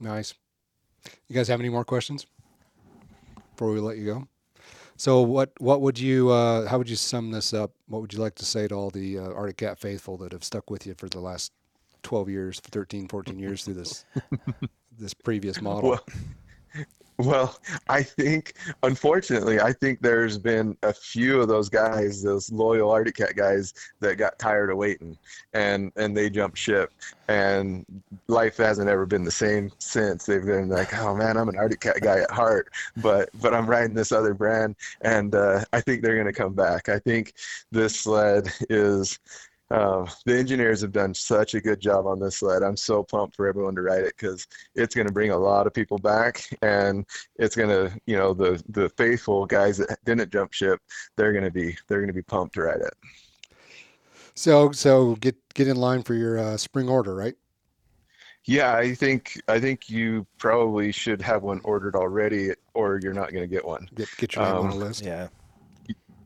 Nice. 0.00 0.34
You 1.28 1.34
guys 1.34 1.48
have 1.48 1.60
any 1.60 1.68
more 1.70 1.84
questions 1.84 2.26
before 3.52 3.72
we 3.72 3.80
let 3.80 3.96
you 3.96 4.04
go? 4.04 4.28
So 4.98 5.22
what 5.22 5.52
what 5.60 5.80
would 5.80 5.96
you 5.96 6.30
uh, 6.30 6.66
how 6.66 6.76
would 6.76 6.90
you 6.90 6.96
sum 6.96 7.30
this 7.30 7.54
up? 7.54 7.70
What 7.86 8.02
would 8.02 8.12
you 8.12 8.18
like 8.18 8.34
to 8.34 8.44
say 8.44 8.66
to 8.66 8.74
all 8.74 8.90
the 8.90 9.20
uh, 9.20 9.32
Arctic 9.32 9.58
Cat 9.58 9.78
faithful 9.78 10.16
that 10.18 10.32
have 10.32 10.42
stuck 10.42 10.70
with 10.70 10.88
you 10.88 10.94
for 10.94 11.08
the 11.08 11.20
last 11.20 11.52
12 12.02 12.28
years, 12.28 12.58
13, 12.58 13.06
14 13.06 13.38
years 13.38 13.64
through 13.64 13.74
this 13.74 14.04
this 14.98 15.14
previous 15.14 15.62
model? 15.62 15.90
Well, 15.90 16.04
well, 17.18 17.58
I 17.88 18.02
think, 18.02 18.54
unfortunately, 18.82 19.60
I 19.60 19.72
think 19.72 20.00
there's 20.00 20.38
been 20.38 20.76
a 20.82 20.92
few 20.92 21.40
of 21.40 21.48
those 21.48 21.68
guys, 21.68 22.22
those 22.22 22.50
loyal 22.50 22.90
Arctic 22.90 23.16
Cat 23.16 23.36
guys, 23.36 23.74
that 24.00 24.16
got 24.16 24.38
tired 24.38 24.70
of 24.70 24.76
waiting, 24.76 25.18
and 25.52 25.92
and 25.96 26.16
they 26.16 26.30
jumped 26.30 26.58
ship, 26.58 26.92
and 27.28 27.84
life 28.28 28.56
hasn't 28.56 28.88
ever 28.88 29.06
been 29.06 29.24
the 29.24 29.30
same 29.30 29.70
since. 29.78 30.26
They've 30.26 30.44
been 30.44 30.68
like, 30.68 30.96
oh 30.98 31.14
man, 31.14 31.36
I'm 31.36 31.48
an 31.48 31.56
Arctic 31.56 31.80
Cat 31.80 32.00
guy 32.00 32.20
at 32.20 32.30
heart, 32.30 32.68
but 32.96 33.28
but 33.40 33.54
I'm 33.54 33.66
riding 33.66 33.94
this 33.94 34.12
other 34.12 34.34
brand, 34.34 34.76
and 35.02 35.34
uh, 35.34 35.64
I 35.72 35.80
think 35.80 36.02
they're 36.02 36.16
gonna 36.16 36.32
come 36.32 36.54
back. 36.54 36.88
I 36.88 36.98
think 36.98 37.34
this 37.72 38.00
sled 38.00 38.48
is. 38.70 39.18
Uh, 39.70 40.06
the 40.24 40.34
engineers 40.36 40.80
have 40.80 40.92
done 40.92 41.12
such 41.12 41.54
a 41.54 41.60
good 41.60 41.78
job 41.78 42.06
on 42.06 42.18
this 42.18 42.36
sled. 42.38 42.62
I'm 42.62 42.76
so 42.76 43.02
pumped 43.02 43.36
for 43.36 43.46
everyone 43.46 43.74
to 43.74 43.82
ride 43.82 44.04
it 44.04 44.14
because 44.16 44.46
it's 44.74 44.94
going 44.94 45.06
to 45.06 45.12
bring 45.12 45.30
a 45.30 45.36
lot 45.36 45.66
of 45.66 45.74
people 45.74 45.98
back, 45.98 46.42
and 46.62 47.04
it's 47.36 47.54
going 47.54 47.68
to, 47.68 47.94
you 48.06 48.16
know, 48.16 48.32
the 48.32 48.62
the 48.70 48.88
faithful 48.96 49.44
guys 49.44 49.76
that 49.76 49.98
didn't 50.04 50.32
jump 50.32 50.54
ship, 50.54 50.80
they're 51.16 51.32
going 51.32 51.44
to 51.44 51.50
be 51.50 51.76
they're 51.86 51.98
going 51.98 52.08
to 52.08 52.14
be 52.14 52.22
pumped 52.22 52.54
to 52.54 52.62
ride 52.62 52.80
it. 52.80 52.94
So 54.34 54.72
so 54.72 55.16
get 55.16 55.36
get 55.54 55.68
in 55.68 55.76
line 55.76 56.02
for 56.02 56.14
your 56.14 56.38
uh, 56.38 56.56
spring 56.56 56.88
order, 56.88 57.14
right? 57.14 57.36
Yeah, 58.44 58.74
I 58.74 58.94
think 58.94 59.38
I 59.48 59.60
think 59.60 59.90
you 59.90 60.26
probably 60.38 60.92
should 60.92 61.20
have 61.20 61.42
one 61.42 61.60
ordered 61.64 61.94
already, 61.94 62.52
or 62.72 62.98
you're 63.02 63.12
not 63.12 63.32
going 63.32 63.42
to 63.42 63.48
get 63.48 63.64
one. 63.66 63.88
Get 63.94 64.08
get 64.16 64.34
your 64.34 64.44
name 64.44 64.60
on 64.60 64.70
a 64.70 64.72
Um, 64.72 64.78
list. 64.78 65.04
Yeah. 65.04 65.28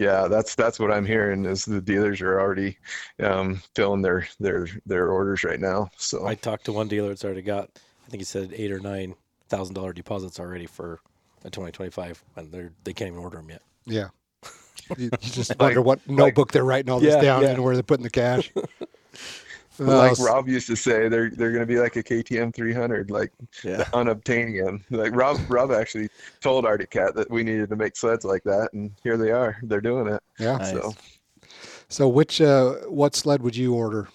Yeah, 0.03 0.26
that's 0.26 0.57
that's 0.57 0.80
what 0.80 0.90
I'm 0.90 1.07
hearing 1.07 1.44
is 1.44 1.64
the 1.64 1.80
dealers 1.80 2.20
are 2.20 2.40
already 2.40 2.76
um, 3.22 3.62
filling 3.76 4.03
their 4.03 4.26
their 4.40 4.66
their 4.84 5.09
orders 5.09 5.44
right 5.44 5.61
now. 5.61 5.90
So 5.96 6.26
I 6.26 6.34
talked 6.34 6.64
to 6.64 6.72
one 6.72 6.88
dealer 6.88 7.09
that's 7.09 7.24
already 7.24 7.42
got, 7.42 7.70
I 8.07 8.11
think 8.11 8.20
he 8.20 8.24
said 8.24 8.53
eight 8.53 8.72
or 8.72 8.80
nine 8.80 9.14
thousand 9.48 9.74
dollar 9.74 9.92
deposits 9.92 10.40
already 10.40 10.66
for 10.66 10.98
a 11.44 11.50
2025, 11.50 12.24
and 12.36 12.50
they're 12.50 12.72
they 12.82 12.92
can't 12.92 13.12
even 13.12 13.20
order 13.20 13.36
them 13.36 13.50
yet. 13.50 13.62
Yeah. 13.86 14.09
You, 14.98 15.11
you 15.20 15.30
just 15.30 15.57
wonder 15.61 15.80
what 15.80 16.00
notebook 16.09 16.50
they're 16.50 16.64
writing 16.64 16.90
all 16.90 16.98
this 16.98 17.14
Yeah, 17.14 17.20
down 17.20 17.42
yeah. 17.42 17.53
in, 17.53 17.62
where 17.62 17.74
they're 17.74 17.84
putting 17.84 18.03
the 18.03 18.11
cash. 18.11 18.53
Like 19.79 20.12
s- 20.12 20.20
Rob 20.20 20.49
used 20.49 20.66
to 20.68 20.77
say, 20.77 21.09
they're 21.09 21.31
they're 21.31 21.51
going 21.51 21.61
to 21.61 21.66
be 21.66 21.79
like 21.81 21.97
a 21.97 22.03
KTM 22.03 22.55
300, 22.55 23.11
like 23.11 23.33
Yeah. 23.62 23.85
unobtaining 23.93 24.64
them. 24.64 24.85
Like 24.91 25.12
Rob 25.14 25.39
Rob 25.49 25.73
actually 25.73 26.09
told 26.41 26.66
Arctic 26.66 26.91
Cat 26.91 27.14
that 27.14 27.31
we 27.31 27.43
needed 27.43 27.70
to 27.70 27.77
make 27.77 27.97
sleds 27.97 28.25
like 28.25 28.43
that, 28.45 28.73
and 28.73 28.93
here 29.03 29.16
they 29.16 29.31
are. 29.31 29.57
They're 29.62 29.81
doing 29.81 30.09
it. 30.09 30.23
yeah. 30.39 30.59
Nice. 30.59 30.70
So 30.73 30.95
So 31.89 32.09
which 32.09 32.41
uh, 32.41 32.75
what 32.89 33.14
sled 33.14 33.43
would 33.43 33.57
you 33.57 33.75
order? 33.75 34.09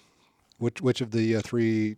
Which 0.58 0.80
which 0.80 1.00
of 1.00 1.10
the 1.12 1.36
uh, 1.36 1.40
three 1.42 1.96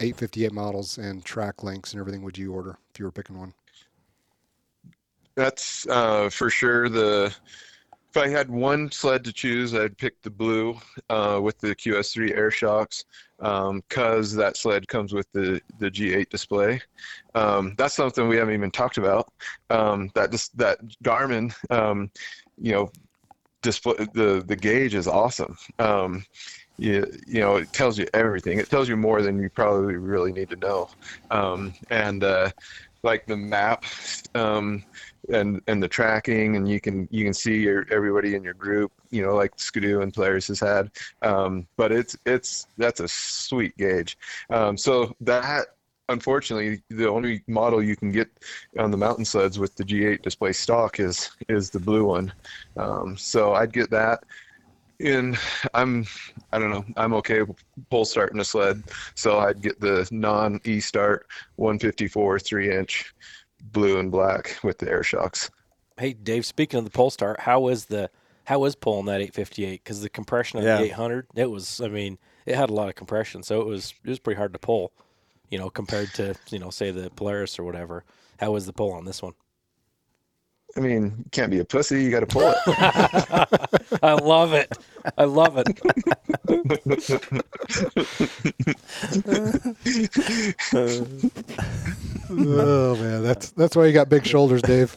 858 0.00 0.52
models 0.52 0.98
and 0.98 1.24
track 1.24 1.62
links 1.62 1.92
and 1.92 2.00
everything 2.00 2.22
would 2.22 2.38
you 2.38 2.52
order 2.52 2.78
if 2.92 2.98
you 2.98 3.04
were 3.04 3.12
picking 3.12 3.38
one? 3.38 3.54
that's 5.34 5.86
uh, 5.88 6.28
for 6.30 6.50
sure 6.50 6.88
the. 6.88 7.34
If 8.10 8.16
I 8.16 8.28
had 8.28 8.48
one 8.50 8.90
sled 8.90 9.22
to 9.24 9.32
choose, 9.32 9.74
I'd 9.74 9.98
pick 9.98 10.20
the 10.22 10.30
blue 10.30 10.78
uh, 11.10 11.40
with 11.42 11.58
the 11.58 11.76
QS3 11.76 12.36
air 12.36 12.50
shocks 12.50 13.04
because 13.38 14.34
that 14.34 14.56
sled 14.56 14.88
comes 14.88 15.12
with 15.12 15.30
the, 15.32 15.60
the 15.78 15.90
G8 15.90 16.28
display. 16.30 16.80
Um, 17.34 17.74
that's 17.76 17.94
something 17.94 18.26
we 18.26 18.36
haven't 18.36 18.54
even 18.54 18.70
talked 18.70 18.98
about. 18.98 19.30
Um, 19.70 20.10
that 20.14 20.30
dis- 20.30 20.48
that 20.50 20.78
Garmin, 21.04 21.54
um, 21.70 22.10
you 22.56 22.72
know, 22.72 22.90
display 23.62 23.94
the 24.14 24.42
the 24.46 24.56
gauge 24.56 24.94
is 24.94 25.06
awesome. 25.06 25.56
Um, 25.78 26.24
you, 26.78 27.06
you 27.26 27.40
know, 27.40 27.56
it 27.56 27.72
tells 27.72 27.98
you 27.98 28.06
everything. 28.14 28.58
It 28.58 28.70
tells 28.70 28.88
you 28.88 28.96
more 28.96 29.20
than 29.20 29.40
you 29.40 29.50
probably 29.50 29.96
really 29.96 30.32
need 30.32 30.48
to 30.50 30.56
know. 30.56 30.88
Um, 31.30 31.74
and 31.90 32.22
uh, 32.22 32.50
like 33.02 33.26
the 33.26 33.36
map 33.36 33.84
um, 34.34 34.84
and 35.32 35.60
and 35.66 35.82
the 35.82 35.88
tracking, 35.88 36.56
and 36.56 36.68
you 36.68 36.80
can 36.80 37.08
you 37.10 37.24
can 37.24 37.34
see 37.34 37.58
your 37.60 37.86
everybody 37.90 38.34
in 38.34 38.42
your 38.42 38.54
group. 38.54 38.92
You 39.10 39.22
know, 39.22 39.34
like 39.34 39.52
Ski-Doo 39.56 40.02
and 40.02 40.12
Polaris 40.12 40.48
has 40.48 40.60
had. 40.60 40.90
Um, 41.22 41.66
but 41.76 41.92
it's 41.92 42.16
it's 42.26 42.66
that's 42.76 43.00
a 43.00 43.08
sweet 43.08 43.76
gauge. 43.76 44.18
Um, 44.50 44.76
so 44.76 45.14
that 45.20 45.66
unfortunately 46.08 46.82
the 46.88 47.08
only 47.08 47.42
model 47.46 47.82
you 47.82 47.96
can 47.96 48.10
get 48.10 48.28
on 48.78 48.90
the 48.90 48.96
mountain 48.96 49.24
sleds 49.24 49.58
with 49.58 49.74
the 49.76 49.84
G8 49.84 50.22
display 50.22 50.52
stock 50.52 51.00
is 51.00 51.30
is 51.48 51.70
the 51.70 51.80
blue 51.80 52.04
one. 52.04 52.32
Um, 52.76 53.16
so 53.16 53.54
I'd 53.54 53.72
get 53.72 53.90
that. 53.90 54.24
And 55.00 55.38
I'm, 55.74 56.06
I 56.52 56.58
don't 56.58 56.70
know, 56.70 56.84
I'm 56.96 57.14
okay 57.14 57.42
pull 57.88 58.04
starting 58.04 58.40
a 58.40 58.44
sled, 58.44 58.82
so 59.14 59.38
I'd 59.38 59.62
get 59.62 59.80
the 59.80 60.08
non 60.10 60.60
E 60.64 60.80
start 60.80 61.28
154 61.54 62.40
three 62.40 62.74
inch 62.74 63.14
blue 63.62 63.98
and 63.98 64.10
black 64.10 64.58
with 64.62 64.78
the 64.78 64.88
air 64.88 65.02
shocks. 65.02 65.50
Hey 65.98 66.12
Dave, 66.12 66.46
speaking 66.46 66.78
of 66.78 66.84
the 66.84 66.90
Polestar, 66.90 67.36
how 67.40 67.68
is 67.68 67.86
the 67.86 68.10
how 68.44 68.64
is 68.64 68.74
pulling 68.74 69.06
that 69.06 69.20
858? 69.20 69.82
Because 69.84 70.00
the 70.00 70.08
compression 70.08 70.58
of 70.58 70.64
Yeah. 70.64 70.78
the 70.78 70.84
800, 70.84 71.26
it 71.34 71.50
was, 71.50 71.80
I 71.82 71.88
mean, 71.88 72.18
it 72.46 72.54
had 72.54 72.70
a 72.70 72.72
lot 72.72 72.88
of 72.88 72.94
compression, 72.94 73.42
so 73.42 73.60
it 73.60 73.66
was 73.66 73.94
it 74.04 74.08
was 74.08 74.18
pretty 74.18 74.38
hard 74.38 74.52
to 74.54 74.58
pull, 74.58 74.92
you 75.50 75.58
know, 75.58 75.68
compared 75.70 76.14
to 76.14 76.34
you 76.50 76.58
know 76.58 76.70
say 76.70 76.90
the 76.90 77.10
Polaris 77.10 77.58
or 77.58 77.64
whatever. 77.64 78.04
How 78.38 78.52
was 78.52 78.66
the 78.66 78.72
pull 78.72 78.92
on 78.92 79.04
this 79.04 79.22
one? 79.22 79.34
I 80.78 80.80
mean, 80.80 81.12
you 81.18 81.24
can't 81.32 81.50
be 81.50 81.58
a 81.58 81.64
pussy, 81.64 82.04
you 82.04 82.10
got 82.12 82.20
to 82.20 82.26
pull 82.26 82.54
it. 82.54 82.56
I 84.00 84.12
love 84.12 84.52
it. 84.52 84.72
I 85.18 85.24
love 85.24 85.58
it. 85.58 85.66
oh 92.30 92.96
man, 92.96 93.24
that's 93.24 93.50
that's 93.50 93.74
why 93.74 93.86
you 93.86 93.92
got 93.92 94.08
big 94.08 94.24
shoulders, 94.24 94.62
Dave. 94.62 94.94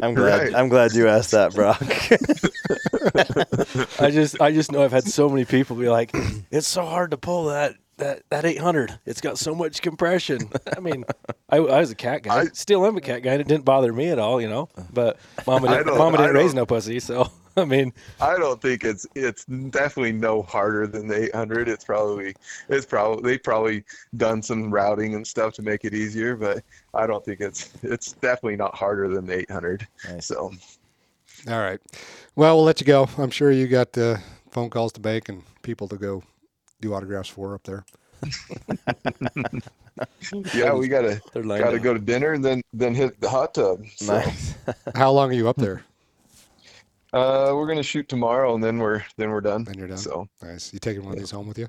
I'm 0.00 0.14
glad. 0.14 0.42
Right. 0.42 0.54
I'm 0.54 0.68
glad 0.68 0.92
you 0.92 1.08
asked 1.08 1.32
that, 1.32 1.52
Broc. 1.52 1.82
I 4.00 4.12
just 4.12 4.40
I 4.40 4.52
just 4.52 4.70
know 4.70 4.84
I've 4.84 4.92
had 4.92 5.08
so 5.08 5.28
many 5.28 5.44
people 5.44 5.74
be 5.74 5.88
like, 5.88 6.12
it's 6.52 6.68
so 6.68 6.84
hard 6.84 7.10
to 7.10 7.16
pull 7.16 7.46
that 7.46 7.74
that 8.00 8.22
that 8.30 8.44
800. 8.44 8.98
It's 9.06 9.20
got 9.20 9.38
so 9.38 9.54
much 9.54 9.80
compression. 9.82 10.50
I 10.76 10.80
mean, 10.80 11.04
I, 11.50 11.56
I 11.58 11.80
was 11.80 11.90
a 11.90 11.94
cat 11.94 12.22
guy. 12.24 12.40
I- 12.40 12.44
Still 12.52 12.84
am 12.84 12.96
a 12.96 13.00
cat 13.00 13.22
guy. 13.22 13.32
and 13.32 13.40
It 13.40 13.48
didn't 13.48 13.64
bother 13.64 13.92
me 13.92 14.08
at 14.08 14.18
all, 14.18 14.40
you 14.40 14.48
know. 14.48 14.68
But 14.92 15.18
mama 15.46 15.68
didn't, 15.68 15.96
mama 15.96 16.16
didn't 16.18 16.34
raise 16.34 16.52
no 16.54 16.66
pussy, 16.66 17.00
so 17.00 17.30
I 17.56 17.64
mean, 17.64 17.92
I 18.20 18.36
don't 18.38 18.60
think 18.60 18.84
it's 18.84 19.06
it's 19.14 19.44
definitely 19.44 20.12
no 20.12 20.42
harder 20.42 20.86
than 20.86 21.06
the 21.08 21.24
800. 21.24 21.68
It's 21.68 21.84
probably 21.84 22.34
it's 22.68 22.86
probably 22.86 23.22
they've 23.30 23.42
probably 23.42 23.84
done 24.16 24.42
some 24.42 24.70
routing 24.72 25.14
and 25.14 25.26
stuff 25.26 25.54
to 25.54 25.62
make 25.62 25.84
it 25.84 25.94
easier, 25.94 26.36
but 26.36 26.62
I 26.94 27.06
don't 27.06 27.24
think 27.24 27.40
it's 27.40 27.72
it's 27.82 28.12
definitely 28.12 28.56
not 28.56 28.74
harder 28.74 29.08
than 29.08 29.26
the 29.26 29.38
800. 29.40 29.86
Nice. 30.08 30.26
So 30.26 30.52
All 31.48 31.58
right. 31.60 31.80
Well, 32.36 32.56
we'll 32.56 32.64
let 32.64 32.80
you 32.80 32.86
go. 32.86 33.08
I'm 33.18 33.30
sure 33.30 33.50
you 33.50 33.66
got 33.66 33.96
uh, 33.98 34.16
phone 34.50 34.70
calls 34.70 34.92
to 34.92 35.00
make 35.00 35.28
and 35.28 35.42
people 35.62 35.88
to 35.88 35.96
go 35.96 36.22
do 36.80 36.94
autographs 36.94 37.28
for 37.28 37.54
up 37.54 37.62
there. 37.64 37.84
yeah, 40.54 40.72
we 40.74 40.88
gotta 40.88 41.20
gotta 41.34 41.76
up. 41.76 41.82
go 41.82 41.94
to 41.94 42.00
dinner 42.00 42.32
and 42.32 42.44
then 42.44 42.62
then 42.72 42.94
hit 42.94 43.20
the 43.20 43.28
hot 43.28 43.54
tub. 43.54 43.84
So, 43.96 44.14
nice. 44.18 44.54
How 44.94 45.10
long 45.10 45.30
are 45.30 45.34
you 45.34 45.48
up 45.48 45.56
there? 45.56 45.84
uh, 47.12 47.50
we're 47.54 47.66
gonna 47.66 47.82
shoot 47.82 48.08
tomorrow 48.08 48.54
and 48.54 48.62
then 48.62 48.78
we're 48.78 49.02
then 49.16 49.30
we're 49.30 49.40
done. 49.40 49.64
Then 49.64 49.78
you're 49.78 49.88
done. 49.88 49.98
So 49.98 50.28
Nice. 50.42 50.72
You 50.72 50.78
taking 50.78 51.02
one 51.04 51.12
of 51.14 51.18
these 51.18 51.30
home 51.30 51.46
with 51.48 51.58
you? 51.58 51.68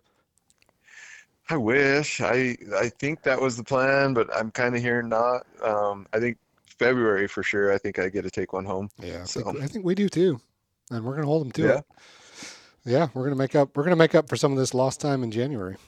I 1.49 1.57
wish 1.57 2.21
I 2.21 2.55
I 2.75 2.89
think 2.99 3.23
that 3.23 3.39
was 3.39 3.57
the 3.57 3.63
plan, 3.63 4.13
but 4.13 4.29
I'm 4.35 4.51
kind 4.51 4.75
of 4.75 4.81
hearing 4.81 5.09
not. 5.09 5.45
Um, 5.63 6.05
I 6.13 6.19
think 6.19 6.37
February 6.79 7.27
for 7.27 7.43
sure. 7.43 7.73
I 7.73 7.77
think 7.77 7.99
I 7.99 8.09
get 8.09 8.23
to 8.23 8.31
take 8.31 8.53
one 8.53 8.65
home. 8.65 8.89
Yeah. 9.01 9.21
I, 9.21 9.25
So- 9.25 9.41
think, 9.43 9.61
I 9.61 9.67
think 9.67 9.85
we 9.85 9.95
do 9.95 10.09
too, 10.09 10.39
and 10.91 11.03
we're 11.03 11.15
gonna 11.15 11.27
hold 11.27 11.43
them 11.45 11.51
to 11.53 11.61
Yeah. 11.63 11.77
it. 11.79 11.85
Yeah, 12.85 13.07
we're 13.13 13.23
gonna 13.23 13.35
make 13.35 13.55
up. 13.55 13.75
We're 13.75 13.83
gonna 13.83 13.95
make 13.95 14.15
up 14.15 14.27
for 14.29 14.35
some 14.35 14.51
of 14.51 14.57
this 14.57 14.73
lost 14.73 14.99
time 15.01 15.23
in 15.23 15.31
January. 15.31 15.77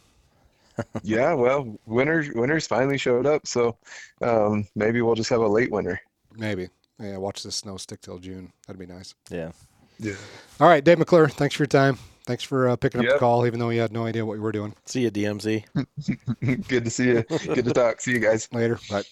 Yeah, 1.04 1.36
well, 1.36 1.78
winter 1.86 2.26
winter's 2.34 2.66
finally 2.66 2.98
showed 2.98 3.28
up, 3.28 3.46
so 3.46 3.78
um, 4.24 4.68
maybe 4.76 5.04
we'll 5.04 5.14
just 5.14 5.30
have 5.30 5.42
a 5.42 5.48
late 5.48 5.70
winter. 5.70 6.02
Maybe. 6.36 6.68
Yeah, 7.00 7.18
watch 7.18 7.44
the 7.44 7.52
snow 7.52 7.78
stick 7.78 8.02
till 8.02 8.18
June. 8.18 8.52
That'd 8.66 8.80
be 8.80 8.92
nice. 8.92 9.14
Yeah. 9.30 9.52
Yeah. 10.00 10.16
All 10.60 10.68
right, 10.68 10.84
Dave 10.84 10.98
McClure. 10.98 11.30
Thanks 11.30 11.54
for 11.54 11.62
your 11.62 11.68
time. 11.68 12.00
Thanks 12.26 12.44
for 12.44 12.70
uh, 12.70 12.76
picking 12.76 13.02
up 13.02 13.08
the 13.08 13.20
call, 13.20 13.46
even 13.46 13.60
though 13.60 13.70
you 13.70 13.82
had 13.82 13.92
no 13.92 14.06
idea 14.08 14.26
what 14.26 14.36
you 14.36 14.42
were 14.42 14.52
doing. 14.52 14.74
See 14.86 15.02
you, 15.02 15.12
DMZ. 15.12 15.64
Good 16.68 16.86
to 16.86 16.90
see 16.90 17.06
you. 17.06 17.24
Good 17.24 17.66
to 17.66 17.74
talk. 17.74 18.02
See 18.02 18.12
you 18.12 18.20
guys. 18.20 18.48
Later. 18.52 18.80
Bye. 18.90 19.04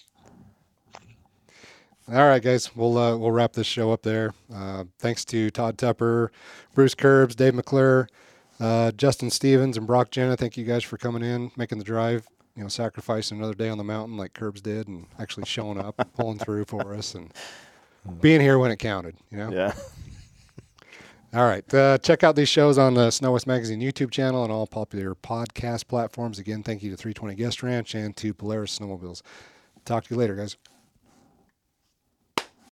All 2.08 2.26
right, 2.26 2.42
guys. 2.42 2.74
We'll 2.74 2.98
uh, 2.98 3.16
we'll 3.16 3.30
wrap 3.30 3.52
this 3.52 3.66
show 3.66 3.92
up 3.92 4.02
there. 4.02 4.34
Uh, 4.52 4.84
thanks 4.98 5.24
to 5.26 5.50
Todd 5.50 5.78
Tupper, 5.78 6.32
Bruce 6.74 6.96
Kerbs, 6.96 7.36
Dave 7.36 7.54
McClure, 7.54 8.08
uh, 8.58 8.90
Justin 8.92 9.30
Stevens, 9.30 9.76
and 9.76 9.86
Broc 9.86 10.10
Genta. 10.10 10.36
Thank 10.36 10.56
you 10.56 10.64
guys 10.64 10.82
for 10.82 10.96
coming 10.96 11.22
in, 11.22 11.52
making 11.56 11.78
the 11.78 11.84
drive. 11.84 12.26
You 12.56 12.64
know, 12.64 12.68
sacrificing 12.68 13.38
another 13.38 13.54
day 13.54 13.68
on 13.68 13.78
the 13.78 13.84
mountain 13.84 14.16
like 14.16 14.34
Kerbs 14.34 14.62
did, 14.62 14.88
and 14.88 15.06
actually 15.18 15.46
showing 15.46 15.78
up, 15.78 15.94
and 15.98 16.12
pulling 16.14 16.38
through 16.38 16.64
for 16.64 16.92
us, 16.92 17.14
and 17.14 17.32
being 18.20 18.40
here 18.40 18.58
when 18.58 18.72
it 18.72 18.78
counted. 18.78 19.16
You 19.30 19.38
know. 19.38 19.52
Yeah. 19.52 19.72
All 21.34 21.46
right. 21.46 21.72
Uh, 21.72 21.96
check 21.98 22.24
out 22.24 22.36
these 22.36 22.50
shows 22.50 22.76
on 22.76 22.92
the 22.92 23.08
SnoWest 23.08 23.46
Magazine 23.46 23.80
YouTube 23.80 24.10
channel 24.10 24.42
and 24.42 24.52
all 24.52 24.66
popular 24.66 25.14
podcast 25.14 25.88
platforms. 25.88 26.38
Again, 26.38 26.62
thank 26.62 26.82
you 26.82 26.90
to 26.90 26.96
320 26.96 27.34
Guest 27.36 27.62
Ranch 27.62 27.94
and 27.94 28.14
to 28.18 28.34
Polaris 28.34 28.78
Snowmobiles. 28.78 29.22
Talk 29.86 30.04
to 30.04 30.14
you 30.14 30.18
later, 30.18 30.34
guys. 30.34 30.58